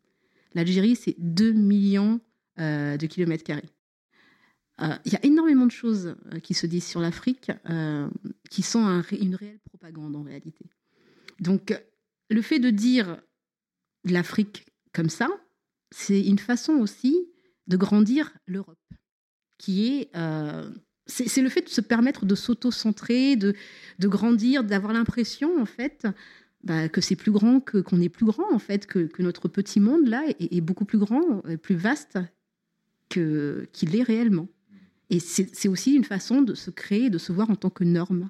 L'Algérie, 0.54 0.96
c'est 0.96 1.16
2 1.18 1.52
millions 1.52 2.22
euh, 2.60 2.98
de 2.98 3.08
kilomètres 3.08 3.44
carrés. 3.44 3.70
Euh, 4.82 4.96
Il 5.06 5.14
y 5.14 5.16
a 5.16 5.26
énormément 5.26 5.66
de 5.66 5.72
choses 5.72 6.16
euh, 6.32 6.40
qui 6.40 6.54
se 6.54 6.68
disent 6.68 6.86
sur 6.86 7.00
l'Afrique 7.00 7.52
qui 8.50 8.62
sont 8.62 9.04
une 9.12 9.36
réelle 9.36 9.60
propagande 9.60 10.16
en 10.16 10.22
réalité. 10.22 10.66
Donc, 11.40 11.74
le 12.30 12.42
fait 12.42 12.60
de 12.60 12.70
dire 12.70 13.18
l'Afrique 14.04 14.68
comme 14.94 15.10
ça, 15.10 15.28
c'est 15.90 16.22
une 16.22 16.38
façon 16.38 16.74
aussi 16.74 17.28
de 17.66 17.78
grandir 17.78 18.34
l'Europe, 18.46 18.78
qui 19.58 19.88
est 19.88 20.12
c'est 21.06 21.42
le 21.42 21.50
fait 21.50 21.62
de 21.62 21.70
se 21.70 21.82
permettre 21.82 22.26
de 22.26 22.36
s'auto-centrer, 22.36 23.36
de, 23.36 23.56
grandir, 24.02 24.64
d'avoir 24.64 24.94
l'impression 24.94 25.62
en 25.62 25.66
fait 25.66 26.08
bah, 26.64 26.88
que 26.88 27.02
c'est 27.02 27.16
plus 27.16 27.32
grand 27.32 27.60
que 27.60 27.80
qu'on 27.80 28.00
est 28.00 28.10
plus 28.10 28.26
grand 28.26 28.54
en 28.54 28.60
fait, 28.60 28.86
que, 28.86 29.10
notre 29.20 29.48
petit 29.48 29.80
monde 29.80 30.08
là 30.08 30.24
est, 30.40 30.62
beaucoup 30.62 30.86
plus 30.86 30.98
grand, 31.00 31.46
est 31.48 31.58
plus 31.58 31.76
vaste 31.76 32.20
qu'il 33.10 33.96
est 33.96 34.04
réellement. 34.04 34.48
Et 35.10 35.20
c'est 35.20 35.68
aussi 35.68 35.94
une 35.94 36.06
façon 36.06 36.42
de 36.42 36.56
se 36.56 36.72
créer, 36.72 37.10
de 37.10 37.18
se 37.18 37.32
voir 37.32 37.50
en 37.50 37.56
tant 37.56 37.70
que 37.70 37.84
norme. 37.84 38.30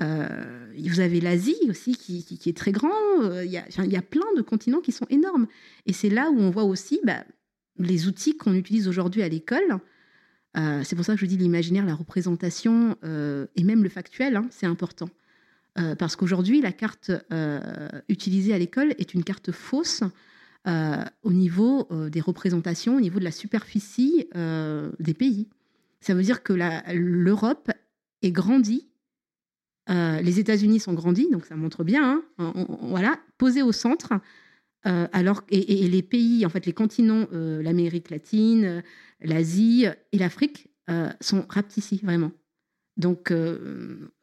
Euh, 0.00 0.72
vous 0.78 1.00
avez 1.00 1.20
l'Asie 1.20 1.56
aussi 1.68 1.94
qui, 1.94 2.38
est 2.46 2.56
très 2.56 2.72
grand. 2.72 2.90
Euh, 3.22 3.44
Il 3.44 3.50
y, 3.50 3.56
a, 3.56 3.66
y 3.86 3.96
a 3.96 4.02
plein 4.02 4.26
de 4.36 4.42
continents 4.42 4.80
qui 4.80 4.92
sont 4.92 5.06
énormes. 5.08 5.46
Et 5.86 5.92
c'est 5.92 6.10
là 6.10 6.30
où 6.30 6.38
on 6.38 6.50
voit 6.50 6.64
aussi 6.64 7.00
bah, 7.04 7.24
les 7.78 8.08
outils 8.08 8.36
qu'on 8.36 8.54
utilise 8.54 8.88
aujourd'hui 8.88 9.22
à 9.22 9.28
l'école. 9.28 9.80
Euh, 10.56 10.82
c'est 10.84 10.96
pour 10.96 11.04
ça 11.04 11.14
que 11.14 11.20
je 11.20 11.26
dis 11.26 11.36
l'imaginaire, 11.36 11.86
la 11.86 11.94
représentation 11.94 12.96
euh, 13.04 13.46
et 13.56 13.62
même 13.62 13.82
le 13.82 13.88
factuel, 13.88 14.36
hein, 14.36 14.46
c'est 14.50 14.66
important. 14.66 15.08
Euh, 15.78 15.94
parce 15.94 16.16
qu'aujourd'hui, 16.16 16.60
la 16.60 16.72
carte 16.72 17.12
utilisée 18.08 18.52
à 18.52 18.58
l'école 18.58 18.94
est 18.98 19.14
une 19.14 19.24
carte 19.24 19.52
fausse 19.52 20.02
au 20.66 21.32
niveau 21.32 21.88
des 22.10 22.20
représentations, 22.20 22.96
au 22.96 23.00
niveau 23.00 23.18
de 23.18 23.24
la 23.24 23.30
superficie 23.30 24.28
des 24.34 25.14
pays. 25.14 25.48
Ça 26.00 26.14
veut 26.14 26.22
dire 26.22 26.42
que 26.42 26.52
l'Europe 26.92 27.70
est 28.22 28.32
grandie, 28.32 28.88
les 29.88 30.38
États-Unis 30.38 30.80
sont 30.80 30.92
grandis, 30.92 31.30
donc 31.30 31.46
ça 31.46 31.56
montre 31.56 31.82
bien, 31.82 32.22
hein, 32.38 32.52
voilà, 32.82 33.18
posés 33.38 33.62
au 33.62 33.72
centre, 33.72 34.12
euh, 34.86 35.06
alors 35.12 35.42
et, 35.50 35.88
les 35.88 36.02
pays, 36.02 36.46
en 36.46 36.48
fait, 36.48 36.66
les 36.66 36.72
continents, 36.72 37.26
euh, 37.32 37.62
l'Amérique 37.62 38.10
latine, 38.10 38.82
l'Asie 39.20 39.86
et 40.12 40.18
l'Afrique 40.18 40.68
euh, 40.88 41.10
sont 41.20 41.44
rapetissés 41.48 42.00
vraiment. 42.02 42.32
Donc 42.96 43.32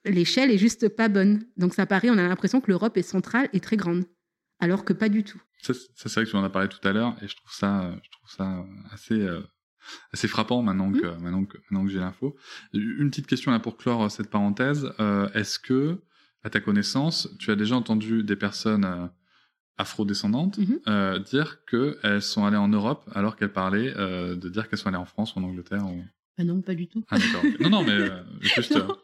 l'échelle 0.05 0.51
est 0.51 0.57
juste 0.57 0.89
pas 0.89 1.07
bonne. 1.07 1.45
Donc 1.57 1.73
ça 1.73 1.85
paraît, 1.87 2.09
on 2.11 2.17
a 2.17 2.27
l'impression 2.27 2.61
que 2.61 2.69
l'Europe 2.69 2.95
est 2.97 3.01
centrale 3.01 3.49
et 3.53 3.59
très 3.59 3.75
grande, 3.75 4.03
alors 4.59 4.85
que 4.85 4.93
pas 4.93 5.09
du 5.09 5.23
tout. 5.23 5.41
ça, 5.61 5.73
c'est 5.95 6.13
vrai 6.13 6.25
que 6.25 6.29
tu 6.29 6.35
en 6.35 6.43
as 6.43 6.49
parlé 6.49 6.67
tout 6.67 6.85
à 6.87 6.93
l'heure 6.93 7.15
et 7.23 7.27
je 7.27 7.35
trouve 7.35 7.51
ça, 7.51 7.97
je 8.03 8.11
trouve 8.11 8.29
ça 8.29 8.63
assez, 8.91 9.25
assez 10.13 10.27
frappant 10.27 10.61
maintenant 10.61 10.91
que, 10.91 11.07
mmh. 11.07 11.21
maintenant 11.23 11.45
que, 11.45 11.57
maintenant 11.57 11.85
que 11.85 11.91
j'ai 11.91 11.99
l'info. 11.99 12.35
Une 12.73 13.09
petite 13.09 13.25
question 13.25 13.51
là 13.51 13.59
pour 13.59 13.77
clore 13.77 14.11
cette 14.11 14.29
parenthèse. 14.29 14.91
Est-ce 15.33 15.57
que, 15.57 16.03
à 16.43 16.51
ta 16.51 16.59
connaissance, 16.59 17.29
tu 17.39 17.49
as 17.49 17.55
déjà 17.55 17.75
entendu 17.75 18.21
des 18.21 18.35
personnes 18.35 19.09
afro-descendantes 19.77 20.57
mmh 20.57 20.75
euh, 20.87 21.19
dire 21.19 21.59
qu'elles 21.65 22.21
sont 22.21 22.45
allées 22.45 22.57
en 22.57 22.67
Europe 22.67 23.09
alors 23.13 23.35
qu'elles 23.35 23.53
parlaient 23.53 23.93
euh, 23.95 24.35
de 24.35 24.49
dire 24.49 24.69
qu'elles 24.69 24.79
sont 24.79 24.87
allées 24.87 24.97
en 24.97 25.05
France 25.05 25.35
ou 25.35 25.39
en 25.39 25.43
Angleterre 25.43 25.85
ou... 25.85 26.03
Ah 26.39 26.43
non, 26.43 26.61
pas 26.61 26.75
du 26.75 26.87
tout. 26.87 27.03
Ah, 27.09 27.17
non, 27.59 27.69
non, 27.71 27.83
mais 27.83 27.93
euh, 27.93 28.09
juste 28.41 28.77
pour 28.77 28.95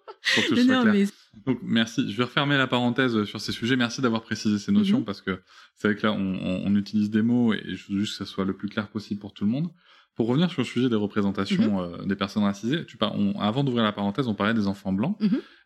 que 0.43 0.55
ce 0.55 0.63
soit 0.63 0.83
clair. 0.83 1.07
Donc, 1.47 1.59
merci. 1.63 2.11
Je 2.11 2.15
vais 2.15 2.25
refermer 2.25 2.59
la 2.59 2.67
parenthèse 2.67 3.23
sur 3.23 3.41
ces 3.41 3.51
sujets. 3.51 3.75
Merci 3.75 4.01
d'avoir 4.01 4.21
précisé 4.21 4.59
ces 4.59 4.71
notions 4.71 4.99
mmh 4.99 5.05
parce 5.05 5.21
que 5.21 5.41
c'est 5.75 5.87
vrai 5.87 5.97
que 5.97 6.05
là, 6.05 6.13
on, 6.13 6.61
on, 6.63 6.75
utilise 6.75 7.09
des 7.09 7.23
mots 7.23 7.51
et 7.55 7.75
je 7.75 7.91
veux 7.91 7.99
juste 7.99 8.19
que 8.19 8.23
ça 8.23 8.31
soit 8.31 8.45
le 8.45 8.53
plus 8.53 8.69
clair 8.69 8.87
possible 8.87 9.19
pour 9.19 9.33
tout 9.33 9.45
le 9.45 9.49
monde. 9.49 9.71
Pour 10.13 10.27
revenir 10.27 10.51
sur 10.51 10.61
le 10.61 10.67
sujet 10.67 10.89
des 10.89 10.95
représentations 10.95 11.81
mmh 11.81 12.05
des 12.05 12.15
personnes 12.15 12.43
racisées, 12.43 12.85
tu 12.85 12.97
par... 12.97 13.15
avant 13.39 13.63
d'ouvrir 13.63 13.83
la 13.83 13.93
parenthèse, 13.93 14.27
on 14.27 14.35
parlait 14.35 14.53
des 14.53 14.67
enfants 14.67 14.93
blancs. 14.93 15.17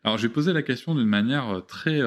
Alors, 0.04 0.16
j'ai 0.16 0.30
posé 0.30 0.54
la 0.54 0.62
question 0.62 0.94
d'une 0.94 1.04
manière 1.04 1.64
très 1.68 2.00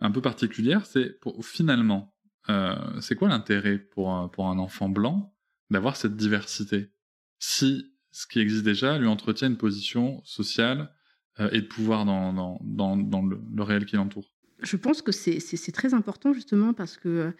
un 0.00 0.10
peu 0.10 0.20
particulière, 0.20 0.86
c'est 0.86 1.18
finalement, 1.42 2.14
euh, 2.48 2.74
c'est 3.00 3.14
quoi 3.14 3.28
l'intérêt 3.28 3.78
pour 3.78 4.30
pour 4.32 4.48
un 4.48 4.58
enfant 4.58 4.88
blanc 4.88 5.34
d'avoir 5.70 5.96
cette 5.96 6.16
diversité? 6.16 6.90
Si 7.38 7.94
ce 8.10 8.26
qui 8.26 8.40
existe 8.40 8.64
déjà 8.64 8.98
lui 8.98 9.06
entretient 9.06 9.48
une 9.48 9.56
position 9.56 10.22
sociale 10.24 10.92
euh, 11.40 11.48
et 11.52 11.62
de 11.62 11.66
pouvoir 11.66 12.04
dans, 12.04 12.32
dans, 12.60 12.96
dans, 12.96 13.22
le, 13.22 13.62
réel 13.62 13.86
qui 13.86 13.96
l'entoure? 13.96 14.30
Je 14.62 14.76
pense 14.76 15.02
que 15.02 15.10
c'est 15.10 15.72
très 15.72 15.94
important 15.94 16.32
justement 16.32 16.74
parce 16.74 16.96
que 16.96 17.32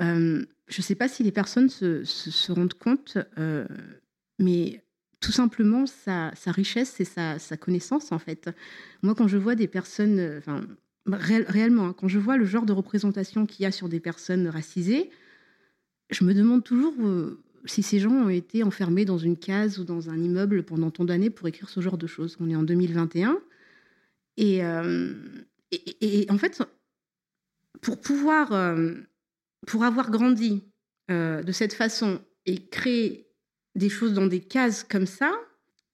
euh, 0.00 0.46
je 0.68 0.78
ne 0.78 0.82
sais 0.82 0.94
pas 0.94 1.08
si 1.08 1.22
les 1.22 1.32
personnes 1.32 1.68
se, 1.68 2.04
se, 2.04 2.52
rendent 2.52 2.74
compte, 2.74 3.18
mais 4.38 4.84
tout 5.20 5.32
simplement 5.32 5.86
sa, 5.86 6.32
sa 6.34 6.52
richesse 6.52 7.00
et 7.00 7.04
sa, 7.04 7.38
sa, 7.38 7.56
connaissance 7.56 8.12
en 8.12 8.18
fait. 8.18 8.50
Moi 9.02 9.14
quand 9.14 9.28
je 9.28 9.38
vois 9.38 9.54
des 9.54 9.68
personnes, 9.68 10.38
enfin 10.38 10.66
réellement, 11.06 11.86
hein, 11.86 11.94
quand 11.98 12.08
je 12.08 12.18
vois 12.18 12.36
le 12.36 12.44
genre 12.44 12.64
de 12.64 12.72
représentation 12.72 13.46
qu'il 13.46 13.64
y 13.64 13.66
a 13.66 13.72
sur 13.72 13.88
des 13.88 14.00
personnes 14.00 14.48
racisées, 14.48 15.10
je 16.10 16.24
me 16.24 16.34
demande 16.34 16.62
toujours 16.62 16.94
euh, 17.00 17.42
si 17.64 17.82
ces 17.82 17.98
gens 17.98 18.12
ont 18.12 18.28
été 18.28 18.62
enfermés 18.62 19.04
dans 19.04 19.18
une 19.18 19.36
case 19.36 19.78
ou 19.78 19.84
dans 19.84 20.10
un 20.10 20.18
immeuble 20.18 20.62
pendant 20.62 20.90
tant 20.90 21.04
d'années 21.04 21.30
pour 21.30 21.48
écrire 21.48 21.68
ce 21.68 21.80
genre 21.80 21.98
de 21.98 22.06
choses. 22.06 22.36
On 22.40 22.48
est 22.48 22.56
en 22.56 22.62
2021. 22.62 23.38
Euh, 24.40 25.14
et, 25.70 26.22
et, 26.22 26.30
en 26.30 26.38
fait, 26.38 26.62
pour 27.80 28.00
pouvoir, 28.00 28.52
euh, 28.52 28.94
pour 29.66 29.84
avoir 29.84 30.10
grandi 30.10 30.62
de 31.08 31.52
cette 31.52 31.74
façon 31.74 32.22
et 32.46 32.68
créer 32.68 33.28
des 33.74 33.90
choses 33.90 34.14
dans 34.14 34.26
des 34.26 34.40
cases 34.40 34.82
comme 34.82 35.04
ça, 35.04 35.30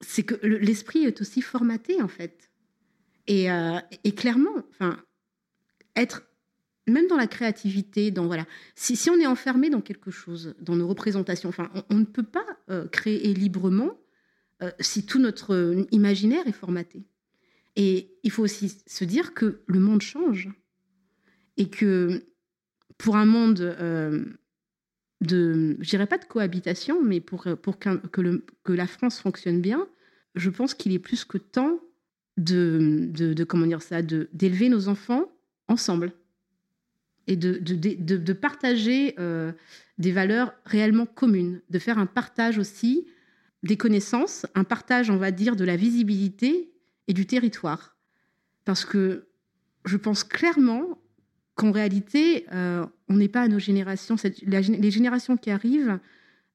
c'est 0.00 0.22
que 0.22 0.34
l'esprit 0.46 1.04
est 1.04 1.20
aussi 1.20 1.42
formaté 1.42 2.00
en 2.00 2.06
fait. 2.06 2.47
Euh, 3.30 3.80
et, 4.04 4.14
clairement, 4.14 4.64
être 5.96 6.22
même 6.86 7.06
dans 7.08 7.16
la 7.16 7.26
créativité, 7.26 8.10
dans 8.10 8.26
voilà, 8.26 8.46
si, 8.74 9.10
on 9.10 9.18
est 9.18 9.26
enfermé 9.26 9.68
dans 9.68 9.82
quelque 9.82 10.10
chose, 10.10 10.54
dans 10.60 10.76
nos 10.76 10.88
représentations, 10.88 11.50
enfin, 11.50 11.70
on, 11.90 11.96
ne 11.96 12.04
peut 12.04 12.22
pas 12.22 12.46
euh, 12.70 12.88
créer 12.88 13.34
librement 13.34 13.98
euh, 14.62 14.70
si 14.80 15.04
tout 15.04 15.18
notre 15.18 15.86
imaginaire 15.90 16.46
est 16.46 16.52
formaté. 16.52 17.04
Et 17.76 18.16
il 18.22 18.30
faut 18.30 18.42
aussi 18.42 18.82
se 18.86 19.04
dire 19.04 19.34
que 19.34 19.60
le 19.66 19.78
monde 19.78 20.00
change 20.00 20.48
et 21.58 21.68
que 21.68 22.24
pour 22.96 23.16
un 23.16 23.26
monde 23.26 23.76
de, 25.20 25.76
je 25.78 25.90
dirais 25.90 26.06
pas 26.06 26.18
de 26.18 26.24
cohabitation, 26.24 27.02
mais 27.02 27.20
pour, 27.20 27.44
que 27.44 28.72
la 28.72 28.86
France 28.86 29.20
fonctionne 29.20 29.60
bien, 29.60 29.86
je 30.34 30.50
pense 30.50 30.74
qu'il 30.74 30.92
est 30.92 30.98
plus 30.98 31.24
que 31.24 31.38
temps 31.38 31.78
de, 32.38 33.10
de, 33.12 33.44
comment 33.44 33.66
dire 33.66 33.82
ça, 33.82 34.00
d'élever 34.00 34.68
nos 34.68 34.88
enfants 34.88 35.26
ensemble 35.66 36.12
et 37.26 37.36
de, 37.36 37.58
de 37.58 38.32
partager 38.32 39.14
euh, 39.18 39.52
des 39.98 40.12
valeurs 40.12 40.54
réellement 40.64 41.04
communes, 41.04 41.60
de 41.68 41.78
faire 41.78 41.98
un 41.98 42.06
partage 42.06 42.58
aussi 42.58 43.06
des 43.62 43.76
connaissances, 43.76 44.46
un 44.54 44.64
partage, 44.64 45.10
on 45.10 45.16
va 45.16 45.30
dire, 45.30 45.56
de 45.56 45.64
la 45.64 45.76
visibilité 45.76 46.72
et 47.08 47.12
du 47.12 47.26
territoire. 47.26 47.96
Parce 48.64 48.84
que 48.84 49.26
je 49.84 49.96
pense 49.96 50.24
clairement 50.24 50.98
qu'en 51.54 51.72
réalité, 51.72 52.46
euh, 52.52 52.86
on 53.08 53.16
n'est 53.16 53.28
pas 53.28 53.42
à 53.42 53.48
nos 53.48 53.58
générations. 53.58 54.16
les 54.46 54.90
générations 54.90 55.36
qui 55.36 55.50
arrivent 55.50 55.98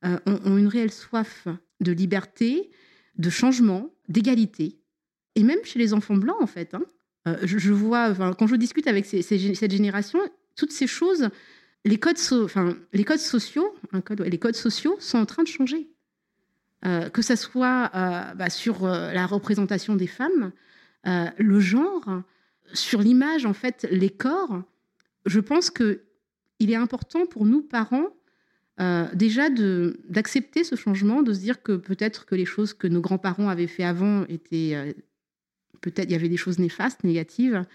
euh, 0.06 0.18
ont, 0.26 0.58
une 0.58 0.68
réelle 0.68 0.92
soif 0.92 1.48
de 1.82 1.92
liberté, 1.92 2.72
de 3.18 3.30
changement, 3.30 3.94
d'égalité 4.08 4.80
et 5.36 5.44
même 5.44 5.60
chez 5.64 5.80
les 5.80 5.94
enfants 5.94 6.16
blancs, 6.16 6.42
en 6.42 6.48
fait. 6.48 6.74
Hein. 6.74 6.84
Euh, 7.28 7.38
je, 7.44 7.72
vois, 7.72 8.14
quand 8.38 8.48
je 8.48 8.56
discute 8.56 8.88
avec 8.88 9.06
cette 9.06 9.72
génération, 9.72 10.20
toutes 10.56 10.72
ces 10.72 10.88
choses, 10.88 11.30
les 11.86 11.98
codes, 11.98 12.18
sociaux, 12.18 12.54
les 12.92 14.38
codes 14.38 14.56
sociaux 14.56 14.98
sont 15.00 15.18
en 15.18 15.26
train 15.26 15.44
de 15.44 15.48
changer. 15.48 15.90
Euh, 16.86 17.10
que 17.10 17.22
ce 17.22 17.38
soit 17.38 17.92
euh, 17.96 18.34
bah, 18.34 18.50
sur 18.50 18.86
la 18.86 19.26
représentation 19.26 19.96
des 19.96 20.08
femmes, 20.08 20.52
le 21.06 21.60
genre, 21.60 22.24
sur 22.74 23.02
l'image, 23.02 23.46
en 23.46 23.54
fait, 23.54 23.88
les 23.90 24.10
corps. 24.10 24.64
Je 25.26 25.40
pense 25.40 25.70
que 25.70 26.02
il 26.60 26.72
est 26.72 26.76
important 26.76 27.26
pour 27.26 27.46
nous, 27.46 27.62
parents, 27.62 28.10
déjà 29.14 29.50
d'accepter 29.50 30.64
ce 30.64 30.76
changement, 30.76 31.22
de 31.22 31.34
se 31.34 31.40
dire 31.40 31.62
que 31.62 31.74
peut-être 31.74 32.26
que 32.26 32.36
les 32.36 32.46
choses 32.46 32.74
que 32.74 32.88
nos 32.88 33.02
grands-parents 33.02 33.50
avaient 33.50 33.68
fait 33.68 33.84
avant 33.84 34.26
étaient 34.28 34.96
peut-être 35.84 36.10
il 36.10 36.14
y 36.14 36.16
avait 36.16 36.30
des 36.30 36.38
choses 36.38 36.58
néfastes, 36.58 37.04
négatives, 37.04 37.66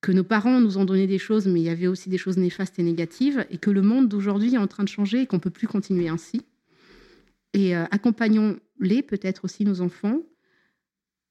que 0.00 0.12
nos 0.12 0.24
parents 0.24 0.60
nous 0.60 0.78
ont 0.78 0.84
donné 0.84 1.06
des 1.06 1.18
choses, 1.18 1.46
mais 1.46 1.60
il 1.60 1.64
y 1.64 1.68
avait 1.68 1.86
aussi 1.86 2.08
des 2.08 2.18
choses 2.18 2.38
néfastes 2.38 2.78
et 2.78 2.82
négatives, 2.82 3.44
et 3.50 3.58
que 3.58 3.70
le 3.70 3.82
monde 3.82 4.08
d'aujourd'hui 4.08 4.54
est 4.54 4.58
en 4.58 4.66
train 4.66 4.84
de 4.84 4.88
changer 4.88 5.22
et 5.22 5.26
qu'on 5.26 5.36
ne 5.36 5.42
peut 5.42 5.50
plus 5.50 5.68
continuer 5.68 6.08
ainsi. 6.08 6.42
Et 7.52 7.76
euh, 7.76 7.84
accompagnons-les, 7.90 9.02
peut-être 9.02 9.44
aussi 9.44 9.64
nos 9.64 9.80
enfants, 9.80 10.20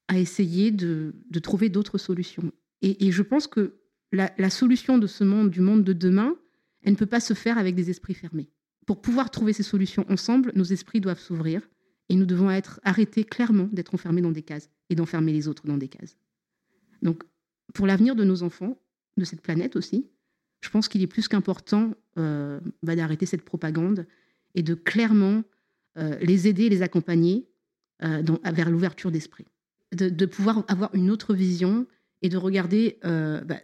à 0.07 0.19
essayer 0.19 0.71
de, 0.71 1.13
trouver 1.41 1.69
d'autres 1.69 1.97
solutions. 1.97 2.51
Et, 2.81 3.11
je 3.11 3.21
pense 3.21 3.47
que 3.47 3.75
la, 4.11 4.31
la, 4.37 4.49
solution 4.49 4.97
de 4.97 5.07
ce 5.07 5.23
monde, 5.23 5.49
du 5.49 5.61
monde 5.61 5.83
de 5.83 5.93
demain, 5.93 6.35
elle 6.83 6.93
ne 6.93 6.97
peut 6.97 7.05
pas 7.05 7.19
se 7.19 7.33
faire 7.33 7.57
avec 7.57 7.75
des 7.75 7.89
esprits 7.89 8.13
fermés. 8.13 8.49
Pour 8.85 9.01
pouvoir 9.01 9.29
trouver 9.29 9.53
ces 9.53 9.63
solutions 9.63 10.05
ensemble, 10.09 10.51
nos 10.55 10.63
esprits 10.63 10.99
doivent 10.99 11.19
s'ouvrir 11.19 11.61
et 12.09 12.15
nous 12.15 12.25
devons 12.25 12.51
être 12.51 12.81
arrêtés 12.83 13.23
clairement 13.23 13.69
d'être 13.71 13.93
enfermés 13.93 14.21
dans 14.21 14.31
des 14.31 14.41
cases 14.41 14.69
et 14.91 14.95
d'enfermer 14.95 15.31
les 15.31 15.47
autres 15.47 15.65
dans 15.65 15.77
des 15.77 15.87
cases. 15.87 16.17
Donc, 17.01 17.23
pour 17.73 17.87
l'avenir 17.87 18.15
de 18.15 18.23
nos 18.23 18.43
enfants, 18.43 18.77
de 19.17 19.23
cette 19.23 19.41
planète 19.41 19.75
aussi, 19.75 20.05
je 20.59 20.69
pense 20.69 20.87
qu'il 20.87 21.01
est 21.01 21.07
plus 21.07 21.27
qu'important 21.27 21.93
euh, 22.17 22.59
bah, 22.83 22.95
d'arrêter 22.95 23.25
cette 23.25 23.43
propagande 23.43 24.05
et 24.53 24.63
de 24.63 24.75
clairement 24.75 25.43
euh, 25.97 26.17
les 26.19 26.47
aider, 26.47 26.69
les 26.69 26.81
accompagner 26.81 27.47
euh, 28.03 28.21
vers 28.53 28.69
l'ouverture 28.69 29.11
d'esprit. 29.11 29.45
De, 29.93 30.25
pouvoir 30.25 30.63
avoir 30.69 30.93
une 30.95 31.09
autre 31.09 31.33
vision 31.33 31.85
et 32.21 32.29
de 32.29 32.37
regarder 32.37 32.97
bah, 33.03 33.59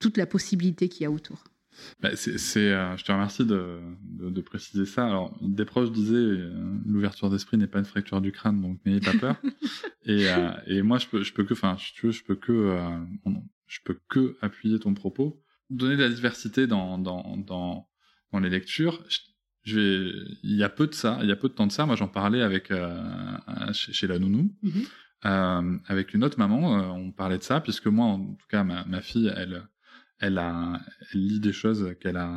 toute 0.00 0.18
la 0.18 0.26
possibilité 0.26 0.90
qu'il 0.90 1.04
y 1.04 1.06
a 1.06 1.10
autour. 1.10 1.44
Bah, 2.00 2.10
c'est, 2.14 2.72
euh, 2.72 2.96
je 2.96 3.04
te 3.04 3.12
remercie 3.12 3.44
de, 3.44 3.80
de, 4.02 4.40
préciser 4.40 4.86
ça. 4.86 5.06
Alors, 5.06 5.36
des 5.40 5.64
proches 5.64 5.90
disaient 5.90 6.14
euh, 6.14 6.52
l'ouverture 6.86 7.30
d'esprit 7.30 7.56
n'est 7.56 7.66
pas 7.66 7.78
une 7.78 7.84
fracture 7.84 8.20
du 8.20 8.32
crâne, 8.32 8.60
donc 8.60 8.78
n'ayez 8.84 9.00
pas 9.00 9.14
peur. 9.14 9.36
et, 10.04 10.28
euh, 10.30 10.50
et 10.66 10.82
moi, 10.82 10.98
je 10.98 11.06
peux, 11.06 11.22
je 11.22 11.32
peux 11.32 11.44
que, 11.44 11.54
enfin, 11.54 11.76
tu 11.76 12.06
veux, 12.06 12.12
je 12.12 12.24
peux 12.24 12.34
que, 12.34 12.78
je 13.66 13.78
peux 13.84 13.98
que 14.08 14.36
appuyer 14.40 14.78
ton 14.78 14.94
propos, 14.94 15.42
donner 15.70 15.96
de 15.96 16.02
la 16.02 16.10
diversité 16.10 16.66
dans 16.66 16.98
dans 16.98 17.36
dans, 17.38 17.88
dans 18.32 18.38
les 18.38 18.50
lectures. 18.50 19.02
Je, 19.64 19.78
vais, 19.78 20.12
il 20.42 20.56
y 20.56 20.64
a 20.64 20.68
peu 20.68 20.86
de 20.88 20.94
ça, 20.94 21.18
il 21.22 21.28
y 21.28 21.32
a 21.32 21.36
peu 21.36 21.48
de 21.48 21.54
temps 21.54 21.66
de 21.66 21.72
ça. 21.72 21.86
Moi, 21.86 21.96
j'en 21.96 22.08
parlais 22.08 22.42
avec 22.42 22.72
chez, 23.72 23.92
chez, 23.92 24.06
la 24.06 24.18
nounou. 24.18 24.54
Mm-hmm. 24.64 25.80
avec 25.86 26.14
une 26.14 26.24
autre 26.24 26.38
maman, 26.38 26.94
on 26.96 27.12
parlait 27.12 27.38
de 27.38 27.44
ça, 27.44 27.60
puisque 27.60 27.86
moi, 27.86 28.06
en 28.06 28.34
tout 28.34 28.46
cas, 28.48 28.64
ma, 28.64 28.84
ma 28.86 29.00
fille, 29.00 29.32
elle, 29.36 29.62
elle, 30.22 30.38
a, 30.38 30.80
lit 31.12 31.40
des 31.40 31.52
choses 31.52 31.94
qu'elle 32.00 32.16
a, 32.16 32.30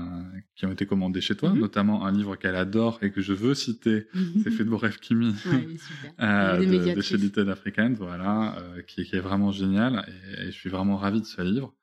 qui 0.56 0.66
ont 0.66 0.72
été 0.72 0.88
commandées 0.88 1.22
chez 1.22 1.36
toi, 1.36 1.52
mhm. 1.52 1.60
notamment 1.60 2.06
un 2.06 2.12
livre 2.12 2.36
qu'elle 2.36 2.56
adore 2.56 2.98
et 3.04 3.12
que 3.12 3.22
je 3.22 3.32
veux 3.32 3.54
citer, 3.54 4.08
mhm. 4.14 4.42
c'est 4.44 4.52
Fait 4.52 4.66
de 4.66 4.70
Bref 4.70 5.00
Kimi, 5.00 5.36
euh, 6.20 6.96
de, 6.96 7.02
chez 7.02 7.18
Little 7.18 7.50
African, 7.50 7.94
voilà, 7.96 8.58
euh, 8.58 8.82
qui, 8.82 9.02
est 9.02 9.20
vraiment 9.20 9.52
génial 9.52 10.04
et, 10.40 10.48
je 10.48 10.52
suis 10.52 10.70
vraiment 10.70 10.98
ravi 10.98 11.22
de 11.22 11.26
ce 11.26 11.42
livre. 11.44 11.74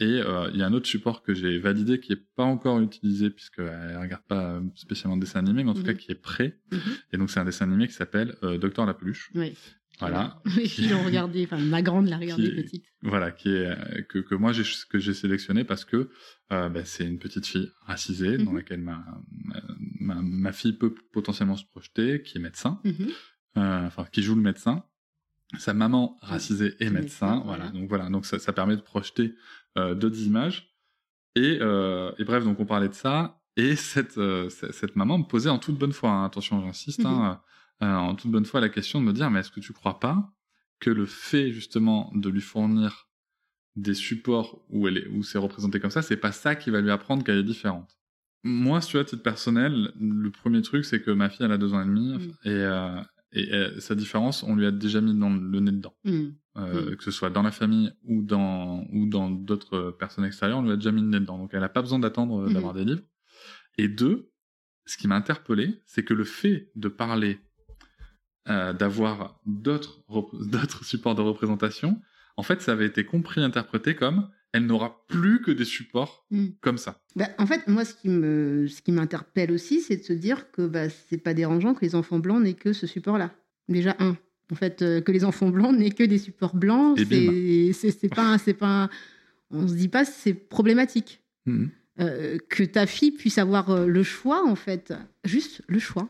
Et 0.00 0.04
euh, 0.04 0.48
il 0.54 0.60
y 0.60 0.62
a 0.62 0.66
un 0.66 0.72
autre 0.72 0.86
support 0.86 1.24
que 1.24 1.34
j'ai 1.34 1.58
validé 1.58 1.98
qui 1.98 2.12
est 2.12 2.24
pas 2.36 2.44
encore 2.44 2.78
utilisé 2.78 3.30
puisqu'elle 3.30 3.98
regarde 4.00 4.22
pas 4.28 4.62
spécialement 4.76 5.16
de 5.16 5.22
dessin 5.22 5.40
animé, 5.40 5.64
mais 5.64 5.70
en 5.70 5.74
tout 5.74 5.82
cas 5.82 5.90
mhm. 5.90 5.98
qui 5.98 6.12
est 6.12 6.22
prêt. 6.22 6.56
Et 7.12 7.16
donc 7.16 7.30
c'est 7.30 7.40
un 7.40 7.44
dessin 7.44 7.64
animé 7.64 7.88
qui 7.88 7.94
s'appelle 7.94 8.36
Docteur 8.60 8.86
la 8.86 8.94
peluche, 8.94 9.32
Voilà. 10.00 10.40
Les 10.56 10.68
filles 10.68 10.88
l'ont 10.90 11.02
regardé, 11.04 11.44
enfin 11.44 11.58
ma 11.58 11.82
grande 11.82 12.08
l'a 12.08 12.18
regardé 12.18 12.44
Qui- 12.50 12.54
petite. 12.56 12.84
Voilà, 13.02 13.30
qui 13.32 13.48
est 13.48 14.06
que, 14.08 14.18
que 14.18 14.34
moi 14.34 14.52
j'ai 14.52 14.62
que 14.90 14.98
j'ai 14.98 15.14
sélectionné 15.14 15.64
parce 15.64 15.84
que 15.84 16.10
euh, 16.52 16.68
bah, 16.68 16.84
c'est 16.84 17.04
une 17.04 17.18
petite 17.18 17.46
fille 17.46 17.70
racisée 17.82 18.38
dans 18.38 18.50
Mhm. 18.52 18.56
laquelle 18.56 18.80
ma, 18.80 19.04
ma 20.00 20.20
ma 20.22 20.52
fille 20.52 20.72
peut 20.72 20.94
potentiellement 21.12 21.56
se 21.56 21.64
projeter, 21.64 22.22
qui 22.22 22.38
est 22.38 22.40
médecin, 22.40 22.80
Mhm. 22.84 23.08
euh, 23.58 23.86
enfin 23.86 24.04
qui 24.10 24.22
joue 24.22 24.34
le 24.34 24.42
médecin. 24.42 24.84
Sa 25.58 25.72
maman 25.74 26.16
racisée 26.20 26.74
est 26.78 26.86
Est 26.86 26.90
médecin, 26.90 27.36
médecin, 27.36 27.42
voilà. 27.46 27.68
Donc 27.70 27.88
voilà, 27.88 28.10
donc 28.10 28.26
ça, 28.26 28.38
ça 28.38 28.52
permet 28.52 28.76
de 28.76 28.82
projeter 28.82 29.34
euh, 29.78 29.94
d'autres 29.94 30.20
images. 30.20 30.74
Et, 31.36 31.54
et 31.60 32.24
bref, 32.24 32.44
donc 32.44 32.58
on 32.60 32.66
parlait 32.66 32.88
de 32.88 32.94
ça. 32.94 33.40
Et 33.56 33.76
cette, 33.76 34.18
cette, 34.50 34.72
cette 34.72 34.96
maman 34.96 35.18
me 35.18 35.24
posait 35.24 35.48
en 35.50 35.58
toute 35.58 35.78
bonne 35.78 35.92
foi, 35.92 36.10
hein, 36.10 36.24
attention, 36.24 36.60
j'insiste, 36.62 37.04
hein, 37.04 37.40
euh, 37.82 37.86
en 37.86 38.14
toute 38.14 38.30
bonne 38.30 38.44
foi 38.44 38.60
la 38.60 38.68
question 38.68 39.00
de 39.00 39.06
me 39.06 39.12
dire, 39.12 39.30
mais 39.30 39.40
est-ce 39.40 39.50
que 39.50 39.60
tu 39.60 39.72
crois 39.72 40.00
pas 40.00 40.32
que 40.80 40.90
le 40.90 41.06
fait 41.06 41.52
justement 41.52 42.10
de 42.14 42.28
lui 42.28 42.40
fournir 42.40 43.08
des 43.76 43.94
supports 43.94 44.64
où 44.70 44.88
elle 44.88 44.98
est, 44.98 45.08
où 45.08 45.22
c'est 45.22 45.38
représenté 45.38 45.78
comme 45.80 45.90
ça, 45.90 46.02
c'est 46.02 46.16
pas 46.16 46.32
ça 46.32 46.56
qui 46.56 46.70
va 46.70 46.80
lui 46.80 46.90
apprendre 46.90 47.22
qu'elle 47.24 47.38
est 47.38 47.42
différente? 47.44 47.96
Moi, 48.44 48.80
si 48.80 48.88
tu 48.90 48.92
vois, 48.92 49.02
à 49.02 49.04
titre 49.04 49.22
personnel, 49.22 49.92
le 50.00 50.30
premier 50.30 50.62
truc, 50.62 50.84
c'est 50.84 51.02
que 51.02 51.10
ma 51.10 51.28
fille, 51.28 51.44
elle 51.44 51.52
a 51.52 51.58
deux 51.58 51.74
ans 51.74 51.82
et 51.82 51.86
demi, 51.86 52.14
Mm. 52.14 52.20
et, 52.44 52.50
euh, 52.50 53.00
et 53.32 53.52
euh, 53.52 53.78
sa 53.80 53.94
différence, 53.94 54.42
on 54.42 54.54
lui 54.56 54.64
a 54.66 54.70
déjà 54.70 55.00
mis 55.00 55.14
dans 55.14 55.30
le 55.30 55.60
nez 55.60 55.72
dedans. 55.72 55.94
Mhm. 56.04 56.34
Euh, 56.56 56.92
Mm. 56.92 56.96
que 56.96 57.04
ce 57.04 57.10
soit 57.12 57.30
dans 57.30 57.42
la 57.42 57.52
famille 57.52 57.92
ou 58.02 58.22
dans 58.22 58.84
ou 58.92 59.06
dans 59.06 59.30
d'autres 59.30 59.90
personnes 59.98 60.24
extérieures, 60.24 60.58
on 60.58 60.62
lui 60.62 60.72
a 60.72 60.76
déjà 60.76 60.90
mis 60.90 61.02
le 61.02 61.08
nez 61.08 61.20
dedans. 61.20 61.38
Donc 61.38 61.50
elle 61.52 61.60
n'a 61.60 61.68
pas 61.68 61.82
besoin 61.82 61.98
d'attendre 62.00 62.46
euh, 62.48 62.52
d'avoir 62.52 62.74
des 62.74 62.84
livres. 62.84 63.02
Et 63.76 63.86
deux, 63.86 64.30
ce 64.86 64.96
qui 64.96 65.06
m'a 65.06 65.14
interpellé, 65.16 65.80
c'est 65.86 66.02
que 66.04 66.14
le 66.14 66.24
fait 66.24 66.70
de 66.74 66.88
parler, 66.88 67.38
euh, 68.48 68.72
d'avoir 68.72 69.40
d'autres 69.46 70.84
supports 70.84 71.14
de 71.14 71.22
représentation, 71.22 72.00
en 72.36 72.42
fait, 72.42 72.62
ça 72.62 72.72
avait 72.72 72.86
été 72.86 73.04
compris, 73.04 73.42
interprété 73.42 73.94
comme 73.94 74.28
elle 74.52 74.66
n'aura 74.66 75.04
plus 75.08 75.42
que 75.42 75.50
des 75.50 75.64
supports 75.64 76.26
Mm. 76.30 76.46
comme 76.60 76.78
ça. 76.78 77.00
Bah, 77.16 77.28
en 77.38 77.46
fait, 77.46 77.66
moi, 77.68 77.84
ce 77.84 77.94
qui 77.94 78.08
me, 78.08 78.66
ce 78.66 78.80
qui 78.82 78.92
m'interpelle 78.92 79.52
aussi, 79.52 79.80
c'est 79.80 79.96
de 79.96 80.02
se 80.02 80.12
dire 80.12 80.50
que 80.50 80.66
bah, 80.66 80.88
c'est 80.88 81.18
pas 81.18 81.34
dérangeant 81.34 81.74
que 81.74 81.84
les 81.84 81.94
enfants 81.94 82.18
blancs 82.18 82.42
n'aient 82.42 82.54
que 82.54 82.72
ce 82.72 82.86
support-là. 82.86 83.32
Déjà 83.68 83.94
un. 83.98 84.16
En 84.50 84.54
fait, 84.54 84.80
euh, 84.80 85.00
que 85.02 85.12
les 85.12 85.24
enfants 85.24 85.50
blancs 85.50 85.76
n'aient 85.76 85.90
que 85.90 86.04
des 86.04 86.18
supports 86.18 86.56
blancs, 86.56 86.98
Et 86.98 87.72
c'est, 87.74 87.90
c'est, 87.90 87.98
c'est 87.98 88.08
pas, 88.08 88.38
c'est 88.38 88.54
pas, 88.54 88.88
on 89.50 89.68
se 89.68 89.74
dit 89.74 89.88
pas 89.88 90.04
c'est 90.06 90.32
problématique. 90.32 91.22
Mhm. 91.46 91.70
Euh, 92.00 92.38
que 92.48 92.62
ta 92.62 92.86
fille 92.86 93.10
puisse 93.10 93.38
avoir 93.38 93.86
le 93.86 94.02
choix, 94.04 94.46
en 94.46 94.54
fait, 94.54 94.94
juste 95.24 95.62
le 95.66 95.80
choix. 95.80 96.08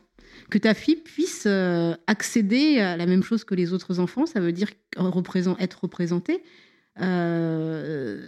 Que 0.49 0.57
ta 0.57 0.73
fille 0.73 0.95
puisse 0.95 1.43
euh, 1.45 1.93
accéder 2.07 2.79
à 2.79 2.97
la 2.97 3.05
même 3.05 3.21
chose 3.21 3.43
que 3.43 3.53
les 3.53 3.71
autres 3.71 3.99
enfants, 3.99 4.25
ça 4.25 4.39
veut 4.39 4.51
dire 4.51 4.69
être 4.97 5.79
représentée. 5.83 6.41
Euh, 6.99 8.25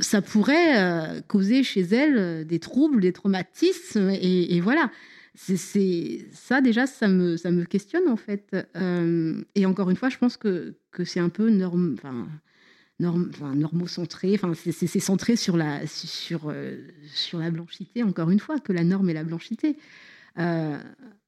ça 0.00 0.22
pourrait 0.22 0.76
euh, 0.76 1.20
causer 1.28 1.62
chez 1.62 1.82
elle 1.82 2.44
des 2.46 2.58
troubles, 2.58 3.00
des 3.00 3.12
traumatismes, 3.12 4.10
et, 4.10 4.60
voilà. 4.60 4.90
C'est, 5.36 6.26
ça 6.32 6.62
déjà, 6.62 6.86
ça 6.86 7.08
me, 7.08 7.64
questionne 7.64 8.08
en 8.08 8.16
fait. 8.16 8.56
Et 9.54 9.66
encore 9.66 9.90
une 9.90 9.96
fois, 9.96 10.08
je 10.08 10.18
pense 10.18 10.36
que, 10.36 10.74
c'est 11.04 11.20
un 11.20 11.28
peu 11.28 11.50
norme, 11.50 11.96
norme, 12.98 13.30
normocentré. 13.54 14.40
C'est, 14.54 14.98
centré 14.98 15.36
sur 15.36 15.56
la 15.56 15.80
blanchité. 17.52 18.02
Encore 18.02 18.30
une 18.30 18.40
fois, 18.40 18.58
que 18.58 18.72
la 18.72 18.82
norme 18.82 19.10
est 19.10 19.14
la 19.14 19.24
blanchité. 19.24 19.76
Euh, 20.38 20.78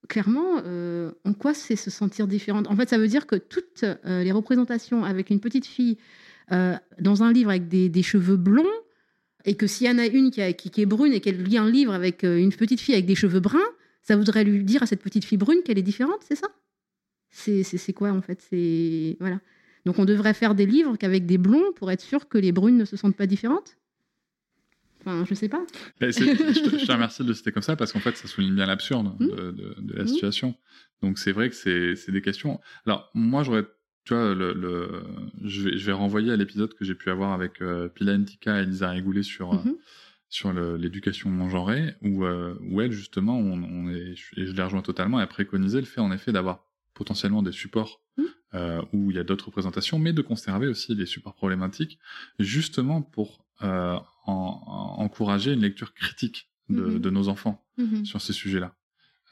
clairement, 0.07 0.61
euh, 0.65 1.11
en 1.25 1.33
quoi 1.33 1.53
c'est 1.53 1.75
se 1.75 1.89
sentir 1.89 2.27
différente? 2.27 2.67
En 2.67 2.75
fait, 2.75 2.89
ça 2.89 2.97
veut 2.97 3.07
dire 3.07 3.27
que 3.27 3.35
toutes 3.35 3.83
euh, 3.83 4.23
les 4.23 4.31
représentations 4.31 5.03
avec 5.03 5.29
une 5.29 5.39
petite 5.39 5.65
fille 5.65 5.97
dans 6.99 7.21
un 7.21 7.31
livre 7.31 7.51
avec 7.51 7.67
des, 7.67 8.01
cheveux 8.01 8.35
blonds, 8.35 8.65
et 9.45 9.53
que 9.53 9.67
s'il 9.67 9.85
y 9.85 9.89
en 9.91 9.99
a 9.99 10.07
une 10.07 10.31
qui, 10.31 10.41
est 10.41 10.85
brune 10.87 11.13
et 11.13 11.19
qu'elle 11.19 11.43
lit 11.43 11.59
un 11.59 11.69
livre 11.69 11.93
avec 11.93 12.23
une 12.23 12.51
petite 12.51 12.79
fille 12.79 12.95
avec 12.95 13.05
des 13.05 13.13
cheveux 13.13 13.39
bruns, 13.39 13.59
ça 14.01 14.15
voudrait 14.15 14.43
lui 14.43 14.63
dire 14.63 14.81
à 14.81 14.87
cette 14.87 15.03
petite 15.03 15.25
fille 15.25 15.37
brune 15.37 15.59
qu'elle 15.63 15.77
est 15.77 15.83
différente, 15.83 16.21
c'est 16.27 16.35
ça? 16.35 16.47
C'est 17.29 17.93
quoi 17.93 18.09
en 18.09 18.23
fait? 18.23 18.43
C'est 18.49 19.15
voilà. 19.19 19.41
Donc 19.85 19.99
on 19.99 20.05
devrait 20.05 20.33
faire 20.33 20.55
des 20.55 20.65
livres 20.65 20.97
qu'avec 20.97 21.27
des 21.27 21.37
blonds 21.37 21.71
pour 21.75 21.91
être 21.91 22.01
sûr 22.01 22.27
que 22.27 22.39
les 22.39 22.51
brunes 22.51 22.77
ne 22.77 22.85
se 22.85 22.97
sentent 22.97 23.15
pas 23.15 23.27
différentes? 23.27 23.77
Enfin, 25.01 25.23
je 25.25 25.33
sais 25.33 25.49
pas. 25.49 25.61
Je, 26.01 26.07
te, 26.69 26.77
je 26.77 26.85
te 26.85 26.91
remercie 26.91 27.23
de 27.23 27.27
le 27.29 27.33
citer 27.33 27.51
comme 27.51 27.63
ça 27.63 27.75
parce 27.75 27.91
qu'en 27.93 27.99
fait, 27.99 28.15
ça 28.17 28.27
souligne 28.27 28.55
bien 28.55 28.65
l'absurde 28.65 29.15
Mm. 29.19 29.27
de, 29.27 29.35
de- 29.51 29.75
de 29.79 29.93
la 29.95 30.03
Mm. 30.03 30.07
situation. 30.07 30.55
Donc 31.01 31.17
c'est 31.19 31.31
vrai 31.31 31.49
que 31.49 31.55
c'est 31.55 32.11
des 32.11 32.21
questions. 32.21 32.59
Alors 32.85 33.09
moi, 33.13 33.43
j'aurais, 33.43 33.63
tu 34.05 34.13
vois, 34.13 34.33
le, 34.33 34.53
le- 34.53 35.03
je, 35.43 35.61
vais, 35.69 35.77
je 35.77 35.85
vais 35.85 35.91
renvoyer 35.93 36.31
à 36.31 36.35
l'épisode 36.35 36.73
que 36.73 36.83
j'ai 36.85 36.95
pu 36.95 37.09
avoir 37.09 37.31
avec 37.33 37.61
euh, 37.61 37.87
Pila 37.89 38.13
et 38.15 38.49
Elisa 38.61 38.89
Rigoulet 38.89 39.23
sur 39.23 39.53
euh, 39.53 39.57
Mhm. 39.63 39.75
sur 40.31 40.53
l'éducation 40.53 41.31
non 41.31 41.49
genrée, 41.49 41.95
où 42.03 42.23
euh, 42.23 42.53
où 42.61 42.81
elle 42.81 42.91
justement, 42.91 43.39
on, 43.39 43.63
on 43.63 43.89
est, 43.89 44.13
et 44.37 44.45
je 44.45 44.51
les 44.53 44.61
rejoins 44.63 44.83
totalement, 44.83 45.19
elle 45.19 45.27
préconisait 45.27 45.79
le 45.79 45.87
fait 45.87 46.01
en 46.01 46.11
effet 46.11 46.31
d'avoir 46.31 46.65
potentiellement 46.93 47.41
des 47.41 47.51
supports 47.51 48.01
euh, 48.53 48.81
où 48.93 49.09
il 49.09 49.15
y 49.17 49.19
a 49.19 49.23
d'autres 49.23 49.45
représentations, 49.47 49.97
mais 49.97 50.13
de 50.13 50.21
conserver 50.21 50.67
aussi 50.67 50.93
les 50.93 51.05
supports 51.07 51.33
problématiques, 51.35 51.97
justement 52.37 53.01
pour 53.01 53.39
euh, 53.39 53.43
en- 53.61 54.01
en- 54.25 54.95
encourager 55.03 55.53
une 55.53 55.61
lecture 55.61 55.93
critique 55.93 56.49
de, 56.69 56.81
Mhm. 56.83 56.99
de 56.99 57.09
nos 57.09 57.27
enfants 57.29 57.63
Mhm. 57.77 58.05
sur 58.05 58.21
ces 58.21 58.33
sujets-là. 58.33 58.75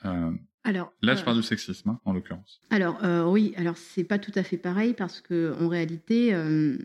Euh, 0.06 0.32
Alors 0.64 0.92
là, 1.02 1.14
euh, 1.14 1.16
je 1.16 1.24
parle 1.24 1.38
du 1.38 1.44
sexisme, 1.44 1.90
hein, 1.90 2.00
en 2.06 2.14
l'occurrence. 2.14 2.62
Alors 2.70 3.04
euh, 3.04 3.26
oui, 3.26 3.54
alors 3.58 3.78
c'est 3.78 4.04
pas 4.04 4.20
tout 4.20 4.32
à 4.36 4.44
fait 4.44 4.58
pareil 4.58 4.94
parce 4.94 5.22
que 5.22 5.56
en 5.62 5.68
réalité, 5.68 6.34
euh, 6.34 6.78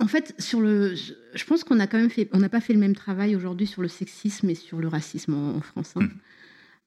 en 0.00 0.06
fait, 0.08 0.34
sur 0.40 0.60
le, 0.60 0.94
je 0.94 1.44
pense 1.44 1.62
qu'on 1.64 1.78
a 1.80 1.86
quand 1.86 1.98
même 1.98 2.10
fait, 2.10 2.28
on 2.32 2.38
n'a 2.38 2.48
pas 2.48 2.60
fait 2.60 2.72
le 2.72 2.80
même 2.80 2.94
travail 2.96 3.36
aujourd'hui 3.36 3.66
sur 3.66 3.80
le 3.82 3.88
sexisme 3.88 4.50
et 4.50 4.54
sur 4.54 4.78
le 4.80 4.88
racisme 4.88 5.34
en, 5.34 5.56
en 5.56 5.60
France. 5.60 5.92
hein. 5.96 6.02
Mhm. 6.02 6.10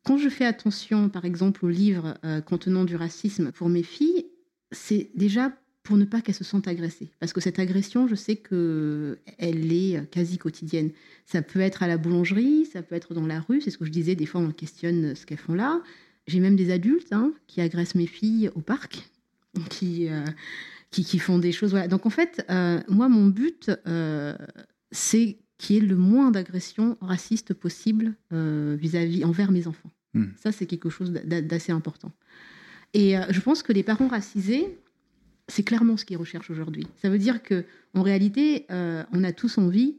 Quand 0.05 0.17
je 0.17 0.29
fais 0.29 0.45
attention, 0.45 1.09
par 1.09 1.25
exemple, 1.25 1.65
aux 1.65 1.69
livres 1.69 2.17
euh, 2.23 2.39
contenant 2.41 2.85
du 2.85 2.95
racisme 2.95 3.51
pour 3.51 3.67
mes 3.69 3.83
filles, 3.83 4.25
c'est 4.71 5.09
déjà 5.15 5.51
pour 5.87 5.95
ne 5.95 6.03
pas 6.03 6.19
qu'elles 6.19 6.35
se 6.35 6.43
sentent 6.43 6.67
agressées. 6.67 7.09
Parce 7.21 7.31
que 7.31 7.39
cette 7.39 7.59
agression, 7.59 8.09
je 8.09 8.15
sais 8.15 8.35
que 8.35 9.19
elle 9.37 9.71
est 9.71 10.05
quasi 10.11 10.37
quotidienne. 10.37 10.91
Ça 11.25 11.41
peut 11.41 11.61
être 11.61 11.81
à 11.81 11.87
la 11.87 11.97
boulangerie, 11.97 12.65
ça 12.65 12.81
peut 12.83 12.93
être 12.93 13.13
dans 13.13 13.25
la 13.25 13.39
rue. 13.39 13.61
C'est 13.61 13.71
ce 13.71 13.77
que 13.77 13.85
je 13.85 13.89
disais. 13.89 14.13
Des 14.13 14.25
fois, 14.25 14.41
on 14.41 14.51
questionne 14.51 15.15
ce 15.15 15.25
qu'elles 15.25 15.37
font 15.37 15.53
là. 15.53 15.81
J'ai 16.27 16.41
même 16.41 16.57
des 16.57 16.71
adultes 16.71 17.13
hein, 17.13 17.31
qui 17.47 17.61
agressent 17.61 17.95
mes 17.95 18.05
filles 18.05 18.51
au 18.53 18.59
parc, 18.59 19.09
qui, 19.69 20.09
euh, 20.09 20.25
qui, 20.91 21.05
qui 21.05 21.19
font 21.19 21.39
des 21.39 21.53
choses. 21.53 21.71
Voilà. 21.71 21.87
Donc 21.87 22.05
en 22.05 22.09
fait, 22.09 22.45
euh, 22.49 22.81
moi, 22.89 23.07
mon 23.07 23.27
but, 23.27 23.71
euh, 23.87 24.35
c'est 24.91 25.37
qu'il 25.57 25.75
y 25.77 25.79
ait 25.79 25.81
le 25.87 25.95
moins 25.95 26.31
d'agressions 26.31 26.97
racistes 26.99 27.53
possible 27.53 28.13
euh, 28.33 28.75
vis-à-vis 28.77 29.23
envers 29.23 29.51
mes 29.53 29.67
enfants. 29.67 29.89
Hmm. 30.13 30.25
Ça, 30.35 30.51
c'est 30.51 30.65
quelque 30.65 30.89
chose 30.89 31.13
d'a- 31.13 31.41
d'assez 31.41 31.71
important. 31.71 32.11
Et 32.93 33.17
euh, 33.17 33.21
je 33.29 33.39
pense 33.39 33.63
que 33.63 33.71
les 33.71 33.83
parents 33.83 34.09
racisés, 34.09 34.77
c'est 35.47 35.63
clairement 35.63 35.97
ce 35.97 36.05
qu'ils 36.05 36.17
recherchent 36.17 36.49
aujourd'hui. 36.49 36.87
Ça 37.01 37.09
veut 37.09 37.19
dire 37.19 37.41
que, 37.41 37.65
en 37.93 38.01
réalité, 38.01 38.65
euh, 38.71 39.03
on 39.11 39.23
a 39.23 39.31
tous 39.31 39.57
envie 39.57 39.97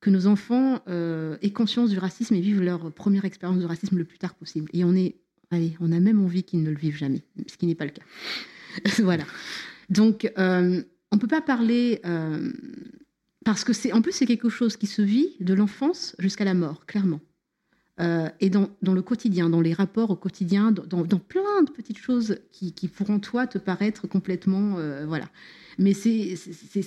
que 0.00 0.10
nos 0.10 0.26
enfants 0.26 0.82
euh, 0.86 1.38
aient 1.40 1.50
conscience 1.50 1.90
du 1.90 1.98
racisme 1.98 2.34
et 2.34 2.40
vivent 2.40 2.62
leur 2.62 2.92
première 2.92 3.24
expérience 3.24 3.58
de 3.58 3.64
racisme 3.64 3.96
le 3.96 4.04
plus 4.04 4.18
tard 4.18 4.34
possible. 4.34 4.68
Et 4.74 4.84
on 4.84 4.94
est, 4.94 5.16
allez, 5.50 5.76
on 5.80 5.92
a 5.92 5.98
même 5.98 6.22
envie 6.22 6.44
qu'ils 6.44 6.62
ne 6.62 6.70
le 6.70 6.76
vivent 6.76 6.96
jamais, 6.96 7.22
ce 7.46 7.56
qui 7.56 7.66
n'est 7.66 7.74
pas 7.74 7.86
le 7.86 7.90
cas. 7.90 8.02
voilà. 9.02 9.24
Donc, 9.88 10.30
euh, 10.38 10.82
on 11.10 11.18
peut 11.18 11.26
pas 11.26 11.40
parler 11.40 12.00
euh, 12.04 12.52
parce 13.44 13.64
que 13.64 13.72
c'est, 13.72 13.92
en 13.92 14.02
plus, 14.02 14.12
c'est 14.12 14.26
quelque 14.26 14.48
chose 14.48 14.76
qui 14.76 14.86
se 14.86 15.00
vit 15.00 15.36
de 15.40 15.54
l'enfance 15.54 16.14
jusqu'à 16.18 16.44
la 16.44 16.54
mort, 16.54 16.86
clairement. 16.86 17.20
Euh, 18.00 18.28
et 18.40 18.50
dans, 18.50 18.68
le 18.82 19.02
quotidien, 19.02 19.48
dans 19.48 19.60
les 19.60 19.72
rapports 19.72 20.10
au 20.10 20.16
quotidien, 20.16 20.72
dans, 20.72 21.04
plein 21.04 21.62
de 21.62 21.70
petites 21.70 21.98
choses 21.98 22.38
qui, 22.50 22.72
pourront 22.88 23.20
toi 23.20 23.46
te 23.46 23.58
paraître 23.58 24.08
complètement, 24.08 24.78
euh, 24.78 25.06
voilà. 25.06 25.26
Mais 25.78 25.92
c'est 25.92 26.34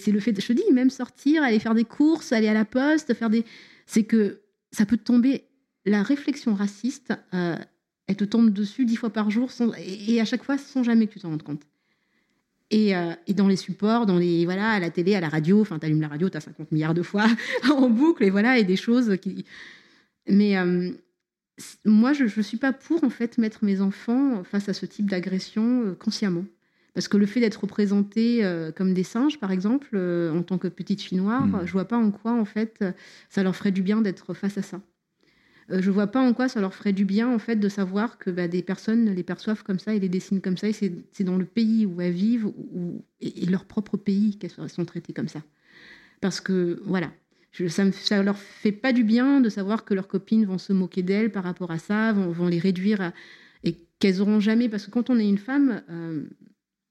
le 0.08 0.20
fait, 0.20 0.34
de, 0.34 0.41
je 0.41 0.47
te 0.47 0.53
dis, 0.53 0.64
même 0.74 0.89
sortir, 0.89 1.43
aller 1.43 1.60
faire 1.60 1.76
des 1.76 1.86
courses, 1.86 2.34
aller 2.34 2.47
à 2.47 2.53
la 2.53 2.66
poste, 2.66 3.14
faire 3.14 3.30
des, 3.30 3.45
c'est 3.86 4.03
que 4.03 4.41
ça 4.72 4.86
peut 4.86 4.97
te 4.97 5.03
tomber. 5.03 5.45
La 5.86 6.03
réflexion 6.03 6.53
raciste, 6.53 7.14
euh, 7.34 7.55
elle 8.08 8.18
te 8.18 8.26
tombe 8.26 8.51
dessus 8.51 8.84
dix 8.84 8.97
fois 8.97 9.10
par 9.10 9.30
jour, 9.30 9.49
et, 9.78 10.20
à 10.20 10.26
chaque 10.26 10.43
fois 10.43 10.58
sans 10.58 10.84
jamais 10.84 11.08
que 11.08 11.14
tu 11.14 11.20
t'en 11.20 11.30
rendes 11.30 11.43
compte. 11.43 11.62
Et, 12.70 12.91
et 13.28 13.34
dans 13.34 13.47
les 13.47 13.55
supports, 13.55 14.05
dans 14.05 14.18
les 14.18 14.43
voilà, 14.43 14.72
à 14.72 14.80
la 14.82 14.89
télé, 14.89 15.16
à 15.16 15.22
la 15.22 15.30
radio, 15.30 15.62
enfin, 15.62 15.80
t'allumes 15.80 16.01
la 16.01 16.10
radio, 16.10 16.28
t'as 16.28 16.41
50 16.41 16.74
milliards 16.74 16.93
de 16.93 17.01
fois 17.01 17.26
en 17.72 17.89
boucle, 17.89 18.26
et 18.26 18.30
voilà, 18.30 18.58
et 18.58 18.66
des 18.66 18.76
choses 18.76 19.16
qui. 19.22 19.45
Mais 20.28 20.57
euh, 20.57 20.91
moi, 21.86 22.13
je 22.13 22.23
ne 22.23 22.43
suis 22.43 22.57
pas 22.57 22.73
pour 22.73 23.03
en 23.03 23.09
fait 23.09 23.38
mettre 23.38 23.63
mes 23.63 23.82
enfants 23.82 24.43
face 24.43 24.69
à 24.69 24.73
ce 24.73 24.86
type 24.86 25.09
d'agression 25.09 25.84
euh, 25.86 25.93
consciemment. 25.93 26.45
Parce 26.93 27.07
que 27.07 27.17
le 27.17 27.28
fait 27.28 27.39
d'être 27.39 27.61
représenté 27.61 28.43
euh, 28.43 28.71
comme 28.71 28.93
des 28.93 29.03
singes, 29.03 29.39
par 29.39 29.51
exemple, 29.51 29.95
en 30.34 30.41
tant 30.41 30.57
que 30.57 30.67
petite 30.67 31.01
fille 31.01 31.19
noire, 31.19 31.45
Mhm. 31.45 31.65
je 31.65 31.71
vois 31.71 31.86
pas 31.86 31.97
en 31.97 32.11
quoi 32.11 32.34
en 32.34 32.45
fait 32.45 32.84
ça 33.30 33.43
leur 33.43 33.55
ferait 33.55 33.71
du 33.71 33.84
bien 33.84 34.01
d'être 34.01 34.34
face 34.34 34.57
à 34.57 34.63
ça. 34.63 34.82
je 35.69 35.91
vois 35.91 36.07
pas 36.07 36.21
en 36.21 36.34
quoi 36.34 36.47
ça 36.47 36.59
leur 36.59 36.73
ferait 36.73 36.93
du 36.93 37.05
bien 37.05 37.28
en 37.28 37.39
fait 37.39 37.57
de 37.57 37.69
savoir 37.69 38.17
que 38.17 38.32
bah, 38.32 38.47
des 38.47 38.63
personnes 38.63 39.13
les 39.13 39.21
perçoivent 39.23 39.63
comme 39.63 39.80
ça 39.80 39.93
et 39.93 39.99
les 39.99 40.09
dessinent 40.09 40.41
comme 40.41 40.57
ça 40.57 40.69
et 40.69 40.73
c'est 40.73 41.23
dans 41.23 41.38
le 41.38 41.45
pays 41.45 41.86
où 41.86 42.01
elles 42.01 42.13
vivent 42.13 42.51
et, 43.19 43.45
leur 43.45 43.65
propre 43.65 43.97
pays 43.97 44.38
qu'elles 44.39 44.69
sont 44.69 44.86
traitées 44.86 45.13
comme 45.13 45.28
ça 45.28 45.43
parce 46.21 46.39
que 46.41 46.82
voilà 46.86 47.11
ça 47.52 47.86
ne 47.86 48.22
leur 48.22 48.38
fait 48.38 48.72
pas 48.72 48.93
du 48.93 49.04
bien 49.04 49.41
de 49.41 49.50
savoir 49.50 49.86
que 49.86 49.93
leurs 49.93 50.08
copines 50.08 50.45
vont 50.45 50.58
se 50.58 50.74
moquer 50.74 51.02
d'elles 51.02 51.32
par 51.32 51.43
rapport 51.43 51.72
à 51.72 51.80
ça 51.80 52.14
vont, 52.14 52.48
les 52.48 52.60
réduire 52.60 53.12
et 53.64 53.76
qu'elles 54.00 54.22
auront 54.22 54.39
jamais 54.39 54.70
parce 54.70 54.86
que 54.86 54.91
quand 54.91 55.10
on 55.10 55.18
est 55.18 55.28
une 55.28 55.38
femme 55.38 55.84
euh, 55.89 56.26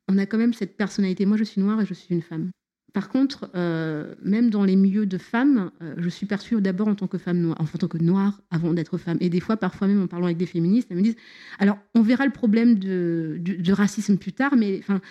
on 0.09 0.19
a 0.19 0.27
quand 0.27 0.39
même 0.39 0.55
cette 0.55 0.77
personnalité 0.77 1.25
moi 1.27 1.37
je 1.37 1.45
suis 1.45 1.61
noire 1.61 1.81
et 1.81 1.87
je 1.87 1.95
suis 1.95 2.15
une 2.15 2.23
femme 2.23 2.51
par 2.97 3.11
contre, 3.11 3.51
euh, 3.55 4.15
même 4.23 4.49
dans 4.49 4.65
les 4.65 4.75
milieux 4.75 5.05
de 5.05 5.19
femmes, 5.19 5.71
euh, 5.83 5.95
je 5.99 6.09
suis 6.09 6.25
perçue 6.25 6.59
d'abord 6.63 6.89
en 6.89 6.95
tant 6.95 7.07
que 7.07 7.19
femme 7.19 7.37
noire, 7.37 7.61
en 7.61 7.67
tant 7.67 7.89
que 7.89 7.99
noire 7.99 8.41
avant 8.51 8.73
d'être 8.73 8.97
femme. 8.97 9.19
Et 9.21 9.29
des 9.29 9.41
fois, 9.41 9.59
parfois 9.59 9.87
même 9.87 10.03
en 10.03 10.07
parlant 10.07 10.25
avec 10.25 10.39
des 10.39 10.47
féministes, 10.47 10.89
elles 10.91 10.97
me 10.97 11.03
disent 11.03 11.17
alors 11.59 11.77
on 11.95 12.01
verra 12.01 12.25
le 12.25 12.33
problème 12.33 12.79
de, 12.79 13.39
racisme 13.71 14.17
plus 14.17 14.33
tard, 14.33 14.57
mais 14.57 14.79
enfin, 14.79 15.03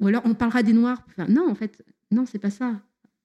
ou 0.00 0.08
alors 0.08 0.22
on 0.24 0.34
parlera 0.34 0.64
des 0.64 0.72
noirs. 0.72 1.00
non, 1.28 1.48
en 1.48 1.54
fait, 1.54 1.84
non, 2.10 2.26
c'est 2.26 2.40
pas 2.40 2.50
ça. 2.50 2.72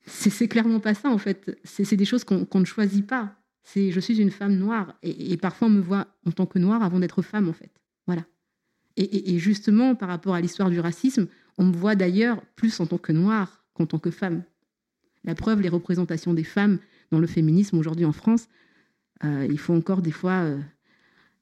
C'est 0.06 0.47
clairement 0.47 0.80
pas 0.80 0.93
ça 0.93 1.10
en 1.10 1.18
fait. 1.18 1.58
C'est 1.64 1.95
des 1.95 2.06
choses 2.06 2.24
qu'on 2.24 2.47
ne 2.60 2.66
choisit 2.66 3.06
pas. 3.06 3.36
C'est 3.64 3.91
je 3.91 3.99
suis 3.99 4.20
une 4.20 4.32
femme 4.32 4.56
noire 4.56 4.95
et, 5.01 5.38
parfois 5.38 5.68
on 5.68 5.72
me 5.72 5.82
voit 5.82 6.08
en 6.26 6.32
tant 6.32 6.45
que 6.45 6.60
noire 6.60 6.84
avant 6.84 6.99
d'être 6.99 7.22
femme 7.22 7.47
en 7.47 7.54
fait. 7.54 7.72
Voilà. 8.06 8.26
et 8.97 9.39
justement 9.39 9.95
par 9.95 10.10
rapport 10.10 10.36
à 10.36 10.41
l'histoire 10.41 10.70
du 10.70 10.80
racisme, 10.80 11.28
on 11.58 11.66
me 11.66 11.74
voit 11.74 11.95
d'ailleurs 11.95 12.41
plus 12.56 12.80
en 12.80 12.86
tant 12.86 12.97
que 12.97 13.12
noire 13.12 13.64
qu'en 13.74 13.86
tant 13.86 13.99
que 13.99 14.12
femme. 14.12 14.43
La 15.24 15.36
preuve, 15.36 15.62
les 15.62 15.70
représentations 15.70 16.34
des 16.34 16.43
femmes 16.43 16.80
dans 17.12 17.20
le 17.20 17.28
féminisme 17.28 17.78
aujourd'hui 17.78 18.06
en 18.06 18.12
France, 18.12 18.47
euh, 19.24 19.47
il 19.49 19.60
faut 19.60 19.74
encore 19.74 20.01
des 20.01 20.12
fois 20.12 20.43
euh, 20.43 20.60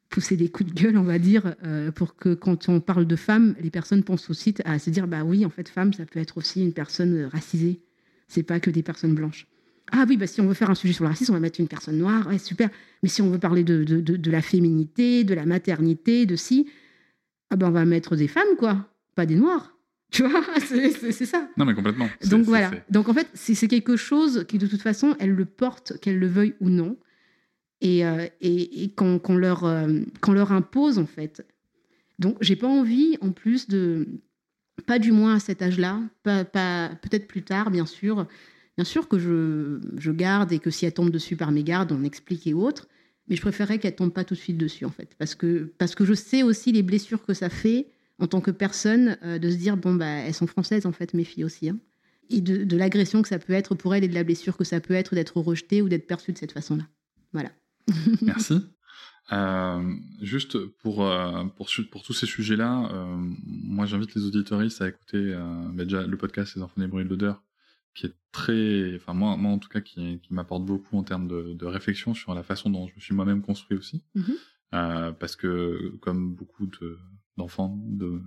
pousser 0.10 0.38
des 0.38 0.50
coups 0.50 0.72
de 0.72 0.80
gueule, 0.80 0.98
on 0.98 1.04
va 1.04 1.18
dire, 1.18 1.56
euh, 1.64 1.92
pour 1.92 2.16
que 2.16 2.34
quand 2.34 2.70
on 2.70 2.80
parle 2.80 3.06
de 3.06 3.16
femmes, 3.16 3.56
les 3.60 3.72
personnes 3.72 4.04
pensent 4.04 4.30
aussi 4.30 4.54
à 4.66 4.78
se 4.78 4.90
dire, 4.90 5.08
bah 5.08 5.24
oui, 5.24 5.46
en 5.46 5.50
fait, 5.50 5.68
femme, 5.70 5.94
ça 5.94 6.06
peut 6.06 6.20
être 6.20 6.38
aussi 6.38 6.62
une 6.62 6.74
personne 6.74 7.26
racisée. 7.26 7.82
C'est 8.32 8.44
pas 8.44 8.62
que 8.62 8.70
des 8.70 8.82
personnes 8.82 9.14
blanches. 9.14 9.46
Ah 9.92 10.06
oui, 10.08 10.16
bah 10.16 10.26
si 10.26 10.40
on 10.40 10.48
veut 10.48 10.54
faire 10.54 10.70
un 10.70 10.76
sujet 10.76 10.94
sur 10.94 11.04
le 11.04 11.10
racisme, 11.10 11.34
on 11.34 11.36
va 11.36 11.42
mettre 11.42 11.60
une 11.60 11.68
personne 11.68 11.98
noire, 11.98 12.26
ouais, 12.28 12.38
super. 12.38 12.70
Mais 13.04 13.10
si 13.10 13.22
on 13.22 13.30
veut 13.30 13.40
parler 13.40 13.66
de, 13.66 13.84
de, 13.84 14.00
de, 14.00 14.32
la 14.32 14.42
féminité, 14.42 15.26
de 15.26 15.34
la 15.34 15.46
maternité, 15.46 16.26
de 16.26 16.38
si, 16.38 16.70
ah 17.50 17.58
ben 17.58 17.68
on 17.68 17.72
va 17.72 17.84
mettre 17.84 18.16
des 18.16 18.30
femmes, 18.30 18.56
quoi, 18.58 18.88
pas 19.16 19.26
des 19.26 19.36
noirs. 19.36 19.76
Tu 20.12 20.24
vois, 20.24 20.44
c'est 20.60 21.26
ça. 21.26 21.50
Non, 21.56 21.64
mais 21.64 21.74
complètement. 21.74 22.10
Donc 22.30 22.44
voilà. 22.44 22.72
Donc 22.90 23.08
en 23.08 23.14
fait, 23.14 23.28
c'est 23.34 23.68
quelque 23.70 23.96
chose 23.96 24.46
qui, 24.48 24.58
de 24.58 24.68
toute 24.68 24.82
façon, 24.82 25.16
elle 25.20 25.32
le 25.32 25.46
porte, 25.46 25.98
qu'elle 26.02 26.20
le 26.20 26.28
veuille 26.28 26.54
ou 26.60 26.70
non. 26.70 26.98
Et, 27.80 28.06
euh, 28.06 28.28
et, 28.42 28.94
qu'on 28.94 29.36
leur, 29.36 29.64
euh, 29.64 29.88
leur 30.28 30.52
impose, 30.52 31.00
en 31.00 31.06
fait. 31.06 31.46
Donc 32.20 32.36
j'ai 32.42 32.58
pas 32.58 32.68
envie, 32.68 33.18
en 33.22 33.32
plus 33.32 33.70
de. 33.70 34.06
Pas 34.86 35.00
du 35.00 35.12
moins 35.12 35.36
à 35.36 35.40
cet 35.40 35.62
âge-là, 35.62 36.02
pas, 36.24 36.46
pas 36.46 36.92
peut-être 37.02 37.28
plus 37.28 37.44
tard, 37.44 37.72
bien 37.72 37.86
sûr. 37.86 38.28
Bien 38.78 38.86
sûr 38.86 39.08
que 39.08 39.20
je, 39.20 39.80
je 39.98 40.12
garde 40.12 40.52
et 40.52 40.60
que 40.60 40.70
si 40.70 40.86
elle 40.86 40.94
tombe 40.94 41.10
dessus 41.12 41.36
par 41.36 41.52
mes 41.52 41.64
gardes, 41.64 41.92
on 41.92 42.04
explique 42.04 42.48
et 42.48 42.54
autres. 42.54 42.88
Mais 43.28 43.36
je 43.36 43.42
préférerais 43.42 43.80
qu'elle 43.80 43.96
tombe 43.96 44.12
pas 44.12 44.24
tout 44.24 44.34
de 44.34 44.40
suite 44.40 44.58
dessus, 44.58 44.86
en 44.86 44.90
fait. 44.90 45.16
Parce 45.18 45.36
que, 45.36 45.72
parce 45.78 45.96
que 45.96 46.06
je 46.06 46.14
sais 46.14 46.44
aussi 46.44 46.72
les 46.72 46.84
blessures 46.84 47.24
que 47.26 47.34
ça 47.34 47.50
fait 47.50 47.88
en 48.20 48.28
tant 48.28 48.42
que 48.42 48.52
personne, 48.52 49.18
euh, 49.24 49.40
de 49.40 49.50
se 49.50 49.56
dire 49.56 49.78
bon, 49.78 49.96
bah, 49.96 50.06
elles 50.06 50.34
sont 50.34 50.48
françaises, 50.48 50.86
en 50.86 50.92
fait, 50.92 51.14
mes 51.14 51.24
filles 51.24 51.44
aussi. 51.44 51.70
Hein. 51.70 51.78
Et 52.30 52.40
de, 52.40 52.78
l'agression 52.78 53.22
que 53.22 53.28
ça 53.28 53.40
peut 53.40 53.54
être 53.54 53.76
pour 53.76 53.94
elles 53.94 54.04
et 54.04 54.08
de 54.08 54.14
la 54.14 54.24
blessure 54.24 54.56
que 54.56 54.64
ça 54.64 54.80
peut 54.80 54.94
être 54.94 55.16
d'être 55.16 55.38
rejetée 55.42 55.82
ou 55.82 55.90
d'être 55.90 56.08
perçue 56.08 56.32
de 56.32 56.38
cette 56.38 56.54
façon-là. 56.54 56.88
Voilà. 57.34 57.52
Merci. 58.22 58.56
Euh, 59.32 59.96
juste 60.22 60.58
pour, 60.82 61.06
euh, 61.06 61.46
pour, 61.56 61.70
pour, 61.90 62.04
tous 62.04 62.14
ces 62.14 62.26
sujets-là, 62.26 62.90
moi 63.46 63.86
j'invite 63.86 64.14
les 64.16 64.26
auditoristes 64.26 64.82
à 64.82 64.90
écouter 64.90 65.34
bah, 65.74 65.86
déjà 65.86 66.06
le 66.06 66.18
podcast 66.18 66.56
Les 66.56 66.62
enfants 66.62 66.82
des 66.82 66.88
bruits 66.88 67.06
de 67.06 67.10
l'odeur, 67.10 67.42
qui 67.94 68.08
est 68.08 68.16
très, 68.32 68.96
enfin 68.96 69.14
moi, 69.14 69.38
moi 69.38 69.52
en 69.52 69.60
tout 69.60 69.70
cas, 69.70 69.82
qui, 69.82 70.20
qui 70.20 70.34
m'apporte 70.34 70.66
beaucoup 70.66 70.98
en 70.98 71.04
termes 71.04 71.28
de, 71.28 71.66
réflexion 71.66 72.14
sur 72.14 72.34
la 72.34 72.44
façon 72.44 72.70
dont 72.70 72.88
je 72.88 72.96
me 72.96 73.00
suis 73.00 73.16
moi-même 73.16 73.42
construit 73.42 73.78
aussi. 73.78 74.04
Mm-hmm. 74.16 75.14
parce 75.16 75.36
que 75.36 75.96
comme 76.02 76.34
beaucoup 76.34 76.68
de, 76.68 76.98
d'enfants 77.38 77.78
de, 77.88 78.22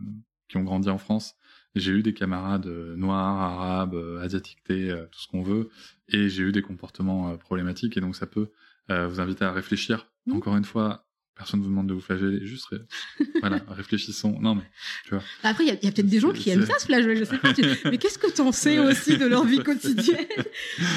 qui 0.49 0.57
ont 0.57 0.65
grandi 0.65 0.89
en 0.89 0.99
France. 0.99 1.35
J'ai 1.75 1.93
eu 1.93 2.03
des 2.03 2.15
camarades 2.15 2.67
euh, 2.67 2.97
noirs, 2.97 3.41
arabes, 3.41 3.95
euh, 3.95 4.23
asiatiques, 4.23 4.59
euh, 4.71 5.07
tout 5.11 5.21
ce 5.21 5.29
qu'on 5.29 5.43
veut, 5.43 5.71
et 6.09 6.29
j'ai 6.29 6.45
eu 6.45 6.53
des 6.53 6.63
comportements 6.63 7.37
problématiques, 7.37 7.97
et 7.97 8.01
donc 8.01 8.15
ça 8.15 8.27
peut 8.27 8.51
vous 8.89 9.21
inviter 9.21 9.45
à 9.45 9.53
réfléchir. 9.53 10.11
Mmh. 10.27 10.37
Encore 10.37 10.57
une 10.57 10.65
fois, 10.65 11.05
personne 11.35 11.61
ne 11.61 11.65
vous 11.65 11.71
demande 11.71 11.89
de 11.89 11.95
vous 11.95 12.01
flageller, 12.01 12.47
juste 12.47 12.69
voilà, 13.41 13.61
réfléchissons. 13.69 14.39
Non, 14.41 14.55
mais 14.55 14.65
tu 15.05 15.11
vois. 15.11 15.23
Bah, 15.43 15.51
après, 15.51 15.65
il 15.65 15.69
y 15.69 15.71
a, 15.71 15.77
peut-être 15.77 16.07
des 16.07 16.21
gens 16.21 16.33
qui 16.33 16.51
aiment 16.51 16.67
ça 16.67 16.79
se 16.79 16.87
flageller, 16.87 17.17
je 17.17 17.25
sais 17.25 17.39
pas. 17.39 17.53
mais 17.91 17.99
qu'est-ce 17.99 18.19
que 18.19 18.33
tu 18.33 18.41
en 18.41 18.53
sais 18.53 18.79
aussi 18.79 19.19
de 19.19 19.27
leur 19.27 19.45
vie 19.45 19.59
quotidienne? 19.65 20.27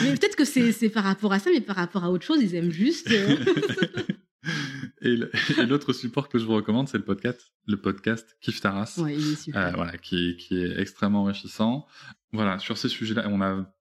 Mais 0.03 0.11
peut-être 0.11 0.35
que 0.35 0.45
c'est 0.45 0.89
par 0.89 1.03
rapport 1.03 1.33
à 1.33 1.39
ça, 1.39 1.49
mais 1.51 1.61
par 1.61 1.75
rapport 1.75 2.03
à 2.03 2.11
autre 2.11 2.25
chose, 2.25 2.39
ils 2.41 2.55
aiment 2.55 2.71
juste. 2.71 3.09
Et 5.01 5.17
l'autre 5.65 5.93
support 5.93 6.29
que 6.29 6.39
je 6.39 6.45
vous 6.45 6.55
recommande, 6.55 6.88
c'est 6.88 6.97
le 6.97 7.03
podcast, 7.03 7.51
le 7.65 7.77
podcast 7.77 8.38
Kif 8.41 8.61
Taras, 8.61 8.97
euh, 8.99 9.71
voilà, 9.75 9.97
qui, 9.97 10.38
qui, 10.38 10.61
est 10.61 10.79
extrêmement 10.79 11.23
enrichissant. 11.23 11.85
Voilà, 12.31 12.59
sur 12.59 12.77
ces 12.77 12.89
sujets-là, 12.89 13.27
on 13.29 13.41
a 13.41 13.73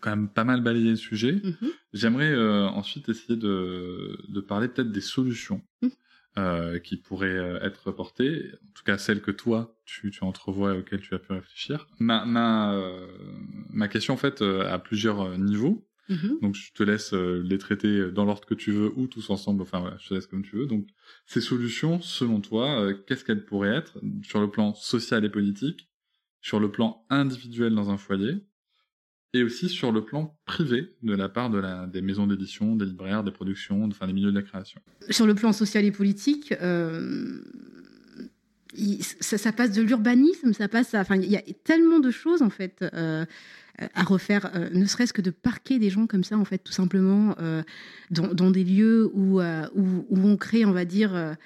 quand 0.00 0.10
même 0.10 0.28
pas 0.28 0.44
mal 0.44 0.62
balayé 0.62 0.90
le 0.90 0.96
sujet. 0.96 1.32
Mm-hmm. 1.32 1.70
J'aimerais 1.92 2.32
euh, 2.32 2.66
ensuite 2.68 3.08
essayer 3.08 3.36
de, 3.36 4.18
de 4.28 4.40
parler 4.40 4.68
peut-être 4.68 4.90
des 4.90 5.00
solutions 5.00 5.62
mm. 5.82 5.88
euh, 6.38 6.78
qui 6.78 6.96
pourraient 6.96 7.60
être 7.62 7.92
portées, 7.92 8.50
en 8.54 8.72
tout 8.74 8.84
cas 8.84 8.98
celles 8.98 9.20
que 9.20 9.30
toi 9.30 9.76
tu, 9.84 10.10
tu 10.10 10.24
entrevois 10.24 10.74
et 10.74 10.78
auxquelles 10.78 11.00
tu 11.00 11.14
as 11.14 11.18
pu 11.18 11.32
réfléchir. 11.32 11.86
Ma, 11.98 12.24
ma, 12.24 12.80
ma 13.70 13.88
question 13.88 14.14
en 14.14 14.18
fait 14.18 14.42
a 14.42 14.78
plusieurs 14.78 15.38
niveaux. 15.38 15.86
Mhm. 16.08 16.38
Donc 16.42 16.54
je 16.54 16.72
te 16.72 16.82
laisse 16.82 17.14
euh, 17.14 17.42
les 17.44 17.58
traiter 17.58 18.10
dans 18.10 18.24
l'ordre 18.24 18.44
que 18.44 18.54
tu 18.54 18.72
veux 18.72 18.92
ou 18.96 19.06
tous 19.06 19.30
ensemble. 19.30 19.62
Enfin 19.62 19.80
voilà, 19.80 19.96
je 19.98 20.08
te 20.08 20.14
laisse 20.14 20.26
comme 20.26 20.42
tu 20.42 20.56
veux. 20.56 20.66
Donc 20.66 20.88
ces 21.26 21.40
solutions, 21.40 22.00
selon 22.00 22.40
toi, 22.40 22.80
euh, 22.80 22.94
qu'est-ce 23.06 23.24
qu'elles 23.24 23.44
pourraient 23.44 23.74
être 23.74 23.98
sur 24.22 24.40
le 24.40 24.50
plan 24.50 24.74
social 24.74 25.24
et 25.24 25.30
politique, 25.30 25.88
sur 26.40 26.60
le 26.60 26.70
plan 26.70 27.04
individuel 27.08 27.74
dans 27.74 27.90
un 27.90 27.96
foyer, 27.96 28.44
et 29.34 29.42
aussi 29.42 29.68
sur 29.68 29.92
le 29.92 30.04
plan 30.04 30.36
privé 30.44 30.94
de 31.02 31.14
la 31.14 31.28
part 31.28 31.50
des 31.88 32.02
maisons 32.02 32.26
d'édition, 32.26 32.76
des 32.76 32.84
libraires, 32.84 33.24
des 33.24 33.30
productions, 33.30 33.84
enfin 33.84 34.06
des 34.06 34.12
milieux 34.12 34.30
de 34.30 34.36
la 34.38 34.42
création. 34.42 34.80
Sur 35.08 35.26
le 35.26 35.34
plan 35.34 35.52
social 35.52 35.84
et 35.84 35.92
politique. 35.92 36.52
Euh, 36.60 37.40
ça, 39.20 39.52
passe 39.52 39.72
de 39.72 39.82
l'urbanisme, 39.82 40.52
ça 40.52 40.68
passe 40.68 40.94
Enfin, 40.94 41.16
il 41.16 41.30
y 41.30 41.36
a 41.36 41.42
tellement 41.64 41.98
de 41.98 42.10
choses, 42.10 42.42
en 42.42 42.50
fait. 42.50 42.84
Euh, 42.94 43.24
à 43.94 44.02
refaire, 44.02 44.50
euh, 44.54 44.68
ne 44.70 44.84
serait-ce 44.84 45.14
que 45.14 45.22
de 45.22 45.30
parquer 45.30 45.78
des 45.78 45.88
gens 45.88 46.06
comme 46.06 46.24
ça, 46.24 46.36
en 46.36 46.44
fait, 46.44 46.58
tout 46.58 46.72
simplement, 46.72 47.34
dans, 48.10 48.50
des 48.50 48.64
lieux 48.64 49.10
où, 49.14 49.40
où, 49.40 50.04
on 50.10 50.36
crée, 50.36 50.66
on 50.66 50.72
va 50.72 50.84
dire, 50.84 51.36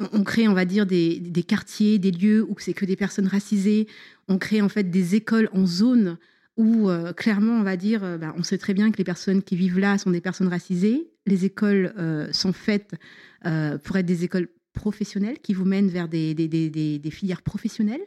on 0.00 0.24
crée, 0.24 0.48
on 0.48 0.54
va 0.54 0.64
dire, 0.64 0.86
des, 0.86 1.44
quartiers, 1.46 1.98
des 1.98 2.10
lieux 2.10 2.44
où 2.48 2.56
c'est 2.58 2.74
que 2.74 2.84
des 2.84 2.96
personnes 2.96 3.26
racisées. 3.26 3.86
On 4.28 4.38
crée 4.38 4.60
en 4.60 4.68
fait 4.68 4.90
des 4.90 5.14
écoles 5.14 5.48
en 5.52 5.66
zone 5.66 6.18
où 6.56 6.88
clairement, 7.16 7.58
on 7.58 7.62
va 7.62 7.76
dire, 7.76 8.00
bah, 8.18 8.34
on 8.36 8.42
sait 8.42 8.58
très 8.58 8.74
bien 8.74 8.90
que 8.90 8.98
les 8.98 9.04
personnes 9.04 9.42
qui 9.42 9.56
vivent 9.56 9.78
là 9.78 9.98
sont 9.98 10.10
des 10.10 10.20
personnes 10.20 10.48
racisées. 10.48 11.10
Les 11.26 11.44
écoles 11.44 11.92
sont 12.32 12.52
faites 12.52 12.94
pour 13.42 13.96
être 13.96 14.06
des 14.06 14.24
écoles 14.24 14.48
professionnelles 14.74 15.38
qui 15.40 15.54
vous 15.54 15.64
mènent 15.64 15.88
vers 15.88 16.08
des, 16.08 17.10
filières 17.10 17.42
professionnelles. 17.42 18.04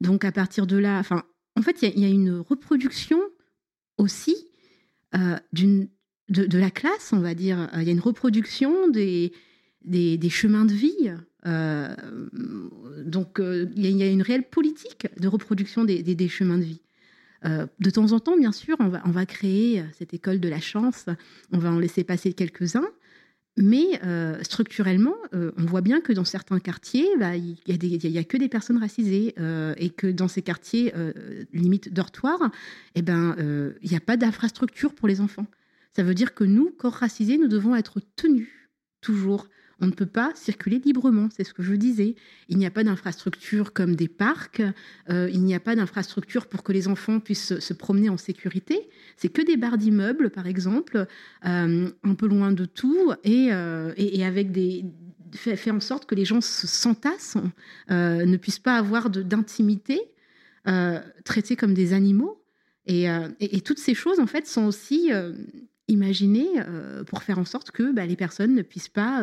Donc 0.00 0.24
à 0.24 0.32
partir 0.32 0.66
de 0.66 0.76
là, 0.76 0.98
enfin, 0.98 1.22
en 1.56 1.62
fait, 1.62 1.82
il 1.82 2.00
y, 2.00 2.04
a 2.04 2.08
une 2.08 2.38
reproduction 2.38 3.18
aussi 3.96 4.36
euh, 5.14 5.36
de, 5.52 6.58
la 6.58 6.70
classe, 6.70 7.12
on 7.12 7.20
va 7.20 7.34
dire. 7.34 7.70
Il 7.76 7.84
y 7.84 7.88
a 7.88 7.92
une 7.92 8.00
reproduction 8.00 8.88
des, 8.88 9.32
des, 9.86 10.30
chemins 10.30 10.64
de 10.64 10.72
vie. 10.72 11.12
Euh, 11.46 11.94
donc, 13.04 13.40
euh, 13.40 13.66
il 13.76 13.86
y, 13.96 14.02
a 14.02 14.10
une 14.10 14.22
réelle 14.22 14.48
politique 14.48 15.06
de 15.18 15.28
reproduction 15.28 15.84
des, 15.84 16.28
chemins 16.28 16.58
de 16.58 16.64
vie. 16.64 16.80
de 17.44 17.90
temps 17.90 18.12
en 18.12 18.20
temps, 18.20 18.36
bien 18.36 18.52
sûr, 18.52 18.76
on 18.80 18.88
va, 18.88 19.26
créer 19.26 19.84
cette 19.98 20.14
école 20.14 20.40
de 20.40 20.48
la 20.48 20.60
chance, 20.60 21.06
on 21.52 21.58
va 21.58 21.70
en 21.70 21.78
laisser 21.78 22.04
passer 22.04 22.32
quelques-uns, 22.32 22.88
mais 23.56 24.00
euh, 24.04 24.42
structurellement, 24.42 25.14
euh, 25.34 25.52
on 25.56 25.64
voit 25.64 25.80
bien 25.80 26.00
que 26.02 26.12
dans 26.12 26.24
certains 26.24 26.60
quartiers, 26.60 27.08
bah, 27.18 27.36
il 27.36 27.56
n'y 27.66 28.18
a, 28.18 28.24
que 28.24 28.36
des 28.36 28.48
personnes 28.48 28.76
racisées 28.76 29.34
euh, 29.38 29.74
et 29.78 29.88
que 29.88 30.06
dans 30.06 30.28
ces 30.28 30.42
quartiers, 30.42 30.92
limite 31.52 31.92
dortoirs, 31.92 32.50
eh 32.94 33.02
ben, 33.02 33.34
il 33.82 33.90
n'y 33.90 33.96
a 33.96 34.00
pas 34.00 34.16
d'infrastructure 34.16 34.94
pour 34.94 35.08
les 35.08 35.20
enfants. 35.20 35.46
Ça 35.94 36.02
veut 36.02 36.14
dire 36.14 36.34
que 36.34 36.44
nous, 36.44 36.70
corps 36.70 36.92
racisés, 36.92 37.38
nous 37.38 37.48
devons 37.48 37.74
être 37.74 38.00
tenus 38.16 38.48
toujours 39.00 39.48
on 39.80 39.86
ne 39.86 39.92
peut 39.92 40.06
pas 40.06 40.32
circuler 40.34 40.78
librement, 40.78 41.28
c'est 41.30 41.44
ce 41.44 41.52
que 41.52 41.62
je 41.62 41.74
disais. 41.74 42.14
Il 42.48 42.56
n'y 42.56 42.66
a 42.66 42.70
pas 42.70 42.82
d'infrastructure 42.82 43.72
comme 43.72 43.94
des 43.94 44.08
parcs, 44.08 44.62
euh, 45.10 45.28
il 45.30 45.42
n'y 45.42 45.54
a 45.54 45.60
pas 45.60 45.76
d'infrastructure 45.76 46.46
pour 46.46 46.62
que 46.62 46.72
les 46.72 46.88
enfants 46.88 47.20
puissent 47.20 47.58
se 47.58 47.74
promener 47.74 48.08
en 48.08 48.16
sécurité. 48.16 48.88
C'est 49.16 49.28
que 49.28 49.42
des 49.42 49.56
barres 49.56 49.76
d'immeubles, 49.76 50.30
par 50.30 50.46
exemple, 50.46 51.06
euh, 51.44 51.90
un 52.02 52.14
peu 52.14 52.26
loin 52.26 52.52
de 52.52 52.64
tout, 52.64 53.12
et, 53.24 53.52
avec 53.52 54.50
des 54.50 54.84
fait, 55.32 55.70
en 55.70 55.80
sorte 55.80 56.06
que 56.06 56.14
les 56.14 56.24
gens 56.24 56.40
s'entassent, 56.40 57.36
ne 57.90 58.36
puissent 58.36 58.58
pas 58.58 58.76
avoir 58.76 59.10
d'intimité, 59.10 60.00
traités 61.24 61.56
comme 61.56 61.74
des 61.74 61.92
animaux. 61.92 62.42
Et, 62.86 63.06
et, 63.40 63.60
toutes 63.60 63.80
ces 63.80 63.94
choses, 63.94 64.20
en 64.20 64.26
fait, 64.26 64.46
sont 64.46 64.64
aussi 64.64 65.10
imaginées 65.88 66.48
pour 67.06 67.22
faire 67.22 67.38
en 67.38 67.44
sorte 67.44 67.70
que 67.70 67.92
bah, 67.92 68.06
les 68.06 68.16
personnes 68.16 68.54
ne 68.54 68.62
puissent 68.62 68.88
pas 68.88 69.22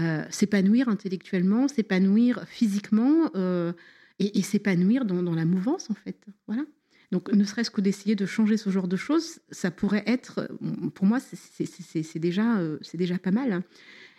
euh, 0.00 0.22
s'épanouir 0.30 0.88
intellectuellement, 0.88 1.66
s'épanouir 1.66 2.44
physiquement 2.46 3.32
euh, 3.34 3.72
et, 4.20 4.42
s'épanouir 4.42 5.04
dans, 5.04 5.34
la 5.34 5.44
mouvance 5.44 5.90
en 5.90 5.94
fait. 5.94 6.16
Voilà. 6.46 6.62
Donc 7.10 7.32
ne 7.32 7.42
serait-ce 7.42 7.72
que 7.72 7.80
d'essayer 7.80 8.14
de 8.14 8.24
changer 8.24 8.58
ce 8.58 8.70
genre 8.70 8.86
de 8.86 8.96
choses, 8.96 9.40
ça 9.50 9.72
pourrait 9.72 10.04
être, 10.06 10.48
pour 10.94 11.04
moi, 11.06 11.18
c'est 11.18 12.18
déjà, 12.20 12.58
euh, 12.58 12.78
déjà 12.94 13.18
pas 13.18 13.32
mal. 13.32 13.52
Hein. 13.52 13.64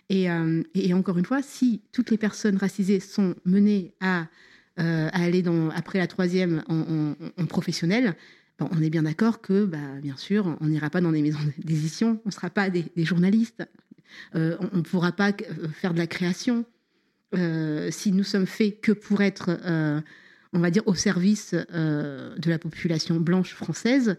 Et, 0.10 0.94
encore 0.94 1.18
une 1.18 1.26
fois, 1.26 1.42
si 1.42 1.82
toutes 1.94 2.10
les 2.12 2.18
personnes 2.18 2.58
racisées 2.58 3.00
sont 3.00 3.36
menées 3.46 3.94
à, 4.02 4.28
aller 4.76 5.42
dans, 5.44 5.70
après 5.70 6.00
la 6.00 6.08
troisième 6.08 6.64
en, 6.68 7.46
professionnel, 7.46 8.16
on 8.60 8.82
est 8.82 8.90
bien 8.90 9.04
d'accord 9.04 9.42
que, 9.42 9.66
bah, 9.66 10.00
bien 10.02 10.18
sûr, 10.18 10.58
on 10.60 10.68
n'ira 10.68 10.90
pas 10.90 11.02
dans 11.02 11.12
des 11.12 11.22
maisons 11.22 11.40
d'édition, 11.58 12.22
on 12.26 12.30
ne 12.30 12.34
sera 12.34 12.50
pas 12.50 12.70
des, 12.70 12.86
journalistes, 12.98 13.64
euh, 14.36 14.58
on 14.74 14.78
ne 14.78 14.82
pourra 14.82 15.12
pas 15.12 15.30
euh, 15.30 15.68
faire 15.70 15.94
de 15.94 16.00
la 16.00 16.08
création. 16.08 16.66
Euh, 17.36 17.92
si 17.92 18.12
nous 18.12 18.24
sommes 18.24 18.48
faits 18.48 18.82
que 18.82 18.92
pour 18.92 19.22
être, 19.22 19.60
on 20.54 20.60
va 20.60 20.72
dire, 20.72 20.88
au 20.88 20.96
service 20.96 21.54
de 21.54 22.50
la 22.50 22.60
population 22.60 23.20
blanche 23.20 23.54
française, 23.54 24.18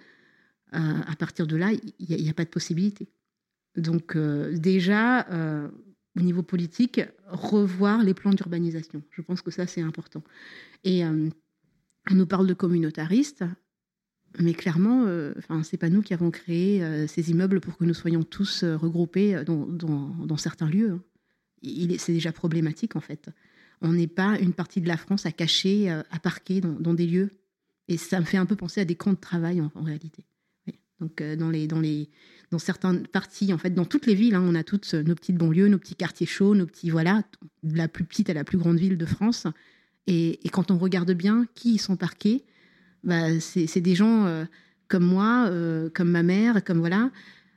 à 0.72 1.16
partir 1.18 1.49
de 1.49 1.57
là, 1.57 1.70
il 1.72 2.16
n'y 2.16 2.30
a, 2.30 2.34
pas 2.34 2.45
de 2.45 2.51
possibilité. 2.51 3.09
Donc 3.76 4.16
déjà, 4.16 5.26
au 6.16 6.20
niveau 6.20 6.45
politique, 6.45 7.01
revoir 7.26 8.05
les 8.05 8.14
plans 8.14 8.30
d'urbanisation. 8.30 9.03
Je 9.11 9.22
pense 9.22 9.43
que 9.43 9.51
ça, 9.51 9.66
c'est 9.66 9.82
important. 9.82 10.22
Et 10.84 11.05
on 11.05 12.14
nous 12.14 12.26
parle 12.26 12.47
de 12.47 12.55
communautaristes. 12.55 13.45
Mais 14.39 14.55
clairement, 14.55 15.05
euh, 15.07 15.33
enfin, 15.39 15.62
c'est 15.62 15.76
pas 15.76 15.89
nous 15.89 16.03
qui 16.03 16.14
avons 16.14 16.31
créé 16.31 16.83
euh, 16.83 17.07
ces 17.07 17.31
immeubles 17.31 17.61
pour 17.61 17.76
que 17.76 17.85
nous 17.85 17.95
soyons 17.95 18.22
tous 18.22 18.62
euh, 18.62 18.76
regroupés 18.76 19.43
dans, 19.45 19.66
dans, 19.66 20.37
certains 20.37 20.68
lieux. 20.68 20.93
Hein. 20.93 21.03
C'est 21.99 22.12
déjà 22.12 22.33
problématique 22.33 22.97
en 22.97 23.01
fait. 23.01 23.28
On 23.83 23.93
n'est 23.93 24.07
pas 24.07 24.39
une 24.39 24.53
partie 24.53 24.81
de 24.81 24.89
la 24.89 24.97
France 24.97 25.26
à 25.26 25.33
cacher, 25.33 25.91
à 25.91 26.18
parquer 26.22 26.61
dans, 26.61 26.95
des 26.95 27.07
lieux. 27.07 27.31
Et 27.89 27.97
ça 27.97 28.20
me 28.20 28.24
fait 28.24 28.37
un 28.37 28.47
peu 28.47 28.57
penser 28.57 28.81
à 28.81 28.85
des 28.85 28.95
camps 28.95 29.12
de 29.12 29.18
travail 29.18 29.61
en, 29.61 29.83
réalité. 29.83 30.24
Donc 31.01 31.22
dans 31.22 31.49
les, 31.49 31.66
dans 31.66 31.81
les, 31.81 32.11
dans 32.51 32.59
certaines 32.59 33.07
parties, 33.07 33.53
en 33.55 33.59
fait, 33.59 33.70
dans 33.70 33.87
toutes 33.87 34.07
les 34.07 34.14
villes, 34.14 34.35
hein, 34.35 34.45
on 34.45 34.55
a 34.55 34.64
toutes 34.64 34.93
nos 34.93 35.14
petites 35.14 35.37
banlieues, 35.37 35.68
nos 35.68 35.78
petits 35.78 35.95
quartiers 35.95 36.26
chauds, 36.26 36.55
nos 36.55 36.66
petits 36.66 36.91
voilà, 36.91 37.22
de 37.62 37.76
la 37.76 37.89
plus 37.89 38.05
petite 38.05 38.28
à 38.31 38.35
la 38.35 38.45
plus 38.45 38.59
grande 38.59 38.78
ville 38.78 38.99
de 38.99 39.07
France. 39.07 39.47
Et, 40.07 40.47
et 40.47 40.51
quand 40.51 40.70
on 40.70 40.78
regarde 40.78 41.12
bien 41.12 41.47
qui 41.55 41.74
y 41.74 41.78
sont 41.78 41.97
parqués, 41.97 42.45
bah, 43.05 43.40
c'est 43.40 43.80
des 43.80 43.94
gens 43.94 44.26
euh, 44.26 44.44
comme 44.88 45.05
moi, 45.05 45.46
euh, 45.48 45.88
comme 45.90 46.11
ma 46.11 46.22
mère, 46.22 46.62
comme 46.64 46.78
voilà, 46.78 47.11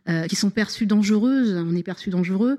euh, 0.10 0.28
qui 0.28 0.36
sont 0.36 0.50
perçus 0.50 0.86
dangereuses. 0.86 1.54
On 1.56 1.76
est 1.76 1.84
perçus 1.84 2.10
dangereux 2.10 2.58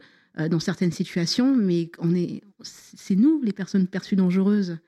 dans 0.50 0.58
certaines 0.58 0.90
situations, 0.90 1.54
mais 1.54 1.92
on 2.00 2.12
est, 2.12 2.42
c'est 2.60 3.14
nous 3.14 3.40
les 3.44 3.52
personnes 3.52 3.86
perçues 3.86 4.16
dangereuses 4.16 4.78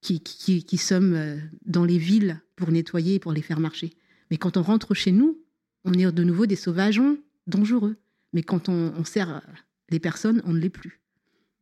qui, 0.00 0.20
qui, 0.20 0.64
qui, 0.64 0.76
sommes 0.78 1.42
dans 1.66 1.84
les 1.84 1.98
villes 1.98 2.40
pour 2.56 2.70
nettoyer 2.70 3.16
et 3.16 3.18
pour 3.18 3.34
les 3.34 3.42
faire 3.42 3.60
marcher. 3.60 3.92
Mais 4.30 4.38
quand 4.38 4.56
on 4.56 4.62
rentre 4.62 4.94
chez 4.94 5.12
nous, 5.12 5.44
on 5.84 5.92
est 5.92 6.10
de 6.10 6.24
nouveau 6.24 6.46
des 6.46 6.56
sauvages 6.56 7.02
dangereux. 7.46 7.96
Mais 8.32 8.42
quand 8.42 8.70
on, 8.70 8.94
on 8.96 9.04
sert 9.04 9.42
les 9.90 10.00
personnes, 10.00 10.40
on 10.46 10.54
ne 10.54 10.58
l'est 10.58 10.70
plus 10.70 10.99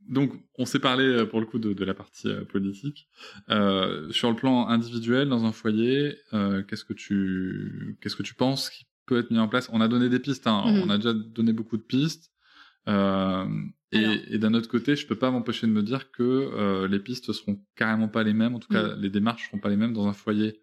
donc, 0.09 0.33
on 0.57 0.65
s'est 0.65 0.79
parlé 0.79 1.05
euh, 1.05 1.27
pour 1.27 1.41
le 1.41 1.47
coup 1.47 1.59
de, 1.59 1.85
la 1.85 1.95
partie 1.95 2.29
euh, 2.29 2.45
politique. 2.45 3.09
Euh, 3.51 4.11
sur 4.11 4.31
le 4.31 4.37
plan 4.37 4.69
individuel, 4.69 5.29
dans 5.29 5.45
un 5.45 5.53
foyer, 5.53 6.17
qu'est-ce 6.67 6.85
que 6.85 6.95
tu 6.95 7.99
qu'est-ce 8.01 8.17
que 8.17 8.23
tu 8.23 8.35
penses 8.35 8.71
qui 8.71 8.87
peut 9.07 9.19
être 9.19 9.31
mis 9.31 9.39
en 9.39 9.49
place? 9.49 9.69
On 9.73 9.81
a 9.81 9.89
donné 9.89 10.09
des 10.09 10.19
pistes, 10.19 10.47
hein. 10.47 10.65
mmh. 10.67 10.83
on 10.83 10.91
a 10.91 10.97
déjà 10.97 11.13
donné 11.13 11.53
beaucoup 11.53 11.77
de 11.77 11.83
pistes. 11.83 12.33
et, 12.87 14.39
d'un 14.39 14.55
autre 14.55 14.69
côté, 14.69 14.97
je 14.97 15.07
peux 15.07 15.17
pas 15.19 15.31
m'empêcher 15.31 15.67
de 15.67 15.73
me 15.73 15.83
dire 15.83 16.11
que 16.11 16.87
les 16.87 16.99
pistes 16.99 17.33
seront 17.33 17.61
carrément 17.77 18.09
pas 18.09 18.23
les 18.23 18.35
mêmes. 18.35 18.55
En 18.55 18.59
tout 18.59 18.73
cas, 18.73 18.95
mmh. 18.95 19.01
les 19.01 19.11
démarches 19.11 19.47
seront 19.47 19.61
pas 19.61 19.69
les 19.69 19.77
mêmes 19.77 19.93
dans 19.93 20.07
un 20.07 20.15
foyer 20.15 20.61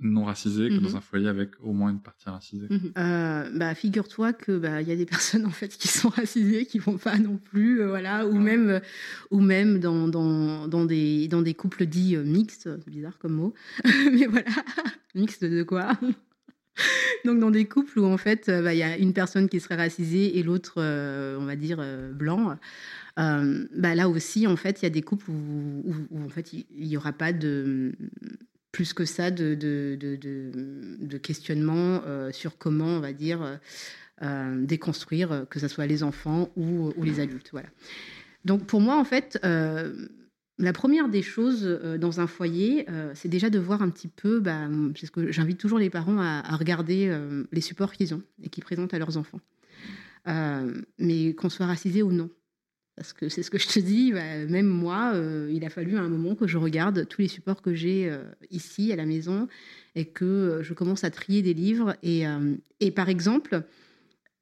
non 0.00 0.24
racisé 0.24 0.68
que 0.70 0.78
dans 0.78 0.90
mhm. 0.90 0.96
un 0.96 1.00
foyer 1.00 1.28
avec 1.28 1.50
au 1.62 1.72
moins 1.72 1.90
une 1.90 2.00
partie 2.00 2.28
racisée 2.28 2.66
mhm. 2.68 2.92
euh, 2.98 3.50
bah, 3.54 3.74
Figure-toi 3.74 4.32
que 4.32 4.58
bah, 4.58 4.82
y 4.82 4.90
a 4.90 4.96
des 4.96 5.06
personnes 5.06 5.46
en 5.46 5.50
fait 5.50 5.68
qui 5.68 5.88
sont 5.88 6.08
racisées, 6.08 6.66
qui 6.66 6.78
vont 6.78 6.98
pas 6.98 7.18
non 7.18 7.36
plus, 7.36 7.80
euh, 7.80 7.88
voilà, 7.88 8.26
ou 8.26 8.38
même, 8.38 8.80
ou 9.30 9.40
même 9.40 9.78
dans, 9.78 10.08
dans, 10.08 10.66
dans, 10.66 10.84
des, 10.84 11.28
dans 11.28 11.42
des 11.42 11.54
couples 11.54 11.86
dits 11.86 12.16
euh, 12.16 12.24
mixtes, 12.24 12.68
c'est 12.84 12.90
bizarre 12.90 13.18
comme 13.18 13.34
mot, 13.34 13.54
mais 13.84 14.26
voilà, 14.26 14.50
mixte 15.14 15.44
de 15.44 15.62
quoi? 15.62 15.92
Donc 17.24 17.38
dans 17.38 17.52
des 17.52 17.66
couples 17.66 18.00
où 18.00 18.04
en 18.04 18.16
fait 18.16 18.50
bah, 18.50 18.74
il 18.74 18.78
y 18.78 18.82
a 18.82 18.98
une 18.98 19.12
personne 19.12 19.48
qui 19.48 19.60
serait 19.60 19.76
racisée 19.76 20.38
et 20.38 20.42
l'autre 20.42 20.82
on 20.82 21.44
va 21.44 21.54
dire 21.54 21.80
blanc 22.12 22.58
bah, 23.16 23.94
là 23.94 24.08
aussi 24.08 24.48
en 24.48 24.56
fait 24.56 24.82
il 24.82 24.84
y 24.84 24.86
a 24.86 24.90
des 24.90 25.02
couples 25.02 25.30
où, 25.30 25.84
où 26.10 26.20
en 26.20 26.28
fait 26.28 26.52
il 26.52 26.88
n'y 26.88 26.96
aura 26.96 27.12
pas 27.12 27.32
de 27.32 27.92
plus 28.74 28.92
que 28.92 29.04
ça 29.04 29.30
de, 29.30 29.54
de, 29.54 29.96
de, 29.96 31.18
questionnement 31.18 32.02
euh, 32.06 32.32
sur 32.32 32.58
comment, 32.58 32.96
on 32.96 33.00
va 33.00 33.12
dire, 33.12 33.40
euh, 33.40 33.56
euh, 34.22 34.66
déconstruire, 34.66 35.46
que 35.48 35.60
ce 35.60 35.68
soit 35.68 35.86
les 35.86 36.02
enfants 36.02 36.50
ou, 36.56 36.92
les 37.00 37.20
adultes. 37.20 37.50
Voilà. 37.52 37.68
Donc 38.44 38.66
pour 38.66 38.80
moi, 38.80 38.98
en 38.98 39.04
fait, 39.04 39.38
la 39.42 40.72
première 40.72 41.08
des 41.08 41.22
choses 41.22 41.64
dans 42.00 42.20
un 42.20 42.26
foyer, 42.26 42.86
c'est 43.14 43.28
déjà 43.28 43.48
de 43.48 43.60
voir 43.60 43.80
un 43.80 43.90
petit 43.90 44.08
peu, 44.08 44.40
bah, 44.40 44.68
parce 44.92 45.10
que 45.10 45.30
j'invite 45.30 45.58
toujours 45.58 45.78
les 45.78 45.90
parents 45.90 46.18
à, 46.18 46.42
à 46.44 46.56
regarder 46.56 47.16
les 47.52 47.60
supports 47.60 47.92
qu'ils 47.92 48.12
ont 48.12 48.22
et 48.42 48.48
qu'ils 48.48 48.64
présentent 48.64 48.92
à 48.92 48.98
leurs 48.98 49.16
enfants. 49.16 49.40
mais 50.98 51.32
qu'on 51.34 51.48
soit 51.48 51.66
racisé 51.66 52.02
ou 52.02 52.10
non. 52.10 52.28
Parce 52.96 53.12
que 53.12 53.28
c'est 53.28 53.42
ce 53.42 53.50
que 53.50 53.58
je 53.58 53.66
te 53.66 53.80
dis, 53.80 54.12
bah, 54.12 54.46
même 54.46 54.66
moi, 54.66 55.12
euh, 55.14 55.50
il 55.52 55.64
a 55.64 55.70
fallu 55.70 55.96
à 55.96 56.00
un 56.00 56.08
moment 56.08 56.36
que 56.36 56.46
je 56.46 56.58
regarde 56.58 57.08
tous 57.08 57.22
les 57.22 57.28
supports 57.28 57.60
que 57.60 57.74
j'ai 57.74 58.08
euh, 58.08 58.22
ici 58.50 58.92
à 58.92 58.96
la 58.96 59.04
maison 59.04 59.48
et 59.96 60.04
que 60.06 60.24
euh, 60.24 60.62
je 60.62 60.74
commence 60.74 61.02
à 61.02 61.10
trier 61.10 61.42
des 61.42 61.54
livres. 61.54 61.96
Et, 62.02 62.24
par 62.92 63.08
exemple, 63.08 63.62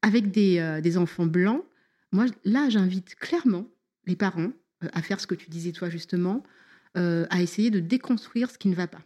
avec 0.02 0.30
des, 0.30 0.80
des, 0.82 0.98
enfants 0.98 1.26
blancs, 1.26 1.64
moi, 2.10 2.26
là, 2.44 2.68
j'invite 2.68 3.14
clairement 3.14 3.66
les 4.06 4.16
parents 4.16 4.52
à 4.92 5.00
faire 5.00 5.20
ce 5.20 5.26
que 5.26 5.34
tu 5.34 5.48
disais 5.48 5.72
toi 5.72 5.88
justement, 5.88 6.42
à 6.94 7.40
essayer 7.40 7.70
de 7.70 7.80
déconstruire 7.80 8.50
ce 8.50 8.58
qui 8.58 8.68
ne 8.68 8.74
va 8.74 8.88
pas 8.88 9.02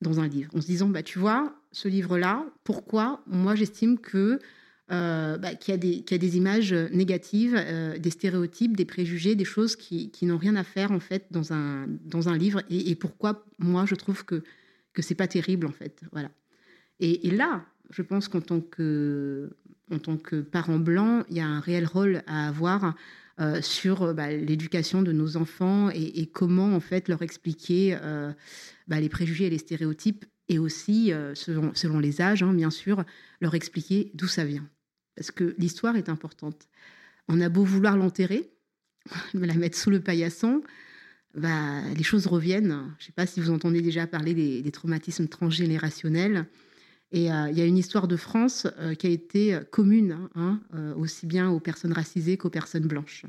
dans 0.00 0.20
un 0.20 0.28
livre, 0.28 0.54
en 0.54 0.60
se 0.60 0.66
disant, 0.66 0.88
bah, 0.88 1.02
tu 1.02 1.18
vois, 1.18 1.60
ce 1.72 1.88
livre-là, 1.88 2.46
pourquoi 2.64 3.22
moi 3.26 3.54
j'estime 3.56 3.98
que 3.98 4.38
euh, 4.90 5.36
bah, 5.36 5.54
qu'il 5.54 5.74
y, 5.74 6.14
a 6.14 6.18
des 6.18 6.36
images 6.38 6.72
négatives, 6.72 7.54
euh, 7.58 7.98
des 7.98 8.08
stéréotypes, 8.08 8.74
des 8.74 8.86
préjugés, 8.86 9.34
des 9.34 9.44
choses 9.44 9.76
qui, 9.76 10.10
n'ont 10.22 10.38
rien 10.38 10.56
à 10.56 10.64
faire 10.64 10.92
en 10.92 11.00
fait 11.00 11.26
dans 11.30 11.52
un, 11.52 11.86
dans 12.06 12.30
un 12.30 12.38
livre. 12.38 12.62
Et, 12.70 12.94
pourquoi 12.94 13.44
moi 13.58 13.84
je 13.86 13.94
trouve 13.94 14.24
que 14.24 14.42
que 14.94 15.02
c'est 15.02 15.14
pas 15.14 15.28
terrible 15.28 15.66
en 15.66 15.72
fait. 15.72 16.00
Voilà. 16.10 16.30
Et, 17.00 17.30
là, 17.30 17.66
je 17.90 18.00
pense 18.00 18.28
qu'en 18.28 18.40
tant 18.40 18.60
que 18.62 19.50
tant 20.02 20.16
que 20.16 20.40
parent 20.40 20.78
blanc, 20.78 21.22
il 21.28 21.36
y 21.36 21.40
a 21.40 21.46
un 21.46 21.60
réel 21.60 21.84
rôle 21.84 22.22
à 22.26 22.48
avoir 22.48 22.94
euh, 23.40 23.60
sur 23.60 24.14
bah, 24.14 24.32
l'éducation 24.32 25.02
de 25.02 25.12
nos 25.12 25.36
enfants 25.36 25.90
et, 25.90 26.26
comment 26.26 26.74
en 26.74 26.80
fait 26.80 27.08
leur 27.08 27.20
expliquer 27.20 27.94
bah, 28.86 29.00
les 29.00 29.10
préjugés 29.10 29.48
et 29.48 29.50
les 29.50 29.58
stéréotypes 29.58 30.24
et 30.48 30.58
aussi, 30.58 31.12
selon, 31.34 31.72
selon, 31.74 31.98
les 31.98 32.22
âges, 32.22 32.42
hein, 32.42 32.54
bien 32.54 32.70
sûr, 32.70 33.04
leur 33.42 33.54
expliquer 33.54 34.10
d'où 34.14 34.26
ça 34.26 34.46
vient 34.46 34.66
parce 35.18 35.32
que 35.32 35.56
l'histoire 35.58 35.96
est 35.96 36.08
importante. 36.08 36.68
On 37.26 37.40
a 37.40 37.48
beau 37.48 37.64
vouloir 37.64 37.96
l'enterrer, 37.96 38.52
la 39.34 39.54
mettre 39.54 39.76
sous 39.76 39.90
le 39.90 39.98
paillasson, 39.98 40.62
bah, 41.34 41.82
les 41.96 42.04
choses 42.04 42.28
reviennent. 42.28 42.94
Je 42.98 43.02
ne 43.02 43.06
sais 43.06 43.12
pas 43.12 43.26
si 43.26 43.40
vous 43.40 43.50
entendez 43.50 43.82
déjà 43.82 44.06
parler 44.06 44.32
des, 44.62 44.70
traumatismes 44.70 45.26
transgénérationnels. 45.26 46.46
Et 47.10 47.32
euh, 47.32 47.50
il 47.50 47.58
y 47.58 47.60
a 47.60 47.64
une 47.64 47.78
histoire 47.78 48.06
de 48.06 48.14
France 48.16 48.68
euh, 48.78 48.94
qui 48.94 49.08
a 49.08 49.10
été 49.10 49.58
commune, 49.72 50.28
hein, 50.36 50.60
euh, 50.74 50.94
aussi 50.94 51.26
bien 51.26 51.50
aux 51.50 51.58
personnes 51.58 51.92
racisées 51.92 52.36
qu'aux 52.36 52.48
personnes 52.48 52.86
blanches. 52.86 53.26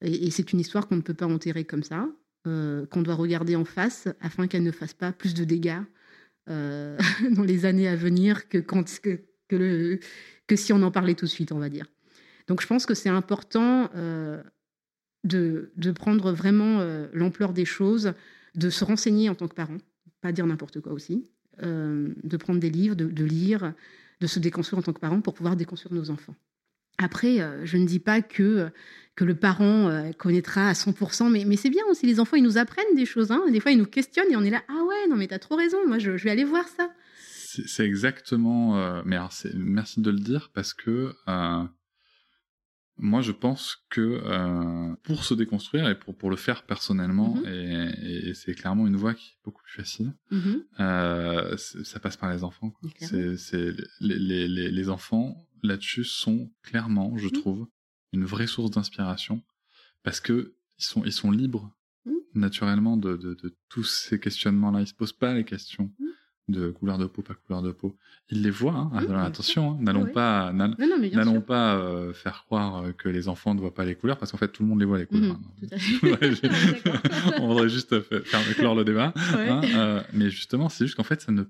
Et, 0.00 0.30
c'est 0.30 0.54
une 0.54 0.60
histoire 0.60 0.88
qu'on 0.88 0.96
ne 0.96 1.02
peut 1.02 1.12
pas 1.12 1.26
enterrer 1.26 1.64
comme 1.64 1.82
ça, 1.82 2.08
qu'on 2.44 3.02
doit 3.02 3.16
regarder 3.16 3.54
en 3.54 3.66
face 3.66 4.08
afin 4.22 4.46
qu'elle 4.46 4.62
ne 4.62 4.70
fasse 4.70 4.94
pas 4.94 5.12
plus 5.12 5.34
de 5.34 5.44
dégâts 5.44 5.82
dans 6.46 7.44
les 7.44 7.66
années 7.66 7.88
à 7.88 7.96
venir 7.96 8.48
que, 8.48 8.56
quand, 8.56 9.00
que, 9.00 9.20
que 9.48 9.56
le, 9.56 10.00
que 10.48 10.56
si 10.56 10.72
on 10.72 10.82
en 10.82 10.90
parlait 10.90 11.14
tout 11.14 11.26
de 11.26 11.30
suite, 11.30 11.52
on 11.52 11.58
va 11.58 11.68
dire. 11.68 11.86
Donc 12.48 12.60
je 12.60 12.66
pense 12.66 12.86
que 12.86 12.94
c'est 12.94 13.08
important 13.08 13.90
de, 15.24 15.70
de, 15.76 15.90
prendre 15.92 16.32
vraiment 16.32 16.82
l'ampleur 17.12 17.52
des 17.52 17.66
choses, 17.66 18.14
de 18.54 18.70
se 18.70 18.84
renseigner 18.84 19.28
en 19.28 19.34
tant 19.34 19.46
que 19.46 19.54
parent, 19.54 19.76
pas 20.22 20.32
dire 20.32 20.46
n'importe 20.46 20.80
quoi 20.80 20.92
aussi, 20.92 21.30
de 21.62 22.36
prendre 22.38 22.58
des 22.58 22.70
livres, 22.70 22.94
de, 22.94 23.04
de, 23.04 23.24
lire, 23.24 23.74
de 24.22 24.26
se 24.26 24.38
déconstruire 24.38 24.78
en 24.78 24.82
tant 24.82 24.94
que 24.94 25.00
parent 25.00 25.20
pour 25.20 25.34
pouvoir 25.34 25.56
déconstruire 25.56 25.92
nos 25.92 26.08
enfants. 26.08 26.34
Après, 26.96 27.38
je 27.64 27.76
ne 27.76 27.84
dis 27.84 28.00
pas 28.00 28.22
que 28.22 28.70
que 29.18 29.24
le 29.24 29.34
parent 29.34 29.88
euh, 29.88 30.12
connaîtra 30.12 30.68
à 30.68 30.72
100%. 30.74 31.28
Mais, 31.28 31.44
mais 31.44 31.56
c'est 31.56 31.70
bien 31.70 31.82
aussi, 31.90 32.06
les 32.06 32.20
enfants, 32.20 32.36
ils 32.36 32.42
nous 32.42 32.56
apprennent 32.56 32.94
des 32.94 33.04
choses. 33.04 33.32
Hein. 33.32 33.42
Des 33.50 33.58
fois, 33.58 33.72
ils 33.72 33.78
nous 33.78 33.84
questionnent 33.84 34.30
et 34.30 34.36
on 34.36 34.44
est 34.44 34.50
là, 34.50 34.62
ah 34.68 34.84
ouais, 34.84 35.08
non, 35.10 35.16
mais 35.16 35.26
t'as 35.26 35.40
trop 35.40 35.56
raison, 35.56 35.78
moi, 35.88 35.98
je, 35.98 36.12
vais 36.12 36.30
aller 36.30 36.44
voir 36.44 36.68
ça. 36.68 36.88
C'est 37.66 37.84
exactement... 37.84 38.78
Euh, 38.78 39.02
mais 39.04 39.16
alors, 39.16 39.32
merci 39.54 40.00
de 40.00 40.10
le 40.10 40.18
dire, 40.18 40.50
parce 40.54 40.74
que 40.74 41.14
euh, 41.28 41.64
moi, 42.96 43.20
je 43.20 43.32
pense 43.32 43.84
que 43.90 44.94
pour 45.04 45.24
se 45.24 45.34
déconstruire 45.34 45.88
et 45.88 45.98
pour, 45.98 46.16
pour 46.16 46.30
le 46.30 46.36
faire 46.36 46.64
personnellement, 46.64 47.36
mm-hmm. 47.36 48.30
et, 48.30 48.34
c'est 48.34 48.54
clairement 48.54 48.86
une 48.86 48.96
voie 48.96 49.14
qui 49.14 49.30
est 49.30 49.44
beaucoup 49.44 49.62
plus 49.62 49.74
facile, 49.74 50.14
mm-hmm. 50.32 51.84
ça 51.84 52.00
passe 52.00 52.16
par 52.16 52.32
les 52.32 52.42
enfants. 52.42 52.74
C'est 52.98 53.72
les, 54.00 54.18
les, 54.18 54.48
les, 54.48 54.70
les 54.70 54.88
enfants, 54.88 55.46
là-dessus, 55.62 56.04
sont 56.04 56.50
clairement, 56.62 57.16
je 57.16 57.28
mm-hmm. 57.28 57.40
trouve, 57.40 57.68
une 58.12 58.24
vraie 58.24 58.46
source 58.46 58.70
d'inspiration 58.70 59.42
parce 60.02 60.20
que 60.20 60.54
ils 60.78 60.84
sont, 60.84 61.04
ils 61.04 61.12
sont 61.12 61.30
libres 61.30 61.70
mmh. 62.04 62.12
naturellement 62.34 62.96
de, 62.96 63.16
de, 63.16 63.34
de, 63.34 63.56
tous 63.68 63.84
ces 63.84 64.20
questionnements-là. 64.20 64.80
Ils 64.80 64.86
se 64.86 64.94
posent 64.94 65.12
pas 65.12 65.34
les 65.34 65.44
questions 65.44 65.92
mmh. 65.98 66.06
De 66.48 66.70
couleur 66.70 66.98
de 66.98 67.06
peau, 67.06 67.22
pas 67.22 67.34
couleur 67.34 67.62
de 67.62 67.72
peau. 67.72 67.96
Ils 68.30 68.42
les 68.42 68.50
voient. 68.50 68.90
Hein. 68.92 69.00
Mmh, 69.00 69.14
attention, 69.14 69.72
hein. 69.72 69.78
n'allons 69.80 70.06
pas, 70.06 70.52
n'allons 70.52 71.40
pas 71.40 71.76
euh, 71.76 72.12
faire 72.12 72.44
croire 72.44 72.84
euh, 72.84 72.92
que 72.92 73.08
les 73.08 73.28
enfants 73.28 73.54
ne 73.54 73.60
voient 73.60 73.74
pas 73.74 73.84
les 73.84 73.94
couleurs 73.94 74.18
parce 74.18 74.32
qu'en 74.32 74.38
fait 74.38 74.48
tout 74.48 74.62
le 74.62 74.68
monde 74.68 74.80
les 74.80 74.86
voit 74.86 74.98
les 74.98 75.06
couleurs. 75.06 75.38
On 77.40 77.48
voudrait 77.48 77.68
juste 77.68 78.00
faire 78.00 78.54
clore 78.56 78.74
le 78.74 78.84
débat. 78.84 79.12
Hein. 79.16 79.60
Euh, 79.74 80.02
mais 80.12 80.30
justement, 80.30 80.68
c'est 80.68 80.86
juste 80.86 80.96
qu'en 80.96 81.04
fait 81.04 81.20
ça 81.20 81.32
ne 81.32 81.44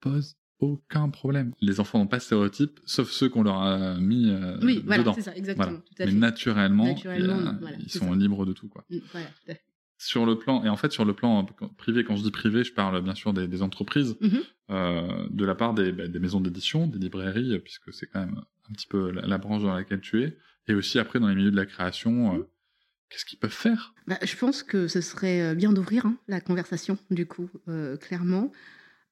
pose 0.00 0.36
aucun 0.60 1.08
problème. 1.08 1.52
Les 1.60 1.80
enfants 1.80 1.98
n'ont 1.98 2.06
pas 2.06 2.18
de 2.18 2.22
stéréotypes, 2.22 2.80
sauf 2.84 3.10
ceux 3.10 3.28
qu'on 3.28 3.42
leur 3.42 3.62
a 3.62 3.98
mis 3.98 4.30
euh, 4.30 4.58
oui, 4.62 4.82
voilà, 4.84 5.12
c'est 5.14 5.22
ça, 5.22 5.34
exactement. 5.34 5.78
Tout 5.78 6.02
à 6.02 6.06
Mais 6.06 6.12
naturellement, 6.12 6.94
ils 7.04 7.90
sont 7.90 8.12
libres 8.12 8.46
de 8.46 8.52
tout, 8.52 8.68
quoi. 8.68 8.84
Mm, 8.90 8.98
voilà, 9.12 9.26
tout 9.26 9.50
à 9.50 9.54
fait. 9.54 9.64
Sur 10.02 10.24
le 10.24 10.38
plan, 10.38 10.64
et 10.64 10.70
en 10.70 10.78
fait, 10.78 10.92
sur 10.92 11.04
le 11.04 11.12
plan 11.12 11.44
privé, 11.76 12.04
quand 12.04 12.16
je 12.16 12.22
dis 12.22 12.30
privé, 12.30 12.64
je 12.64 12.72
parle 12.72 13.02
bien 13.02 13.14
sûr 13.14 13.34
des, 13.34 13.62
entreprises, 13.62 14.16
mm-hmm. 14.22 14.42
euh, 14.70 15.26
de 15.28 15.44
la 15.44 15.54
part 15.54 15.74
des, 15.74 15.92
bah, 15.92 16.08
des 16.08 16.18
maisons 16.18 16.40
d'édition, 16.40 16.86
des 16.86 16.98
librairies, 16.98 17.58
puisque 17.58 17.92
c'est 17.92 18.06
quand 18.06 18.20
même 18.20 18.40
un 18.70 18.72
petit 18.72 18.86
peu 18.86 19.10
la, 19.10 19.36
branche 19.36 19.62
dans 19.62 19.74
laquelle 19.74 20.00
tu 20.00 20.22
es, 20.22 20.38
et 20.68 20.74
aussi 20.74 20.98
après 20.98 21.20
dans 21.20 21.28
les 21.28 21.34
milieux 21.34 21.50
de 21.50 21.56
la 21.56 21.66
création. 21.66 22.32
Euh, 22.34 22.38
mm-hmm. 22.38 22.46
Qu'est-ce 23.10 23.24
qu'ils 23.26 23.38
peuvent 23.38 23.50
faire? 23.50 23.92
Bah, 24.06 24.18
Je 24.22 24.36
pense 24.36 24.62
que 24.62 24.88
ce 24.88 25.02
serait 25.02 25.54
bien 25.54 25.72
d'ouvrir 25.72 26.06
hein, 26.06 26.16
la 26.28 26.40
conversation, 26.40 26.96
du 27.10 27.26
coup, 27.26 27.50
clairement. 28.00 28.50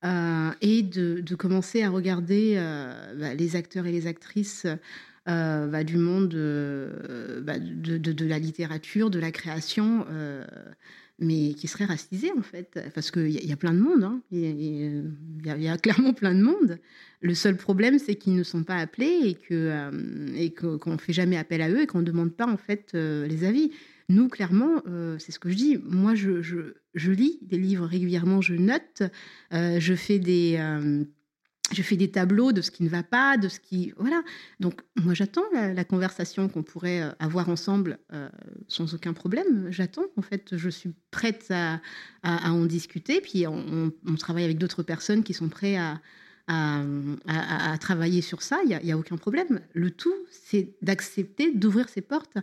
Euh, 0.05 0.53
et 0.61 0.83
de, 0.83 1.35
commencer 1.35 1.83
à 1.83 1.91
regarder 1.91 2.55
euh, 2.57 3.15
bah, 3.17 3.35
les 3.35 3.57
acteurs 3.57 3.87
et 3.87 3.91
les 3.91 4.07
actrices 4.07 4.65
euh, 4.65 4.77
bah, 5.29 5.85
du 5.85 5.99
monde 5.99 6.29
bah, 7.43 7.59
de, 7.59 7.99
de, 7.99 8.25
la 8.25 8.39
littérature, 8.39 9.11
de 9.11 9.19
la 9.19 9.31
création, 9.31 10.07
mais 11.19 11.55
qui 11.55 11.69
seraient 11.69 11.85
racisés 11.85 12.33
en 12.37 12.43
fait, 12.43 12.81
parce 12.95 13.11
qu'il 13.11 13.29
y, 13.29 13.47
y, 13.47 13.53
a 13.53 13.57
plein 13.57 13.75
de 13.75 13.81
monde, 13.81 14.21
il, 14.31 15.13
y 15.45 15.69
a, 15.69 15.77
clairement 15.79 16.15
plein 16.15 16.35
de 16.35 16.43
monde. 16.43 16.79
Le 17.21 17.35
seul 17.35 17.57
problème, 17.57 17.99
c'est 17.99 18.15
qu'ils 18.15 18.37
ne 18.37 18.43
sont 18.43 18.65
pas 18.65 18.77
appelés 18.77 19.21
et 19.25 19.35
que 19.35 19.91
et 20.35 20.55
qu'on 20.55 20.93
ne 20.93 20.99
fait 20.99 21.13
jamais 21.13 21.37
appel 21.37 21.61
à 21.61 21.69
eux 21.69 21.83
et 21.83 21.87
qu'on 21.87 22.01
ne 22.01 22.05
demande 22.05 22.33
pas 22.33 22.47
en 22.47 22.57
fait 22.57 22.95
les 22.95 23.45
avis. 23.45 23.71
Nous, 24.11 24.29
clairement, 24.29 24.83
euh, 24.87 25.19
c'est 25.19 25.33
ce 25.33 25.39
que 25.39 25.51
je 25.51 25.55
dis. 25.55 25.79
Moi, 25.85 26.15
je, 26.15 26.41
je, 26.41 27.11
lis 27.11 27.39
des 27.43 27.59
livres 27.59 27.85
régulièrement, 27.85 28.41
je 28.41 28.55
note, 28.55 29.03
euh, 29.53 29.79
je 29.79 29.95
fais 29.95 30.19
des. 30.19 30.57
Euh, 30.59 31.05
je 31.73 31.83
fais 31.83 31.97
des 31.97 32.11
tableaux 32.11 32.53
de 32.53 32.61
ce 32.61 32.71
qui 32.71 32.83
ne 32.83 32.89
va 32.89 33.03
pas, 33.03 33.37
de 33.37 33.49
ce 33.49 33.61
qui... 33.61 33.93
Voilà. 33.97 34.23
Donc, 34.61 34.81
moi, 34.97 35.15
j'attends 35.15 35.43
la, 35.53 35.85
conversation 35.85 36.49
qu'on 36.49 36.63
pourrait 36.63 37.03
avoir 37.19 37.49
ensemble 37.49 37.99
sans 38.69 38.95
aucun 38.95 39.13
problème. 39.13 39.69
J'attends, 39.71 40.07
en 40.17 40.23
fait. 40.23 40.57
Je 40.57 40.69
suis 40.69 40.93
prête 41.11 41.51
à, 41.51 41.81
en 42.23 42.65
discuter. 42.65 43.21
Puis, 43.21 43.47
on, 43.47 43.93
travaille 44.19 44.45
avec 44.45 44.59
d'autres 44.59 44.83
personnes 44.83 45.23
qui 45.23 45.35
sont 45.35 45.49
prêtes 45.49 45.79
à, 46.49 47.79
travailler 47.81 48.23
sur 48.23 48.43
ça, 48.43 48.59
il 48.65 48.79
n'y 48.83 48.93
a, 48.93 48.99
aucun 48.99 49.17
problème. 49.17 49.61
Le 49.75 49.91
tout, 49.91 50.15
c'est 50.31 50.75
d'accepter 50.83 51.53
d'ouvrir 51.53 51.89
ses 51.89 52.01
portes. 52.01 52.39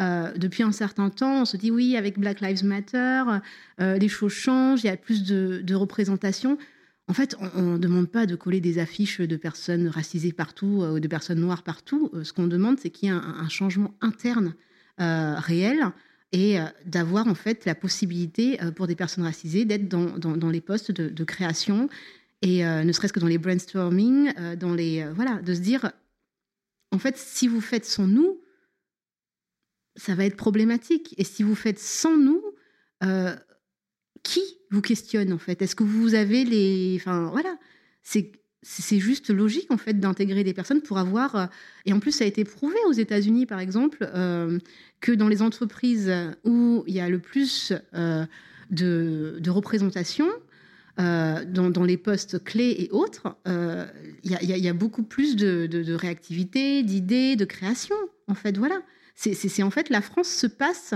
Euh, 0.00 0.32
depuis 0.36 0.62
un 0.62 0.72
certain 0.72 1.10
temps, 1.10 1.42
on 1.42 1.44
se 1.44 1.56
dit 1.56 1.70
oui, 1.70 1.96
avec 1.96 2.18
Black 2.18 2.40
Lives 2.40 2.64
Matter, 2.64 3.24
euh, 3.80 3.98
les 3.98 4.08
choses 4.08 4.32
changent, 4.32 4.82
il 4.84 4.86
y 4.86 4.90
a 4.90 4.96
plus 4.96 5.24
de, 5.24 5.74
représentation. 5.74 6.58
En 7.08 7.14
fait, 7.14 7.36
on 7.54 7.72
ne 7.72 7.78
demande 7.78 8.08
pas 8.08 8.26
de 8.26 8.36
coller 8.36 8.60
des 8.60 8.78
affiches 8.78 9.20
de 9.20 9.36
personnes 9.36 9.88
racisées 9.88 10.32
partout 10.32 10.82
euh, 10.82 10.94
ou 10.94 11.00
de 11.00 11.08
personnes 11.08 11.40
noires 11.40 11.62
partout. 11.62 12.10
ce 12.22 12.32
qu'on 12.32 12.46
demande, 12.46 12.78
c'est 12.78 12.90
qu'il 12.90 13.08
y 13.08 13.12
ait 13.12 13.14
un, 13.14 13.48
changement 13.48 13.94
interne 14.00 14.54
réel 14.98 15.90
et 16.30 16.58
d'avoir 16.86 17.26
en 17.26 17.34
fait 17.34 17.64
la 17.64 17.74
possibilité 17.74 18.56
pour 18.76 18.86
des 18.86 18.94
personnes 18.94 19.24
racisées 19.24 19.64
d'être 19.64 19.88
dans, 19.88 20.50
les 20.50 20.60
postes 20.60 20.92
de, 20.92 21.24
création 21.24 21.88
et 22.40 22.64
ne 22.64 22.92
serait-ce 22.92 23.12
que 23.12 23.18
dans 23.18 23.26
les 23.26 23.38
brainstorming, 23.38 24.32
dans 24.56 24.74
les 24.74 25.04
voilà, 25.12 25.42
de 25.42 25.54
se 25.54 25.60
dire 25.60 25.90
en 26.92 26.98
fait, 26.98 27.16
si 27.16 27.48
vous 27.48 27.60
faites 27.60 27.86
sans 27.86 28.06
nous, 28.06 28.40
ça 29.96 30.14
va 30.14 30.24
être 30.26 30.36
problématique. 30.36 31.14
Et 31.16 31.24
si 31.24 31.42
vous 31.42 31.54
faites 31.54 31.78
sans 31.78 32.16
nous, 32.16 32.42
euh, 33.02 33.34
qui 34.22 34.42
vous 34.72 34.80
questionne 34.80 35.32
en 35.32 35.38
fait. 35.38 35.62
Est-ce 35.62 35.76
que 35.76 35.84
vous 35.84 36.14
avez 36.14 36.44
les... 36.44 36.96
Enfin 37.00 37.28
voilà, 37.30 37.56
c'est 38.02 38.98
juste 38.98 39.30
logique 39.30 39.70
en 39.70 39.76
fait 39.76 39.98
d'intégrer 39.98 40.44
des 40.44 40.54
personnes 40.54 40.82
pour 40.82 40.98
avoir 40.98 41.36
euh, 41.36 41.46
et 41.84 41.92
en 41.92 42.00
plus 42.00 42.12
ça 42.12 42.24
a 42.24 42.26
été 42.26 42.44
prouvé 42.44 42.76
aux 42.86 42.92
États-Unis 42.92 43.46
par 43.46 43.60
exemple 43.60 44.08
euh, 44.14 44.58
que 45.00 45.12
dans 45.12 45.28
les 45.28 45.42
entreprises 45.42 46.12
où 46.44 46.84
il 46.86 46.94
y 46.94 47.00
a 47.00 47.08
le 47.08 47.18
plus 47.18 47.72
de, 47.92 48.28
de, 49.40 49.50
représentation 49.50 50.28
dans, 50.96 51.84
les 51.84 51.96
postes 51.96 52.42
clés 52.44 52.76
et 52.78 52.88
autres, 52.92 53.36
il 53.46 54.30
y, 54.30 54.68
a 54.68 54.72
beaucoup 54.72 55.02
plus 55.02 55.34
de, 55.34 55.66
de, 55.66 55.94
réactivité, 55.94 56.82
d'idées, 56.82 57.34
de 57.34 57.44
création 57.44 57.96
en 58.28 58.34
fait 58.34 58.56
voilà. 58.56 58.80
C'est 59.14 59.62
en 59.62 59.70
fait 59.70 59.90
la 59.90 60.00
France 60.00 60.28
se 60.28 60.46
passe 60.46 60.94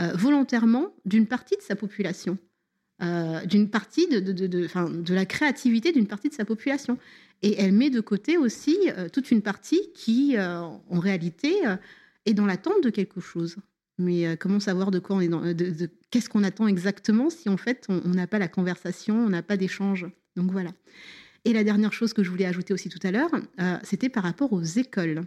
euh, 0.00 0.12
volontairement 0.14 0.94
d'une 1.06 1.26
partie 1.26 1.56
de 1.56 1.62
sa 1.62 1.74
population, 1.74 2.38
euh, 3.02 3.44
d'une 3.46 3.68
partie 3.70 4.06
de, 4.08 4.20
de, 4.20 4.46
de, 4.46 5.14
la 5.14 5.24
créativité 5.24 5.92
d'une 5.92 6.06
partie 6.06 6.28
de 6.28 6.34
sa 6.34 6.44
population. 6.44 6.98
Et 7.42 7.60
elle 7.60 7.72
met 7.72 7.90
de 7.90 8.00
côté 8.00 8.36
aussi 8.36 8.76
euh, 8.88 9.08
toute 9.08 9.30
une 9.30 9.42
partie 9.42 9.80
qui, 9.94 10.36
en 10.38 10.98
réalité, 10.98 11.54
est 12.26 12.34
dans 12.34 12.46
l'attente 12.46 12.82
de 12.82 12.90
quelque 12.90 13.20
chose. 13.20 13.56
Mais 13.98 14.36
comment 14.36 14.60
savoir 14.60 14.90
de 14.90 15.00
quoi 15.00 15.16
on 15.16 15.20
est 15.20 15.28
dans, 15.28 15.40
de, 15.40 15.90
qu'est-ce 16.10 16.28
qu'on 16.28 16.44
attend 16.44 16.68
exactement 16.68 17.30
si 17.30 17.48
en 17.48 17.56
fait 17.56 17.86
on 17.88 18.10
n'a 18.10 18.28
pas 18.28 18.38
la 18.38 18.46
conversation, 18.46 19.16
on 19.16 19.28
n'a 19.28 19.42
pas 19.42 19.56
d'échange? 19.56 20.06
Donc 20.36 20.52
voilà. 20.52 20.70
Et 21.44 21.52
la 21.52 21.64
dernière 21.64 21.92
chose 21.92 22.12
que 22.12 22.22
je 22.22 22.30
voulais 22.30 22.44
ajouter 22.44 22.72
aussi 22.72 22.88
tout 22.88 23.04
à 23.04 23.10
l'heure, 23.10 23.30
c'était 23.82 24.08
par 24.08 24.22
rapport 24.22 24.52
aux 24.52 24.62
écoles. 24.62 25.24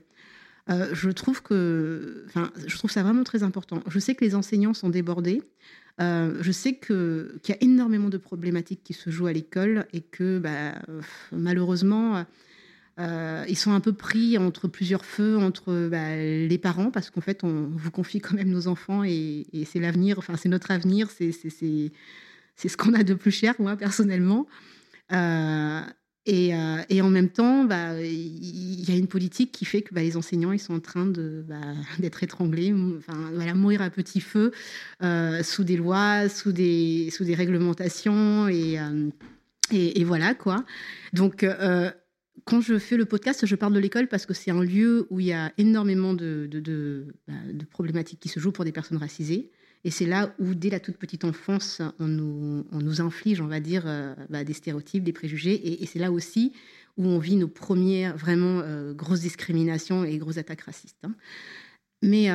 Euh, 0.70 0.90
je 0.94 1.10
trouve 1.10 1.42
que, 1.42 2.26
je 2.66 2.78
trouve 2.78 2.92
ça 2.92 3.04
vraiment 3.04 3.24
très 3.24 3.44
important. 3.44 3.82
Je 3.88 4.00
sais 4.00 4.16
que 4.16 4.24
les 4.24 4.36
enseignants 4.36 4.74
sont 4.74 4.90
débordés. 4.90 5.42
Euh, 6.00 6.38
je 6.42 6.52
sais 6.52 6.76
qu'il 6.76 7.40
y 7.50 7.52
a 7.52 7.58
énormément 7.62 8.10
de 8.10 8.18
problématiques 8.18 8.82
qui 8.84 8.94
se 8.94 9.10
jouent 9.10 9.28
à 9.28 9.34
l'école 9.34 9.86
et 9.94 10.02
que, 10.02 10.40
bah, 10.40 10.76
malheureusement, 11.32 12.26
euh, 13.00 13.46
ils 13.48 13.58
sont 13.58 13.72
un 13.72 13.80
peu 13.80 13.94
pris 13.94 14.38
entre 14.38 14.68
plusieurs 14.68 15.06
feux, 15.06 15.38
entre 15.38 15.90
bah, 15.90 16.16
les 16.16 16.58
parents, 16.58 16.92
parce 16.92 17.10
qu'en 17.10 17.22
fait, 17.22 17.44
on 17.44 17.68
vous 17.74 17.92
confie 17.92 18.20
quand 18.20 18.36
même 18.36 18.50
nos 18.50 18.68
enfants 18.68 19.04
et, 19.04 19.46
c'est 19.66 19.80
l'avenir. 19.80 20.18
Enfin, 20.18 20.38
c'est 20.38 20.50
notre 20.50 20.72
avenir. 20.72 21.10
C'est 21.10 21.32
ce 21.32 22.78
qu'on 22.78 22.94
a 22.94 23.04
de 23.04 23.14
plus 23.14 23.32
cher, 23.32 23.56
moi 23.60 23.76
personnellement. 23.76 24.48
Et, 26.28 26.54
euh, 26.54 26.84
et, 26.90 27.02
en 27.02 27.10
même 27.10 27.30
temps, 27.30 27.64
bah, 27.64 28.00
il 28.00 28.88
y 28.88 28.94
a 28.94 28.96
une 28.96 29.08
politique 29.08 29.52
qui 29.52 29.66
fait 29.66 29.82
que 29.82 29.94
bah, 29.94 30.02
les 30.02 30.18
enseignants 30.18 30.52
ils 30.52 30.60
sont 30.60 30.76
en 30.76 30.80
train 30.80 31.06
bah, 31.08 31.56
d'être 32.00 32.22
étranglés, 32.22 32.74
voilà, 33.34 33.56
mourir 33.56 33.82
à 33.82 33.90
petit 33.90 34.22
feu 34.22 34.52
euh, 35.02 35.42
sous 35.42 35.64
des 35.64 35.78
lois, 35.78 36.30
sous 36.30 36.52
des, 36.52 37.10
réglementations. 37.36 38.48
Et, 38.48 38.80
euh, 38.80 39.10
et, 39.72 40.04
voilà 40.04 40.36
quoi. 40.36 40.64
Donc, 41.14 41.46
quand 42.46 42.62
je 42.62 42.78
fais 42.78 42.98
le 42.98 43.06
podcast, 43.06 43.46
je 43.46 43.56
parle 43.56 43.74
de 43.74 43.80
l'école 43.80 44.08
parce 44.08 44.28
que 44.28 44.34
c'est 44.36 44.52
un 44.52 44.64
lieu 44.64 45.08
où 45.10 45.20
il 45.20 45.28
y 45.28 45.34
a 45.34 45.52
énormément 45.58 46.14
de 46.14 47.08
problématiques 47.72 48.20
qui 48.20 48.30
se 48.30 48.40
jouent 48.40 48.52
pour 48.52 48.66
des 48.66 48.72
personnes 48.72 48.98
racisées. 48.98 49.50
Et 49.84 49.92
c'est 49.92 50.06
là 50.06 50.34
où, 50.40 50.54
dès 50.54 50.70
la 50.70 50.80
toute 50.80 50.98
petite 50.98 51.26
enfance, 51.26 51.82
on 52.00 52.08
nous, 52.08 52.66
on 52.72 52.80
nous 52.80 53.02
inflige, 53.02 53.42
on 53.42 53.48
va 53.48 53.60
dire, 53.60 53.84
euh, 53.86 54.14
bah, 54.30 54.44
des 54.44 54.54
stéréotypes, 54.54 55.04
des 55.04 55.14
préjugés. 55.14 55.82
Et, 55.82 55.86
c'est 55.86 56.00
là 56.00 56.12
aussi 56.12 56.54
où 56.98 57.06
on 57.06 57.20
vit 57.20 57.36
nos 57.36 57.48
premières 57.48 58.18
vraiment 58.18 58.62
grosses 58.94 59.22
discriminations 59.22 60.04
et 60.04 60.18
grosses 60.18 60.38
attaques 60.38 60.62
racistes. 60.62 60.98
Hein. 61.04 61.14
Mais 62.02 62.28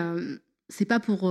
c'est 0.71 0.87
pas 0.87 0.99
pour, 0.99 1.31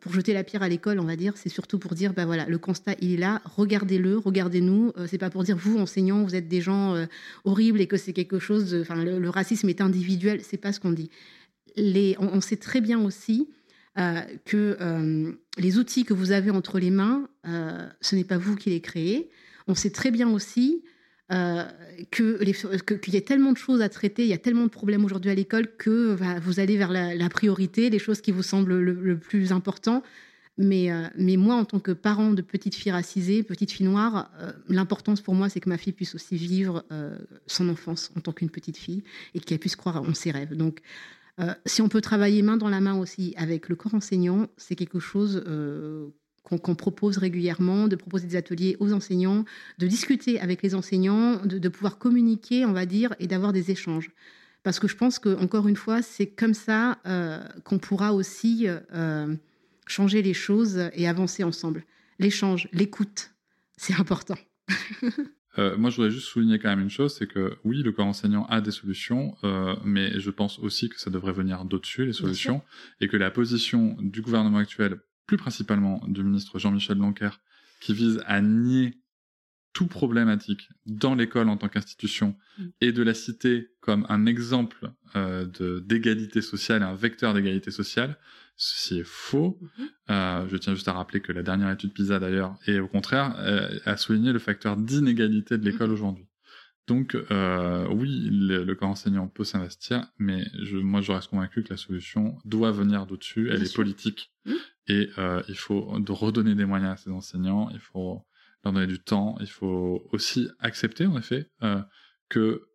pour 0.00 0.12
jeter 0.12 0.32
la 0.32 0.44
pierre 0.44 0.62
à 0.62 0.68
l'école, 0.68 0.98
on 0.98 1.04
va 1.04 1.14
dire, 1.14 1.34
c'est 1.36 1.50
surtout 1.50 1.78
pour 1.78 1.94
dire, 1.94 2.14
ben 2.14 2.24
voilà, 2.24 2.46
le 2.46 2.56
constat, 2.56 2.94
il 3.00 3.12
est 3.12 3.16
là, 3.18 3.42
regardez-le, 3.44 4.16
regardez-nous. 4.16 4.92
c'est 5.06 5.18
pas 5.18 5.28
pour 5.28 5.44
dire, 5.44 5.58
vous, 5.58 5.78
enseignants, 5.78 6.24
vous 6.24 6.34
êtes 6.34 6.48
des 6.48 6.62
gens 6.62 6.96
horribles 7.44 7.82
et 7.82 7.86
que 7.86 7.98
c'est 7.98 8.14
quelque 8.14 8.38
chose, 8.38 8.74
enfin, 8.80 8.96
le, 8.96 9.28
racisme 9.28 9.68
est 9.68 9.82
individuel, 9.82 10.40
c'est 10.42 10.56
pas 10.56 10.72
ce 10.72 10.80
qu'on 10.80 10.92
dit. 10.92 11.10
Les, 11.76 12.16
on, 12.18 12.40
sait 12.40 12.56
très 12.56 12.80
bien 12.80 13.04
aussi 13.04 13.48
que 13.96 15.36
les 15.56 15.78
outils 15.78 16.04
que 16.04 16.14
vous 16.14 16.32
avez 16.32 16.50
entre 16.50 16.78
les 16.78 16.90
mains, 16.90 17.28
ce 18.00 18.16
n'est 18.16 18.24
pas 18.24 18.38
vous 18.38 18.56
qui 18.56 18.70
les 18.70 18.80
créez. 18.80 19.30
On 19.66 19.74
sait 19.74 19.90
très 19.90 20.10
bien 20.10 20.28
aussi 20.30 20.82
euh, 21.32 21.64
qu'il 22.10 23.14
y 23.14 23.16
a 23.16 23.20
tellement 23.22 23.52
de 23.52 23.56
choses 23.56 23.80
à 23.80 23.88
traiter, 23.88 24.24
il 24.24 24.28
y 24.28 24.34
a 24.34 24.38
tellement 24.38 24.64
de 24.64 24.68
problèmes 24.68 25.06
aujourd'hui 25.06 25.30
à 25.30 25.34
l'école 25.34 25.74
que 25.76 26.16
vous 26.40 26.60
allez 26.60 26.76
vers 26.76 26.90
la, 26.90 27.28
priorité, 27.30 27.88
les 27.88 27.98
choses 27.98 28.20
qui 28.20 28.30
vous 28.30 28.42
semblent 28.42 28.78
le, 28.78 29.18
plus 29.18 29.52
important. 29.52 30.02
Mais, 30.58 30.92
euh, 30.92 31.06
mais, 31.16 31.36
moi, 31.36 31.56
en 31.56 31.64
tant 31.64 31.80
que 31.80 31.90
parent 31.92 32.30
de 32.30 32.42
petite 32.42 32.76
fille 32.76 32.92
racisée, 32.92 33.42
petite 33.42 33.72
fille 33.72 33.86
noire, 33.86 34.30
euh, 34.38 34.52
l'importance 34.68 35.20
pour 35.20 35.34
moi, 35.34 35.48
c'est 35.48 35.58
que 35.58 35.68
ma 35.68 35.78
fille 35.78 35.94
puisse 35.94 36.14
aussi 36.14 36.36
vivre 36.36 36.84
son 37.46 37.68
enfance 37.70 38.12
en 38.16 38.20
tant 38.20 38.32
qu'une 38.32 38.50
petite 38.50 38.76
fille 38.76 39.02
et 39.34 39.40
qu'elle 39.40 39.58
puisse 39.58 39.76
croire 39.76 40.02
en 40.02 40.14
ses 40.14 40.30
rêves. 40.30 40.54
Donc, 40.54 40.80
si 41.66 41.82
on 41.82 41.88
peut 41.88 42.00
travailler 42.00 42.42
main 42.42 42.56
dans 42.56 42.68
la 42.68 42.80
main 42.80 42.98
aussi 42.98 43.34
avec 43.36 43.68
le 43.68 43.76
corps 43.76 43.94
enseignant, 43.94 44.46
c'est 44.56 44.76
quelque 44.76 45.00
chose 45.00 45.42
qu'on 46.44 46.74
propose 46.74 47.18
régulièrement, 47.18 47.88
de 47.88 47.96
proposer 47.96 48.26
des 48.26 48.36
ateliers 48.36 48.76
aux 48.78 48.92
enseignants, 48.92 49.44
de 49.78 49.86
discuter 49.86 50.38
avec 50.40 50.62
les 50.62 50.74
enseignants, 50.74 51.40
de, 51.44 51.68
pouvoir 51.68 51.98
communiquer, 51.98 52.66
on 52.66 52.72
va 52.72 52.86
dire, 52.86 53.14
et 53.18 53.26
d'avoir 53.26 53.52
des 53.52 53.70
échanges. 53.70 54.10
Parce 54.62 54.78
que 54.78 54.88
je 54.88 54.96
pense 54.96 55.18
que 55.18 55.36
encore 55.42 55.68
une 55.68 55.76
fois, 55.76 56.02
c'est 56.02 56.26
comme 56.26 56.54
ça 56.54 56.98
euh, 57.06 57.42
qu'on 57.64 57.78
pourra 57.78 58.12
aussi 58.14 58.66
euh, 58.66 59.34
changer 59.86 60.22
les 60.22 60.34
choses 60.34 60.90
et 60.94 61.08
avancer 61.08 61.44
ensemble. 61.44 61.84
L'échange, 62.18 62.68
l'écoute, 62.72 63.34
c'est 63.76 63.94
important. 63.94 64.38
Euh, 65.58 65.76
moi, 65.76 65.90
je 65.90 65.96
voudrais 65.96 66.10
juste 66.10 66.26
souligner 66.26 66.58
quand 66.58 66.68
même 66.68 66.80
une 66.80 66.90
chose, 66.90 67.14
c'est 67.14 67.26
que 67.26 67.56
oui, 67.64 67.82
le 67.82 67.92
corps 67.92 68.06
enseignant 68.06 68.46
a 68.46 68.60
des 68.60 68.70
solutions, 68.70 69.36
mais 69.84 70.18
je 70.18 70.30
pense 70.30 70.58
aussi 70.58 70.88
que 70.88 71.00
ça 71.00 71.10
devrait 71.10 71.32
venir 71.32 71.64
d'au-dessus, 71.64 72.06
les 72.06 72.12
solutions, 72.12 72.62
et 73.00 73.08
que 73.08 73.16
la 73.16 73.30
position 73.30 73.96
du 74.00 74.22
gouvernement 74.22 74.58
actuel 74.58 74.98
plus 75.26 75.36
principalement 75.36 76.02
du 76.06 76.22
ministre 76.22 76.58
Jean-Michel 76.58 76.98
Blanquer, 76.98 77.30
qui 77.80 77.94
vise 77.94 78.22
à 78.26 78.40
nier 78.40 78.98
tout 79.74 79.86
problématique 79.88 80.70
dans 80.86 81.14
l'école 81.14 81.48
en 81.48 81.56
tant 81.56 81.68
qu'institution 81.68 82.36
mm. 82.58 82.64
et 82.80 82.92
de 82.92 83.02
la 83.02 83.12
citer 83.12 83.68
comme 83.80 84.06
un 84.08 84.24
exemple 84.24 84.92
euh, 85.16 85.44
d'égalité 85.80 86.40
sociale, 86.40 86.82
un 86.82 86.94
vecteur 86.94 87.34
d'égalité 87.34 87.70
sociale, 87.70 88.16
ceci 88.56 89.00
est 89.00 89.06
faux. 89.06 89.58
Mm-hmm. 89.60 89.88
Euh, 90.10 90.48
je 90.48 90.56
tiens 90.56 90.74
juste 90.74 90.88
à 90.88 90.92
rappeler 90.92 91.20
que 91.20 91.32
la 91.32 91.42
dernière 91.42 91.70
étude 91.70 91.92
PISA 91.92 92.18
d'ailleurs, 92.18 92.56
est 92.66 92.78
au 92.78 92.88
contraire, 92.88 93.34
euh, 93.38 93.78
a 93.84 93.96
souligné 93.96 94.32
le 94.32 94.38
facteur 94.38 94.76
d'inégalité 94.76 95.58
de 95.58 95.64
l'école 95.64 95.90
mm-hmm. 95.90 95.92
aujourd'hui. 95.92 96.26
Donc 96.86 97.14
euh, 97.30 97.88
oui, 97.88 98.28
le, 98.30 98.72
corps 98.74 98.90
enseignant 98.90 99.26
peut 99.26 99.44
s'investir, 99.44 100.06
mais 100.18 100.44
je, 100.62 100.76
moi 100.76 101.00
je 101.00 101.12
reste 101.12 101.28
convaincu 101.28 101.62
que 101.62 101.70
la 101.70 101.78
solution 101.78 102.36
doit 102.44 102.72
venir 102.72 103.06
d'au-dessus, 103.06 103.48
elle 103.50 103.62
est 103.62 103.74
politique, 103.74 104.32
mmh. 104.44 104.52
et 104.88 105.08
euh, 105.16 105.42
il 105.48 105.56
faut 105.56 105.80
redonner 106.08 106.54
des 106.54 106.66
moyens 106.66 106.92
à 106.92 106.96
ces 106.96 107.10
enseignants, 107.10 107.70
il 107.70 107.78
faut 107.78 108.22
leur 108.64 108.74
donner 108.74 108.86
du 108.86 108.98
temps, 108.98 109.36
il 109.40 109.48
faut 109.48 110.06
aussi 110.12 110.50
accepter 110.58 111.06
en 111.06 111.16
effet 111.16 111.48
euh, 111.62 111.80
que 112.28 112.66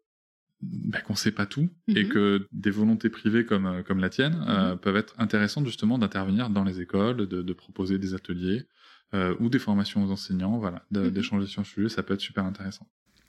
bah, 0.61 0.99
qu'on 1.01 1.15
sait 1.15 1.31
pas 1.31 1.45
tout 1.45 1.69
et 1.87 2.03
mmh. 2.03 2.09
que 2.09 2.47
des 2.51 2.71
volontés 2.71 3.09
privées 3.09 3.45
comme 3.45 3.65
euh, 3.65 3.81
comme 3.81 3.99
la 3.99 4.09
tienne 4.09 4.43
euh, 4.47 4.75
mmh. 4.75 4.79
peuvent 4.79 4.97
être 4.97 5.15
intéressantes 5.17 5.65
justement 5.65 5.97
d'intervenir 5.97 6.49
dans 6.49 6.65
les 6.65 6.81
écoles, 6.81 7.15
de, 7.27 7.41
de 7.41 7.53
proposer 7.53 7.97
des 7.97 8.13
ateliers 8.13 8.65
euh, 9.13 9.35
ou 9.39 9.49
des 9.49 9.59
formations 9.59 10.03
aux 10.03 10.11
enseignants, 10.11 10.57
voilà, 10.57 10.83
d'échanger 10.91 11.47
sur 11.47 11.61
le 11.61 11.65
sujet, 11.65 11.89
ça 11.89 12.03
peut 12.03 12.13
être 12.13 12.21
super 12.21 12.43
intéressant. 12.43 12.85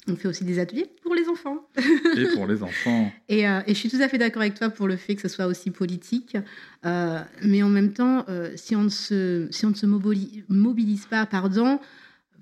On 0.08 0.16
fait 0.16 0.28
aussi 0.28 0.44
des 0.44 0.58
ateliers 0.58 0.90
pour 1.02 1.14
les 1.14 1.28
enfants. 1.28 1.68
et 2.16 2.26
pour 2.34 2.46
les 2.46 2.62
enfants. 2.62 3.12
Et, 3.28 3.46
euh, 3.48 3.60
et, 3.66 3.74
je 3.74 3.78
suis 3.78 3.90
tout 3.90 4.00
à 4.00 4.08
fait 4.08 4.18
d'accord 4.18 4.42
avec 4.42 4.54
toi 4.54 4.70
pour 4.70 4.88
le 4.88 4.96
fait 4.96 5.14
que 5.14 5.22
ce 5.22 5.28
soit 5.28 5.46
aussi 5.46 5.70
politique. 5.70 6.36
Mais 6.82 7.62
en 7.62 7.68
même 7.68 7.92
temps, 7.92 8.26
si, 8.56 8.74
on 8.74 8.82
ne 8.82 8.88
se, 8.88 9.46
si 9.50 9.66
on 9.66 9.70
ne 9.70 9.74
se 9.74 9.86
mobilise 9.86 11.06
pas, 11.06 11.26
pardon, 11.26 11.78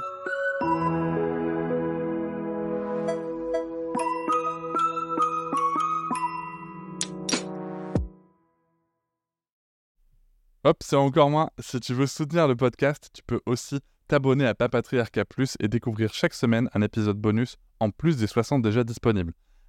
Hop, 10.64 10.78
c'est 10.82 10.96
encore 10.96 11.32
moins. 11.32 11.50
Si 11.58 11.80
tu 11.80 11.96
veux 11.96 12.06
soutenir 12.06 12.48
le 12.48 12.56
podcast, 12.56 13.10
tu 13.12 13.24
peux 13.26 13.42
aussi 13.48 13.80
t'abonner 14.08 14.46
à 14.46 14.54
Papatriarca 14.54 15.26
Plus 15.26 15.58
et 15.60 15.68
découvrir 15.68 16.14
chaque 16.14 16.36
semaine 16.36 16.70
un 16.76 16.84
épisode 16.84 17.18
bonus 17.18 17.58
en 17.80 17.90
plus 17.90 18.18
des 18.18 18.28
60 18.28 18.62
déjà 18.62 18.84
disponibles 18.84 19.34